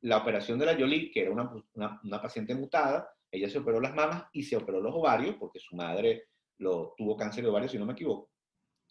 la 0.00 0.16
operación 0.16 0.58
de 0.58 0.66
la 0.66 0.76
Jolie, 0.76 1.10
que 1.10 1.22
era 1.22 1.30
una, 1.30 1.52
una, 1.74 2.22
paciente 2.22 2.54
mutada, 2.54 3.12
ella 3.30 3.48
se 3.48 3.58
operó 3.58 3.80
las 3.80 3.94
mamas 3.94 4.24
y 4.32 4.42
se 4.42 4.56
operó 4.56 4.80
los 4.80 4.94
ovarios, 4.94 5.36
porque 5.38 5.60
su 5.60 5.76
madre 5.76 6.24
lo, 6.58 6.94
tuvo 6.96 7.16
cáncer 7.16 7.44
de 7.44 7.50
ovarios, 7.50 7.70
si 7.70 7.78
no 7.78 7.86
me 7.86 7.92
equivoco. 7.92 8.30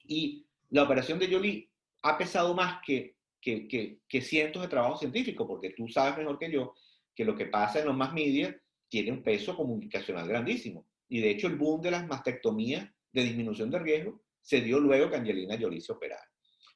Y 0.03 0.47
la 0.69 0.83
operación 0.83 1.19
de 1.19 1.31
Jolie 1.31 1.69
ha 2.03 2.17
pesado 2.17 2.53
más 2.53 2.81
que, 2.85 3.17
que, 3.41 3.67
que, 3.67 4.01
que 4.07 4.21
cientos 4.21 4.61
de 4.61 4.67
trabajos 4.67 4.99
científicos, 4.99 5.47
porque 5.47 5.71
tú 5.71 5.87
sabes 5.87 6.17
mejor 6.17 6.37
que 6.37 6.51
yo 6.51 6.73
que 7.19 7.25
lo 7.25 7.35
que 7.35 7.47
pasa 7.47 7.81
en 7.81 7.87
los 7.87 7.97
más 7.97 8.13
media 8.13 8.57
tiene 8.87 9.11
un 9.11 9.21
peso 9.21 9.53
comunicacional 9.53 10.25
grandísimo. 10.25 10.87
Y 11.09 11.19
de 11.19 11.31
hecho, 11.31 11.47
el 11.47 11.57
boom 11.57 11.81
de 11.81 11.91
las 11.91 12.07
mastectomías 12.07 12.89
de 13.11 13.23
disminución 13.23 13.69
de 13.69 13.77
riesgo 13.77 14.23
se 14.39 14.61
dio 14.61 14.79
luego 14.79 15.09
que 15.09 15.17
Angelina 15.17 15.57
Jolie 15.59 15.81
se 15.81 15.91
operara. 15.91 16.25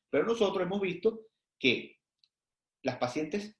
Pero 0.10 0.25
nosotros 0.25 0.65
hemos 0.67 0.82
visto 0.82 1.27
que 1.58 1.97
las 2.82 2.97
pacientes, 2.97 3.58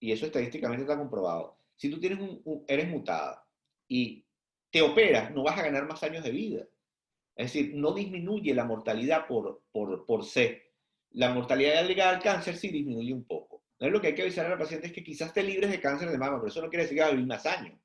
y 0.00 0.10
eso 0.10 0.26
estadísticamente 0.26 0.82
está 0.82 0.98
comprobado, 0.98 1.60
si 1.76 1.88
tú 1.88 2.00
tienes 2.00 2.18
un, 2.18 2.64
eres 2.66 2.88
mutada 2.88 3.46
y 3.86 4.26
te 4.72 4.82
operas, 4.82 5.32
no 5.32 5.44
vas 5.44 5.56
a 5.56 5.62
ganar 5.62 5.86
más 5.86 6.02
años 6.02 6.24
de 6.24 6.32
vida. 6.32 6.66
Es 7.36 7.52
decir, 7.52 7.76
no 7.76 7.92
disminuye 7.92 8.52
la 8.54 8.64
mortalidad 8.64 9.28
por, 9.28 9.62
por, 9.70 10.04
por 10.04 10.24
C. 10.24 10.72
La 11.10 11.32
mortalidad 11.32 11.86
ligada 11.86 12.10
al 12.16 12.20
cáncer 12.20 12.56
sí 12.56 12.70
disminuye 12.70 13.12
un 13.12 13.24
poco. 13.24 13.53
¿No 13.84 13.88
es 13.88 13.92
lo 13.92 14.00
que 14.00 14.06
hay 14.06 14.14
que 14.14 14.22
avisar 14.22 14.46
a 14.46 14.48
la 14.48 14.56
paciente 14.56 14.86
es 14.86 14.94
que 14.94 15.04
quizás 15.04 15.34
te 15.34 15.42
libres 15.42 15.70
de 15.70 15.78
cáncer 15.78 16.08
de 16.08 16.16
mama, 16.16 16.38
pero 16.38 16.48
eso 16.48 16.62
no 16.62 16.70
quiere 16.70 16.84
decir 16.84 16.96
que 16.96 17.02
va 17.02 17.08
a 17.08 17.12
vivir 17.12 17.26
más 17.26 17.44
años. 17.44 17.78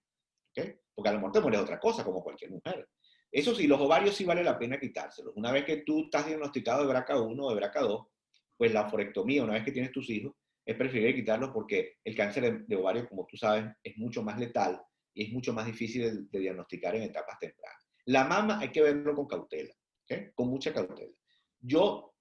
Porque 0.95 1.09
a 1.09 1.11
la 1.11 1.19
muerte 1.19 1.41
muere 1.41 1.57
otra 1.57 1.77
cosa, 1.77 2.05
como 2.05 2.23
cualquier 2.23 2.51
mujer. 2.51 2.87
Eso 3.29 3.53
sí, 3.53 3.67
los 3.67 3.81
ovarios 3.81 4.15
sí 4.15 4.23
vale 4.23 4.41
la 4.41 4.57
pena 4.57 4.79
quitárselos. 4.79 5.33
Una 5.35 5.51
vez 5.51 5.65
que 5.65 5.83
tú 5.83 6.05
estás 6.05 6.25
diagnosticado 6.25 6.87
de 6.87 6.93
BRCA1 6.93 7.37
o 7.37 7.53
de 7.53 7.61
BRCA2, 7.61 8.07
pues 8.55 8.71
la 8.71 8.89
forectomía, 8.89 9.43
una 9.43 9.55
vez 9.55 9.65
que 9.65 9.73
tienes 9.73 9.91
tus 9.91 10.09
hijos, 10.09 10.31
es 10.65 10.77
preferible 10.77 11.15
quitarlos 11.15 11.49
porque 11.53 11.97
el 12.05 12.15
cáncer 12.15 12.65
de, 12.65 12.75
ovario, 12.77 13.05
como 13.09 13.25
tú 13.25 13.35
sabes, 13.35 13.65
es 13.83 13.97
mucho 13.97 14.23
más 14.23 14.39
letal 14.39 14.81
y 15.13 15.25
es 15.25 15.33
mucho 15.33 15.51
más 15.51 15.65
difícil 15.65 16.29
de, 16.29 16.39
diagnosticar 16.39 16.95
en 16.95 17.03
etapas 17.03 17.37
tempranas. 17.39 17.89
La 18.05 18.23
mama 18.23 18.57
hay 18.61 18.71
que 18.71 18.81
verlo 18.81 19.13
con 19.17 19.27
cautela, 19.27 19.73
con 20.33 20.47
mucha 20.47 20.71
cautela. 20.71 21.13
Yo, 21.59 22.15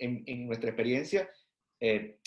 en, 0.00 0.48
nuestra 0.48 0.70
experiencia, 0.70 1.30
eh, 1.78 2.18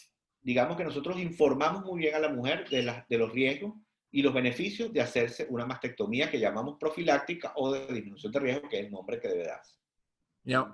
digamos 0.43 0.77
que 0.77 0.83
nosotros 0.83 1.17
informamos 1.19 1.83
muy 1.83 1.99
bien 1.99 2.15
a 2.15 2.19
la 2.19 2.29
mujer 2.29 2.69
de, 2.69 3.03
de 3.09 3.17
los 3.17 3.31
riesgos 3.31 3.73
y 4.11 4.21
los 4.21 4.33
beneficios 4.33 4.93
de 4.93 5.01
hacerse 5.01 5.47
una 5.49 5.65
mastectomía 5.65 6.29
que 6.29 6.39
llamamos 6.39 6.77
profiláctica 6.79 7.53
o 7.55 7.71
de 7.71 7.87
disminución 7.87 8.31
de 8.31 8.39
riesgo, 8.39 8.69
que 8.69 8.79
es 8.79 8.85
el 8.85 8.91
nombre 8.91 9.19
que 9.19 9.27
debe 9.27 9.45
darse. 9.45 9.77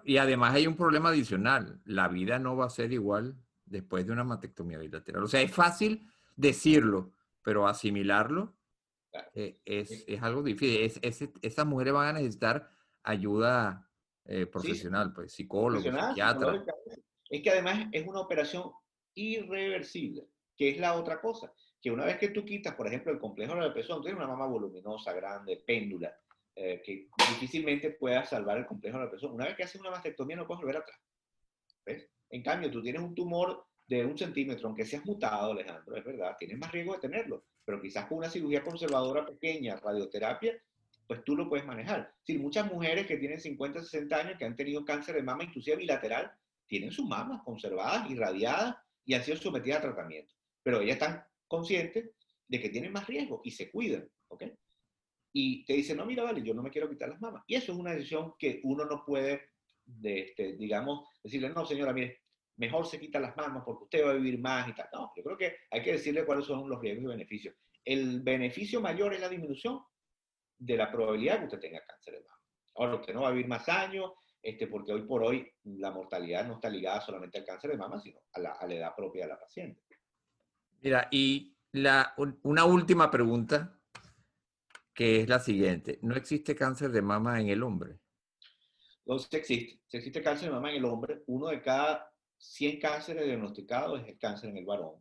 Y 0.03 0.17
además 0.17 0.55
hay 0.55 0.67
un 0.67 0.75
problema 0.75 1.09
adicional. 1.09 1.79
La 1.85 2.07
vida 2.07 2.39
no 2.39 2.57
va 2.57 2.65
a 2.65 2.69
ser 2.69 2.91
igual 2.91 3.37
después 3.65 4.05
de 4.05 4.11
una 4.11 4.23
mastectomía 4.23 4.79
bilateral. 4.79 5.23
O 5.23 5.27
sea, 5.27 5.41
es 5.41 5.51
fácil 5.51 6.05
decirlo, 6.35 7.13
pero 7.41 7.67
asimilarlo 7.67 8.55
eh, 9.33 9.59
es, 9.63 10.03
es, 10.07 10.21
algo 10.21 10.41
difícil. 10.41 10.81
Es, 11.01 11.23
esas 11.41 11.65
mujeres 11.65 11.93
van 11.93 12.07
a 12.07 12.19
necesitar 12.19 12.69
ayuda 13.03 13.89
eh, 14.25 14.47
profesional, 14.47 15.13
pues 15.13 15.31
psicólogo, 15.33 15.81
psiquiatra. 15.81 16.63
Es 17.29 17.43
que 17.43 17.49
además 17.51 17.87
es 17.91 18.07
una 18.07 18.19
operación 18.19 18.71
irreversible, 19.15 20.27
que 20.55 20.69
es 20.69 20.79
la 20.79 20.95
otra 20.95 21.19
cosa 21.21 21.53
que 21.81 21.91
una 21.91 22.05
vez 22.05 22.17
que 22.17 22.29
tú 22.29 22.43
quitas, 22.43 22.75
por 22.75 22.87
ejemplo, 22.87 23.11
el 23.11 23.19
complejo 23.19 23.53
de 23.53 23.61
la 23.61 23.67
depresión, 23.67 24.01
tienes 24.01 24.17
una 24.17 24.27
mama 24.27 24.47
voluminosa, 24.47 25.13
grande, 25.13 25.63
péndula, 25.65 26.13
eh, 26.55 26.81
que 26.83 27.07
difícilmente 27.29 27.91
pueda 27.91 28.25
salvar 28.25 28.57
el 28.57 28.65
complejo 28.65 28.97
de 28.97 28.99
la 28.99 29.05
depresión. 29.05 29.33
Una 29.33 29.45
vez 29.45 29.55
que 29.55 29.63
haces 29.63 29.79
una 29.79 29.91
mastectomía 29.91 30.35
no 30.35 30.45
puedes 30.45 30.61
volver 30.61 30.77
atrás. 30.77 30.99
En 32.29 32.43
cambio, 32.43 32.69
tú 32.69 32.81
tienes 32.81 33.01
un 33.01 33.15
tumor 33.15 33.65
de 33.87 34.05
un 34.05 34.17
centímetro, 34.17 34.67
aunque 34.67 34.85
seas 34.85 35.05
mutado, 35.05 35.51
Alejandro, 35.51 35.95
es 35.95 36.03
verdad, 36.03 36.35
tienes 36.37 36.59
más 36.59 36.71
riesgo 36.71 36.93
de 36.93 36.99
tenerlo, 36.99 37.43
pero 37.65 37.81
quizás 37.81 38.05
con 38.05 38.19
una 38.19 38.29
cirugía 38.29 38.61
conservadora 38.61 39.25
pequeña, 39.25 39.77
radioterapia, 39.77 40.61
pues 41.07 41.23
tú 41.23 41.35
lo 41.35 41.49
puedes 41.49 41.65
manejar. 41.65 42.13
Si 42.21 42.37
muchas 42.37 42.71
mujeres 42.71 43.07
que 43.07 43.17
tienen 43.17 43.39
50, 43.39 43.81
60 43.81 44.15
años, 44.15 44.37
que 44.37 44.45
han 44.45 44.55
tenido 44.55 44.85
cáncer 44.85 45.15
de 45.15 45.23
mama, 45.23 45.43
inclusive 45.43 45.77
bilateral, 45.77 46.31
tienen 46.67 46.91
sus 46.91 47.07
mamas 47.07 47.41
conservadas, 47.43 48.07
irradiadas 48.11 48.75
y 49.09 49.15
han 49.15 49.23
sido 49.23 49.37
sometidas 49.37 49.79
a 49.79 49.81
tratamiento. 49.81 50.35
Pero 50.61 50.81
ellas 50.81 50.97
están 50.97 51.23
conscientes 51.47 52.11
de 52.47 52.61
que 52.61 52.69
tienen 52.69 52.91
más 52.91 53.07
riesgo 53.07 53.41
y 53.43 53.49
se 53.49 53.71
cuidan, 53.71 54.07
¿ok? 54.27 54.43
Y 55.33 55.65
te 55.65 55.73
dicen, 55.73 55.97
no, 55.97 56.05
mira, 56.05 56.21
vale, 56.21 56.43
yo 56.43 56.53
no 56.53 56.61
me 56.61 56.69
quiero 56.69 56.87
quitar 56.87 57.09
las 57.09 57.19
mamas. 57.19 57.43
Y 57.47 57.55
eso 57.55 57.71
es 57.71 57.79
una 57.79 57.93
decisión 57.93 58.35
que 58.37 58.61
uno 58.65 58.85
no 58.85 59.03
puede, 59.03 59.49
de, 59.83 60.19
este, 60.19 60.53
digamos, 60.57 61.09
decirle, 61.23 61.49
no, 61.49 61.65
señora, 61.65 61.91
mire, 61.91 62.21
mejor 62.57 62.85
se 62.85 62.99
quita 62.99 63.19
las 63.19 63.35
mamas 63.35 63.63
porque 63.65 63.85
usted 63.85 64.05
va 64.05 64.11
a 64.11 64.13
vivir 64.13 64.39
más 64.39 64.69
y 64.69 64.75
tal. 64.75 64.87
No, 64.93 65.11
yo 65.17 65.23
creo 65.23 65.37
que 65.37 65.55
hay 65.71 65.81
que 65.81 65.93
decirle 65.93 66.23
cuáles 66.23 66.45
son 66.45 66.69
los 66.69 66.79
riesgos 66.79 67.05
y 67.05 67.07
beneficios. 67.07 67.55
El 67.83 68.21
beneficio 68.21 68.79
mayor 68.79 69.15
es 69.15 69.21
la 69.21 69.29
disminución 69.29 69.81
de 70.55 70.77
la 70.77 70.91
probabilidad 70.91 71.33
de 71.33 71.39
que 71.39 71.45
usted 71.45 71.59
tenga 71.61 71.83
cáncer 71.83 72.13
de 72.13 72.21
mama. 72.21 72.43
Ahora, 72.75 72.95
usted 72.97 73.13
no 73.15 73.21
va 73.21 73.29
a 73.29 73.31
vivir 73.31 73.47
más 73.47 73.67
años, 73.69 74.11
este, 74.41 74.67
porque 74.67 74.93
hoy 74.93 75.03
por 75.03 75.23
hoy 75.23 75.51
la 75.63 75.91
mortalidad 75.91 76.47
no 76.47 76.55
está 76.55 76.69
ligada 76.69 77.01
solamente 77.01 77.39
al 77.39 77.45
cáncer 77.45 77.71
de 77.71 77.77
mama, 77.77 77.99
sino 77.99 78.19
a 78.33 78.39
la, 78.39 78.51
a 78.51 78.67
la 78.67 78.75
edad 78.75 78.95
propia 78.95 79.23
de 79.23 79.29
la 79.29 79.39
paciente. 79.39 79.81
Mira, 80.81 81.07
y 81.11 81.55
la, 81.71 82.13
una 82.43 82.65
última 82.65 83.11
pregunta, 83.11 83.79
que 84.93 85.21
es 85.21 85.29
la 85.29 85.39
siguiente. 85.39 85.99
¿No 86.01 86.15
existe 86.15 86.55
cáncer 86.55 86.91
de 86.91 87.01
mama 87.01 87.39
en 87.39 87.49
el 87.49 87.63
hombre? 87.63 87.99
No, 89.05 89.17
sí 89.19 89.27
existe. 89.31 89.81
Sí 89.87 89.97
existe 89.97 90.21
cáncer 90.21 90.49
de 90.49 90.55
mama 90.55 90.71
en 90.71 90.77
el 90.77 90.85
hombre. 90.85 91.23
Uno 91.27 91.47
de 91.47 91.61
cada 91.61 92.11
100 92.37 92.79
cánceres 92.79 93.25
diagnosticados 93.25 94.01
es 94.01 94.07
el 94.07 94.17
cáncer 94.17 94.49
en 94.49 94.57
el 94.57 94.65
varón. 94.65 94.95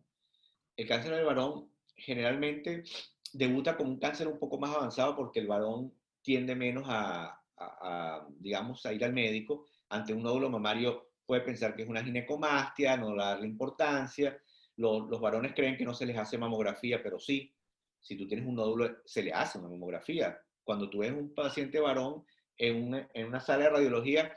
El 0.77 0.87
cáncer 0.87 1.13
en 1.13 1.21
el 1.21 1.25
varón 1.27 1.71
generalmente 1.97 2.85
debuta 3.33 3.77
como 3.77 3.91
un 3.91 3.99
cáncer 3.99 4.29
un 4.29 4.39
poco 4.39 4.59
más 4.59 4.75
avanzado 4.75 5.17
porque 5.17 5.41
el 5.41 5.47
varón 5.47 5.93
tiende 6.23 6.55
menos 6.55 6.85
a, 6.87 7.38
a, 7.59 8.27
digamos, 8.39 8.85
a 8.87 8.93
ir 8.93 9.05
al 9.05 9.13
médico. 9.13 9.67
Ante 9.89 10.13
un 10.13 10.23
nódulo 10.23 10.51
mamario 10.51 11.11
puede 11.27 11.43
pensar 11.43 11.75
que 11.75 11.83
es 11.83 11.89
una 11.89 12.05
ginecomastia, 12.05 12.97
no 12.97 13.15
darle 13.15 13.47
importancia 13.47 14.39
los, 14.79 15.21
varones 15.21 15.55
creen 15.55 15.77
que 15.77 15.85
no 15.85 15.93
se 15.93 16.07
les 16.07 16.17
hace 16.17 16.39
mamografía, 16.39 17.03
pero 17.03 17.19
sí. 17.19 17.53
Si 18.01 18.17
tú 18.17 18.27
tienes 18.27 18.47
un 18.47 18.55
nódulo, 18.55 18.99
se 19.05 19.23
le 19.23 19.33
hace 19.33 19.59
una 19.59 19.69
mamografía. 19.69 20.41
Cuando 20.63 20.89
tú 20.89 20.99
ves 20.99 21.13
un 21.13 21.35
paciente 21.35 21.81
varón 21.81 22.25
en 22.57 22.87
una, 22.87 23.11
en 23.13 23.27
una 23.27 23.41
sala 23.41 23.65
de 23.65 23.71
radiología, 23.71 24.33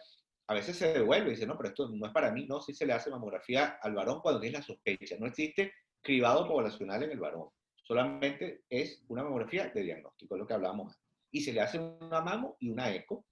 a 0.48 0.54
veces 0.56 0.78
se 0.78 0.94
devuelve 0.94 1.28
y 1.28 1.32
dice, 1.32 1.46
no, 1.46 1.56
pero 1.56 1.70
esto 1.70 1.90
no 1.90 2.08
es 2.08 2.12
para 2.12 2.32
mí. 2.32 2.48
No, 2.48 2.60
sí 2.60 2.74
se 2.74 2.88
le 2.88 2.94
hace 2.94 3.12
mamografía 3.12 3.78
al 3.82 3.94
varón 3.94 4.20
cuando 4.22 4.42
tiene 4.42 4.58
la 4.58 4.64
sospecha. 4.64 5.16
No 5.20 5.28
existe 5.28 5.72
cribado 6.02 6.48
poblacional 6.48 7.04
en 7.04 7.12
el 7.12 7.20
varón. 7.20 7.50
Solamente 7.76 8.64
es 8.68 9.04
una 9.08 9.24
mamografía 9.24 9.70
de 9.70 9.84
diagnóstico, 9.84 10.36
es 10.36 10.40
lo 10.40 10.48
que 10.48 10.54
hablábamos 10.54 10.88
antes. 10.88 11.01
Y 11.32 11.42
se 11.42 11.54
le 11.54 11.62
hace 11.62 11.80
una 11.80 12.22
mamo 12.22 12.58
y 12.60 12.70
una 12.70 12.94
eco. 12.94 13.26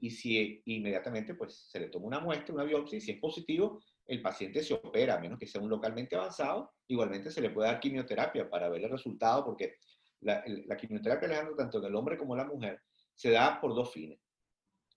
Y 0.00 0.10
si 0.10 0.62
inmediatamente 0.66 1.34
pues, 1.34 1.68
se 1.70 1.80
le 1.80 1.88
toma 1.88 2.06
una 2.06 2.20
muestra, 2.20 2.54
una 2.54 2.64
biopsia, 2.64 2.98
y 2.98 3.00
si 3.00 3.10
es 3.12 3.18
positivo, 3.18 3.80
el 4.06 4.22
paciente 4.22 4.62
se 4.62 4.74
opera, 4.74 5.16
a 5.16 5.20
menos 5.20 5.38
que 5.38 5.46
sea 5.46 5.60
un 5.60 5.68
localmente 5.68 6.14
avanzado. 6.14 6.72
Igualmente 6.86 7.30
se 7.30 7.40
le 7.40 7.50
puede 7.50 7.68
dar 7.68 7.80
quimioterapia 7.80 8.48
para 8.48 8.68
ver 8.68 8.84
el 8.84 8.90
resultado, 8.90 9.44
porque 9.44 9.76
la, 10.20 10.44
la 10.46 10.76
quimioterapia, 10.76 11.26
Alejandro, 11.26 11.56
tanto 11.56 11.78
en 11.78 11.84
el 11.84 11.94
hombre 11.94 12.16
como 12.16 12.34
en 12.34 12.38
la 12.38 12.46
mujer, 12.46 12.80
se 13.14 13.30
da 13.30 13.60
por 13.60 13.74
dos 13.74 13.92
fines. 13.92 14.20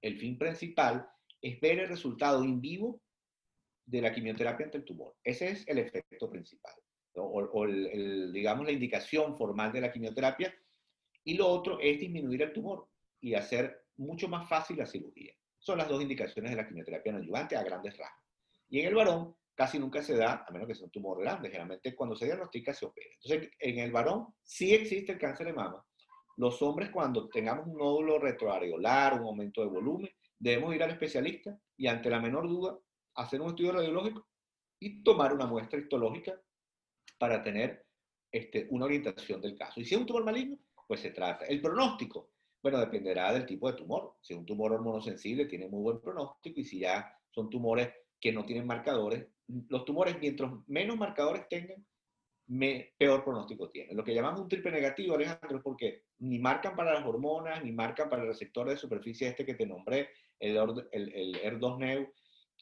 El 0.02 0.18
fin 0.18 0.38
principal 0.38 1.08
es 1.41 1.60
ver 1.60 1.80
el 1.80 1.89
resultado 1.89 2.43
in 2.43 2.62
vivo 2.62 3.02
de 3.86 4.02
la 4.02 4.14
quimioterapia 4.14 4.66
ante 4.66 4.78
el 4.78 4.86
tumor. 4.86 5.16
Ese 5.24 5.49
es 5.49 5.68
el 5.68 5.80
efecto 5.80 6.30
principal, 6.30 6.74
o, 7.16 7.66
el, 7.66 8.32
digamos 8.32 8.66
la 8.66 8.72
indicación 8.72 9.36
formal 9.36 9.72
de 9.72 9.82
la 9.82 9.91
quimioterapia. 9.91 10.54
Y 11.24 11.36
lo 11.36 11.47
otro 11.47 11.80
es 11.80 11.99
disminuir 11.99 12.41
el 12.41 12.53
tumor 12.53 12.88
y 13.19 13.34
hacer 13.34 13.86
mucho 13.97 14.28
más 14.28 14.47
fácil 14.49 14.78
la 14.78 14.86
cirugía. 14.86 15.34
Son 15.59 15.78
las 15.78 15.88
dos 15.88 16.01
indicaciones 16.01 16.51
de 16.51 16.57
la 16.57 16.67
quimioterapia 16.67 17.11
no 17.11 17.19
ayudante 17.19 17.55
a 17.55 17.63
grandes 17.63 17.97
rasgos. 17.97 18.24
Y 18.69 18.80
en 18.80 18.88
el 18.88 18.95
varón 18.95 19.36
casi 19.53 19.78
nunca 19.78 20.01
se 20.01 20.15
da, 20.15 20.43
a 20.47 20.51
menos 20.51 20.67
que 20.67 20.74
sea 20.74 20.86
un 20.86 20.91
tumor 20.91 21.22
grande. 21.22 21.49
Generalmente 21.49 21.95
cuando 21.95 22.15
se 22.15 22.26
diagnostica 22.26 22.74
se 22.74 22.86
opera. 22.86 23.09
Entonces, 23.22 23.51
en 23.59 23.80
el 23.80 23.91
varón 23.91 24.34
sí 24.41 24.74
existe 24.74 25.11
el 25.11 25.19
cáncer 25.19 25.47
de 25.47 25.53
mama. 25.53 25.86
Los 26.38 26.61
hombres 26.61 26.89
cuando 26.89 27.30
tengamos 27.30 27.67
un 27.67 27.78
nódulo 27.78 28.17
retroareolar, 28.17 29.19
un 29.22 29.28
aumento 29.28 29.61
de 29.61 29.67
volumen, 29.67 30.09
debemos 30.39 30.74
ir 30.74 30.82
al 30.82 30.91
especialista 30.91 31.55
y 31.78 31.88
ante 31.88 32.09
la 32.09 32.19
menor 32.19 32.47
duda 32.47 32.78
hacer 33.15 33.41
un 33.41 33.49
estudio 33.49 33.74
radiológico 33.74 34.28
y 34.80 35.03
tomar 35.03 35.34
una 35.34 35.45
muestra 35.45 35.80
histológica 35.80 36.41
para 37.19 37.43
tener 37.43 37.86
este, 38.32 38.65
una 38.72 38.86
orientación 38.86 39.41
del 39.41 39.55
caso. 39.55 39.80
Y 39.80 39.86
si 39.86 39.93
es 39.93 40.01
un 40.01 40.07
tumor 40.07 40.24
maligno, 40.24 40.57
pues 40.92 41.00
se 41.00 41.12
trata. 41.12 41.46
El 41.46 41.62
pronóstico, 41.62 42.32
bueno, 42.62 42.78
dependerá 42.78 43.32
del 43.32 43.46
tipo 43.46 43.72
de 43.72 43.78
tumor. 43.78 44.18
Si 44.20 44.34
es 44.34 44.39
un 44.39 44.46
tumor 44.46 44.74
hormonosensible, 44.74 45.46
tiene 45.46 45.70
muy 45.70 45.82
buen 45.84 46.02
pronóstico 46.02 46.60
y 46.60 46.66
si 46.66 46.80
ya 46.80 47.18
son 47.30 47.50
tumores 47.50 47.94
que 48.20 48.34
no 48.34 48.44
tienen 48.46 48.68
marcadores, 48.68 49.26
los 49.70 49.86
tumores, 49.86 50.18
mientras 50.20 50.52
menos 50.68 50.98
marcadores 50.98 51.48
tengan, 51.48 51.86
peor 52.98 53.24
pronóstico 53.24 53.70
tienen. 53.70 53.96
Lo 53.96 54.04
que 54.04 54.14
llamamos 54.14 54.42
un 54.42 54.50
triple 54.50 54.70
negativo, 54.70 55.16
Alejandro, 55.16 55.60
es 55.60 55.64
porque 55.64 56.04
ni 56.20 56.39
marcan 56.39 56.76
para 56.76 56.94
las 56.94 57.06
hormonas, 57.06 57.64
ni 57.64 57.72
marcan 57.72 58.10
para 58.10 58.24
el 58.24 58.28
receptor 58.28 58.68
de 58.68 58.76
superficie 58.76 59.30
este 59.30 59.46
que 59.46 59.54
te 59.54 59.66
nombré, 59.66 60.10
el, 60.42 60.58
el, 60.92 61.42
ER2-NEU, 61.42 62.12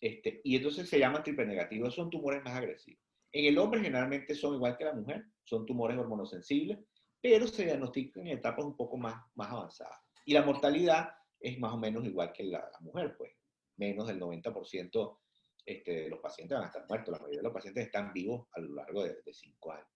este, 0.02 0.42
y 0.44 0.56
entonces 0.56 0.88
se 0.88 1.00
llaman 1.00 1.24
triple 1.24 1.48
negativos, 1.48 1.96
son 1.96 2.12
tumores 2.12 2.44
más 2.44 2.54
agresivos. 2.54 3.02
En 3.32 3.46
el 3.46 3.58
hombre 3.58 3.82
generalmente 3.82 4.36
son 4.36 4.54
igual 4.54 4.78
que 4.78 4.86
la 4.86 4.94
mujer, 4.94 5.26
son 5.46 5.66
tumores 5.66 5.98
hormonosensibles, 5.98 6.78
pero 7.22 7.47
se 7.47 7.65
diagnostican 7.65 8.28
en 8.28 8.38
etapas 8.38 8.65
un 8.65 8.76
poco 8.76 8.97
más, 8.97 9.15
más 9.36 9.51
avanzadas. 9.51 9.99
Y 10.26 10.34
la 10.34 10.43
mortalidad 10.43 11.09
es 11.39 11.57
más 11.59 11.74
o 11.74 11.78
menos 11.78 12.05
igual 12.05 12.32
que 12.32 12.43
la, 12.43 12.59
la 12.59 12.80
mujer, 12.82 13.15
pues 13.17 13.32
menos 13.78 14.07
del 14.07 14.20
90% 14.20 15.17
este, 15.65 15.91
de 15.91 16.09
los 16.09 16.20
pacientes 16.20 16.55
van 16.55 16.65
a 16.65 16.67
estar 16.67 16.86
muertos, 16.88 17.13
la 17.13 17.20
mayoría 17.20 17.39
de 17.39 17.43
los 17.43 17.53
pacientes 17.53 17.86
están 17.86 18.11
vivos 18.13 18.47
a 18.53 18.59
lo 18.59 18.74
largo 18.74 19.03
de, 19.03 19.22
de 19.24 19.34
cinco 19.34 19.72
años. 19.72 19.88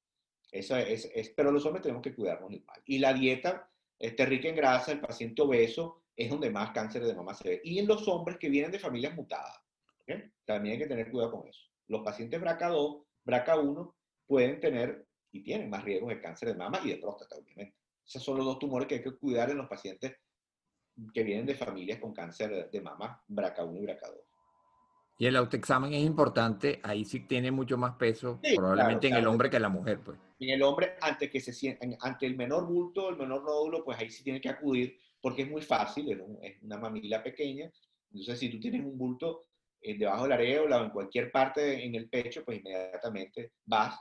Eso 0.51 0.78
es, 0.78 1.09
es, 1.15 1.30
pero 1.32 1.51
los 1.51 1.65
hombres 1.65 1.82
tenemos 1.82 2.03
que 2.03 2.13
cuidarnos 2.13 2.51
igual. 2.51 2.80
Y 2.86 2.99
la 2.99 3.13
dieta 3.13 3.69
este, 3.97 4.26
rica 4.26 4.49
en 4.49 4.55
grasa, 4.55 4.91
el 4.91 4.99
paciente 4.99 5.41
obeso, 5.41 6.03
es 6.15 6.30
donde 6.30 6.51
más 6.51 6.71
cáncer 6.71 7.03
de 7.03 7.15
mama 7.15 7.34
se 7.34 7.49
ve. 7.49 7.61
Y 7.63 7.80
en 7.80 7.88
los 7.88 8.07
hombres 8.07 8.38
que 8.38 8.49
vienen 8.49 8.71
de 8.71 8.80
familias 8.80 9.15
mutadas. 9.15 9.59
También 10.45 10.74
hay 10.74 10.80
que 10.80 10.88
tener 10.88 11.09
cuidado 11.09 11.32
con 11.32 11.47
eso. 11.47 11.61
Los 11.88 12.03
pacientes 12.03 12.39
BRCA2, 12.39 13.05
BRCA1 13.26 13.93
pueden 14.28 14.59
tener 14.59 15.07
y 15.34 15.44
tienen 15.44 15.70
más 15.70 15.84
riesgos 15.84 16.10
de 16.10 16.22
cáncer 16.22 16.50
de 16.50 16.56
mama 16.56 16.80
y 16.84 16.90
de 16.90 16.98
próstata, 16.98 17.36
obviamente. 17.36 17.76
Esos 18.06 18.24
son 18.24 18.38
los 18.38 18.46
dos 18.46 18.60
tumores 18.60 18.88
que 18.88 18.96
hay 18.96 19.04
que 19.04 19.18
cuidar 19.18 19.50
en 19.50 19.58
los 19.58 19.68
pacientes 19.68 20.16
que 21.14 21.24
vienen 21.24 21.46
de 21.46 21.56
familias 21.56 22.00
con 22.00 22.14
cáncer 22.14 22.70
de 22.72 22.82
mama 22.82 23.22
BRCA1 23.28 23.78
y 23.78 23.86
BRCA2. 23.86 24.34
Y 25.18 25.26
el 25.26 25.36
autoexamen 25.36 25.94
es 25.94 26.04
importante, 26.04 26.80
ahí 26.84 27.06
sí 27.06 27.22
tiene 27.22 27.52
mucho 27.52 27.78
más 27.78 27.96
peso, 27.96 28.40
probablemente 28.56 29.08
en 29.08 29.16
el 29.16 29.28
hombre 29.28 29.50
que 29.50 29.58
en 29.58 29.62
la 29.62 29.70
mujer, 29.70 30.00
pues. 30.04 30.18
En 30.40 30.50
el 30.50 30.62
hombre, 30.62 30.96
ante, 31.02 31.30
que 31.30 31.40
se, 31.40 31.78
ante 32.00 32.26
el 32.26 32.36
menor 32.36 32.68
bulto, 32.68 33.10
el 33.10 33.18
menor 33.18 33.44
nódulo, 33.44 33.84
pues 33.84 33.98
ahí 34.00 34.10
sí 34.10 34.24
tiene 34.24 34.42
que 34.42 34.50
acudir 34.50 34.98
porque 35.22 35.44
es 35.44 35.50
muy 35.50 35.62
fácil, 35.62 36.12
es, 36.42 36.62
una 36.62 36.78
mamila 36.78 37.24
pequeña. 37.24 37.72
Entonces, 38.12 38.40
si 38.40 38.50
tú 38.50 38.60
tienes 38.60 38.84
un 38.84 38.98
bulto 38.98 39.46
eh, 39.82 39.98
debajo 39.98 40.24
de 40.24 40.30
la 40.30 40.36
areola 40.36 40.82
o 40.82 40.86
en 40.86 40.90
cualquier 40.90 41.32
parte 41.32 41.86
en 41.86 41.96
el 41.96 42.10
pecho, 42.10 42.44
pues 42.44 42.60
inmediatamente 42.60 43.54
vas. 43.66 43.98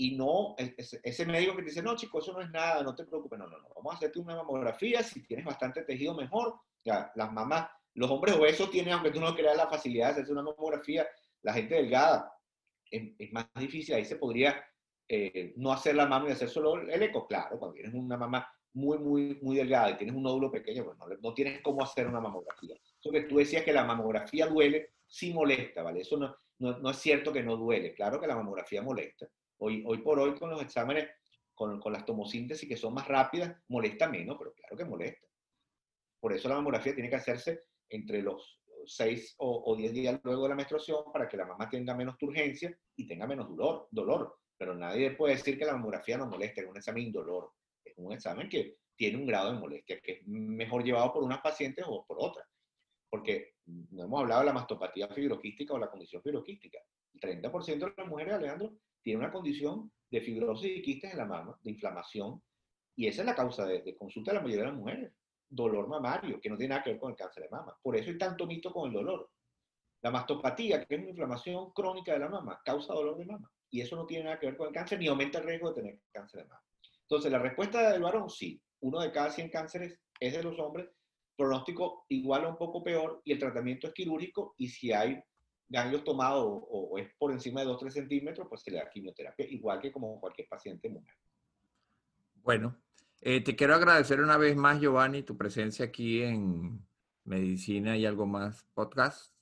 Y 0.00 0.16
no, 0.16 0.54
ese, 0.56 1.26
médico 1.26 1.56
que 1.56 1.62
dice, 1.62 1.82
no, 1.82 1.96
chico, 1.96 2.20
eso 2.20 2.32
no 2.32 2.40
es 2.40 2.50
nada, 2.50 2.82
no 2.82 2.94
te 2.94 3.04
preocupes. 3.04 3.38
No, 3.38 3.48
no, 3.48 3.58
no, 3.58 3.68
vamos 3.74 3.92
a 3.92 3.96
hacerte 3.96 4.20
una 4.20 4.36
mamografía. 4.36 5.02
Si 5.02 5.26
tienes 5.26 5.44
bastante 5.44 5.82
tejido, 5.82 6.14
mejor. 6.14 6.54
Ya, 6.84 7.10
las 7.16 7.32
mamás, 7.32 7.68
los 7.94 8.10
hombres 8.10 8.36
obesos 8.36 8.70
tienen, 8.70 8.94
aunque 8.94 9.10
tú 9.10 9.20
no 9.20 9.34
creas 9.34 9.56
la 9.56 9.68
facilidad 9.68 10.06
de 10.06 10.12
hacerse 10.12 10.32
una 10.32 10.42
mamografía, 10.42 11.06
la 11.42 11.52
gente 11.52 11.74
delgada 11.74 12.32
es, 12.90 13.12
es 13.18 13.32
más 13.32 13.46
difícil. 13.56 13.96
Ahí 13.96 14.04
se 14.04 14.16
podría 14.16 14.64
eh, 15.08 15.54
no 15.56 15.72
hacer 15.72 15.94
la 15.94 16.06
mama 16.06 16.28
y 16.28 16.32
hacer 16.32 16.48
solo 16.48 16.80
el 16.80 17.02
eco. 17.02 17.26
Claro, 17.26 17.58
cuando 17.58 17.74
tienes 17.74 17.94
una 17.94 18.16
mamá 18.16 18.46
muy, 18.74 18.98
muy, 18.98 19.38
muy 19.40 19.56
delgada 19.56 19.90
y 19.90 19.96
tienes 19.96 20.14
un 20.14 20.22
nódulo 20.22 20.50
pequeño, 20.50 20.84
pues 20.84 21.20
no, 21.20 21.34
tienes 21.34 21.62
cómo 21.62 21.82
hacer 21.82 22.06
una 22.06 22.20
mamografía. 22.20 22.76
Eso 22.76 23.10
que 23.10 23.22
tú 23.22 23.38
decías 23.38 23.64
que 23.64 23.72
la 23.72 23.84
mamografía 23.84 24.46
duele, 24.46 24.90
sí 25.06 25.32
molesta, 25.32 25.82
¿vale? 25.82 26.00
Eso 26.00 26.18
no, 26.18 26.36
no, 26.58 26.90
es 26.90 26.98
cierto 26.98 27.32
que 27.32 27.42
no 27.42 27.56
duele. 27.56 27.94
Claro 27.94 28.20
que 28.20 28.26
la 28.26 28.36
mamografía 28.36 28.82
molesta. 28.82 29.26
Hoy, 29.58 29.82
hoy 29.86 29.98
por 29.98 30.18
hoy 30.18 30.34
con 30.34 30.50
los 30.50 30.62
exámenes, 30.62 31.08
con, 31.54 31.80
con 31.80 31.92
las 31.92 32.04
tomosíntesis 32.04 32.68
que 32.68 32.76
son 32.76 32.94
más 32.94 33.08
rápidas, 33.08 33.56
molesta 33.68 34.08
menos, 34.08 34.36
pero 34.38 34.52
claro 34.52 34.76
que 34.76 34.84
molesta. 34.84 35.26
Por 36.20 36.32
eso 36.32 36.48
la 36.48 36.56
mamografía 36.56 36.94
tiene 36.94 37.10
que 37.10 37.16
hacerse 37.16 37.64
entre 37.88 38.22
los 38.22 38.60
6 38.86 39.34
o, 39.38 39.74
10 39.76 39.92
días 39.92 40.20
luego 40.22 40.44
de 40.44 40.48
la 40.50 40.54
menstruación 40.54 41.12
para 41.12 41.28
que 41.28 41.36
la 41.36 41.46
mamá 41.46 41.68
tenga 41.68 41.94
menos 41.94 42.16
turgencia 42.16 42.76
y 42.96 43.06
tenga 43.06 43.26
menos 43.26 43.48
dolor. 43.48 43.88
dolor. 43.90 44.38
Pero 44.56 44.74
nadie 44.74 45.12
puede 45.12 45.34
decir 45.34 45.58
que 45.58 45.64
la 45.64 45.72
mamografía 45.72 46.18
no 46.18 46.26
molesta, 46.26 46.60
es 46.60 46.66
un 46.66 46.76
examen 46.76 47.04
indolor 47.04 47.52
un 47.98 48.12
examen 48.12 48.48
que 48.48 48.78
tiene 48.96 49.18
un 49.18 49.26
grado 49.26 49.52
de 49.52 49.58
molestia, 49.58 50.00
que 50.00 50.12
es 50.12 50.26
mejor 50.26 50.82
llevado 50.82 51.12
por 51.12 51.22
unas 51.22 51.40
pacientes 51.40 51.84
o 51.86 52.04
por 52.06 52.16
otras. 52.20 52.46
Porque 53.10 53.54
no 53.66 54.04
hemos 54.04 54.20
hablado 54.20 54.40
de 54.40 54.46
la 54.46 54.52
mastopatía 54.52 55.08
fibroquística 55.08 55.74
o 55.74 55.78
la 55.78 55.90
condición 55.90 56.22
fibroquística. 56.22 56.78
El 57.14 57.20
30% 57.20 57.78
de 57.78 57.94
las 57.96 58.08
mujeres, 58.08 58.34
Alejandro, 58.34 58.72
tiene 59.08 59.24
una 59.24 59.32
condición 59.32 59.90
de 60.10 60.20
fibrosis 60.20 60.70
y 60.76 60.82
quistes 60.82 61.12
en 61.12 61.16
la 61.16 61.24
mama, 61.24 61.58
de 61.62 61.70
inflamación, 61.70 62.42
y 62.94 63.06
esa 63.06 63.22
es 63.22 63.26
la 63.26 63.34
causa 63.34 63.64
de, 63.64 63.96
consulta 63.96 64.32
de 64.32 64.34
la 64.34 64.42
mayoría 64.42 64.64
de 64.64 64.70
las 64.70 64.78
mujeres. 64.78 65.12
Dolor 65.48 65.88
mamario, 65.88 66.38
que 66.38 66.50
no 66.50 66.58
tiene 66.58 66.74
nada 66.74 66.82
que 66.82 66.90
ver 66.90 67.00
con 67.00 67.12
el 67.12 67.16
cáncer 67.16 67.44
de 67.44 67.48
mama. 67.48 67.74
Por 67.82 67.96
eso 67.96 68.10
hay 68.10 68.18
tanto 68.18 68.46
mito 68.46 68.70
con 68.70 68.88
el 68.88 68.92
dolor. 68.92 69.30
La 70.02 70.10
mastopatía, 70.10 70.84
que 70.84 70.94
es 70.94 71.00
una 71.00 71.08
inflamación 71.08 71.72
crónica 71.72 72.12
de 72.12 72.18
la 72.18 72.28
mama, 72.28 72.60
causa 72.62 72.92
dolor 72.92 73.16
de 73.16 73.24
mama. 73.24 73.50
Y 73.70 73.80
eso 73.80 73.96
no 73.96 74.04
tiene 74.04 74.24
nada 74.24 74.38
que 74.38 74.44
ver 74.44 74.58
con 74.58 74.66
el 74.66 74.74
cáncer 74.74 74.98
ni 74.98 75.06
aumenta 75.06 75.38
el 75.38 75.44
riesgo 75.44 75.70
de 75.70 75.80
tener 75.80 76.00
cáncer 76.12 76.42
de 76.42 76.48
mama. 76.48 76.62
Entonces, 77.00 77.32
la 77.32 77.38
respuesta 77.38 77.90
del 77.90 78.02
varón, 78.02 78.28
sí. 78.28 78.60
Uno 78.80 79.00
de 79.00 79.10
cada 79.10 79.30
100 79.30 79.48
cánceres 79.48 79.98
es 80.20 80.34
de 80.34 80.42
los 80.42 80.58
hombres. 80.58 80.86
Pronóstico 81.34 82.04
igual 82.10 82.44
o 82.44 82.50
un 82.50 82.58
poco 82.58 82.84
peor 82.84 83.22
y 83.24 83.32
el 83.32 83.38
tratamiento 83.38 83.86
es 83.86 83.94
quirúrgico 83.94 84.54
y 84.58 84.68
si 84.68 84.92
hay 84.92 85.18
ganglios 85.68 86.04
tomados 86.04 86.44
o, 86.46 86.98
es 86.98 87.08
por 87.18 87.30
encima 87.32 87.60
de 87.60 87.66
2-3 87.68 87.90
centímetros, 87.90 88.46
pues 88.48 88.62
se 88.62 88.70
le 88.70 88.78
da 88.78 88.88
quimioterapia, 88.88 89.46
igual 89.48 89.80
que 89.80 89.92
como 89.92 90.20
cualquier 90.20 90.48
paciente 90.48 90.88
mujer. 90.88 91.14
Bueno, 92.36 92.76
eh, 93.20 93.42
te 93.42 93.54
quiero 93.54 93.74
agradecer 93.74 94.20
una 94.20 94.36
vez 94.36 94.56
más, 94.56 94.80
Giovanni, 94.80 95.22
tu 95.22 95.36
presencia 95.36 95.86
aquí 95.86 96.22
en 96.22 96.86
Medicina 97.24 97.96
y 97.96 98.06
algo 98.06 98.26
más 98.26 98.64
podcast. 98.74 99.34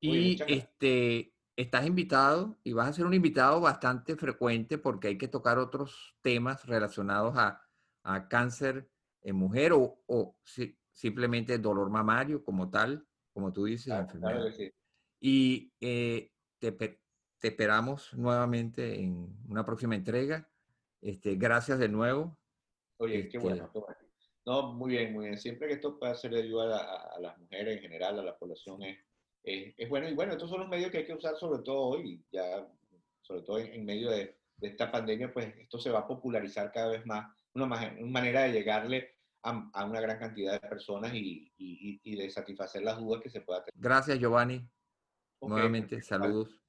Y 0.00 0.40
este, 0.50 1.34
estás 1.56 1.86
invitado 1.86 2.58
y 2.64 2.72
vas 2.72 2.88
a 2.88 2.92
ser 2.94 3.04
un 3.04 3.12
invitado 3.12 3.60
bastante 3.60 4.16
frecuente 4.16 4.78
porque 4.78 5.08
hay 5.08 5.18
que 5.18 5.28
tocar 5.28 5.58
otros 5.58 6.16
temas 6.22 6.64
relacionados 6.66 7.36
a, 7.36 7.66
cáncer 8.28 8.88
en 9.20 9.36
mujer 9.36 9.72
o, 9.74 10.38
simplemente 10.92 11.58
dolor 11.58 11.90
mamario 11.90 12.42
como 12.42 12.70
tal, 12.70 13.06
como 13.34 13.52
tú 13.52 13.66
dices. 13.66 13.92
Y 15.20 15.72
eh, 15.80 16.32
te, 16.58 16.98
esperamos 17.42 18.12
nuevamente 18.14 18.98
en 19.00 19.28
una 19.48 19.64
próxima 19.64 19.94
entrega. 19.94 20.48
Este, 21.00 21.36
gracias 21.36 21.78
de 21.78 21.88
nuevo. 21.88 22.38
Oye, 22.98 23.28
qué, 23.28 23.38
bueno, 23.38 23.64
este 23.64 23.80
No, 24.44 24.72
muy 24.72 24.90
bien, 24.92 25.12
muy 25.12 25.26
bien. 25.26 25.38
Siempre 25.38 25.68
que 25.68 25.74
esto 25.74 25.98
pueda 25.98 26.14
ser 26.14 26.32
de 26.32 26.42
ayuda 26.42 26.78
a, 26.78 27.16
a 27.16 27.20
las 27.20 27.38
mujeres 27.38 27.76
en 27.76 27.82
general, 27.82 28.18
a 28.18 28.24
la 28.24 28.38
población, 28.38 28.82
es, 28.82 28.98
eh, 29.44 29.74
es 29.76 29.88
bueno. 29.88 30.08
Y 30.08 30.14
bueno, 30.14 30.32
estos 30.32 30.50
son 30.50 30.60
los 30.60 30.68
medios 30.68 30.90
que 30.90 30.98
hay 30.98 31.06
que 31.06 31.14
usar 31.14 31.36
sobre 31.36 31.62
todo 31.62 31.80
hoy, 31.80 32.22
ya 32.30 32.66
sobre 33.22 33.42
todo 33.42 33.58
en, 33.58 33.84
medio 33.84 34.10
de, 34.10 34.36
esta 34.60 34.90
pandemia, 34.90 35.32
pues 35.32 35.54
esto 35.56 35.78
se 35.78 35.90
va 35.90 36.00
a 36.00 36.06
popularizar 36.06 36.70
cada 36.70 36.90
vez 36.90 37.06
más 37.06 37.34
una, 37.54 37.64
manera 37.66 38.42
de 38.42 38.52
llegarle 38.52 39.14
a, 39.42 39.86
una 39.86 40.00
gran 40.02 40.18
cantidad 40.18 40.60
de 40.60 40.68
personas 40.68 41.14
y, 41.14 41.50
y, 41.56 42.16
de 42.16 42.28
satisfacer 42.28 42.82
las 42.82 42.98
dudas 42.98 43.22
que 43.22 43.30
se 43.30 43.40
pueda 43.40 43.64
tener. 43.64 43.80
Gracias, 43.80 44.18
Giovanni. 44.18 44.68
Nuevamente, 45.42 46.02
saludos. 46.02 46.60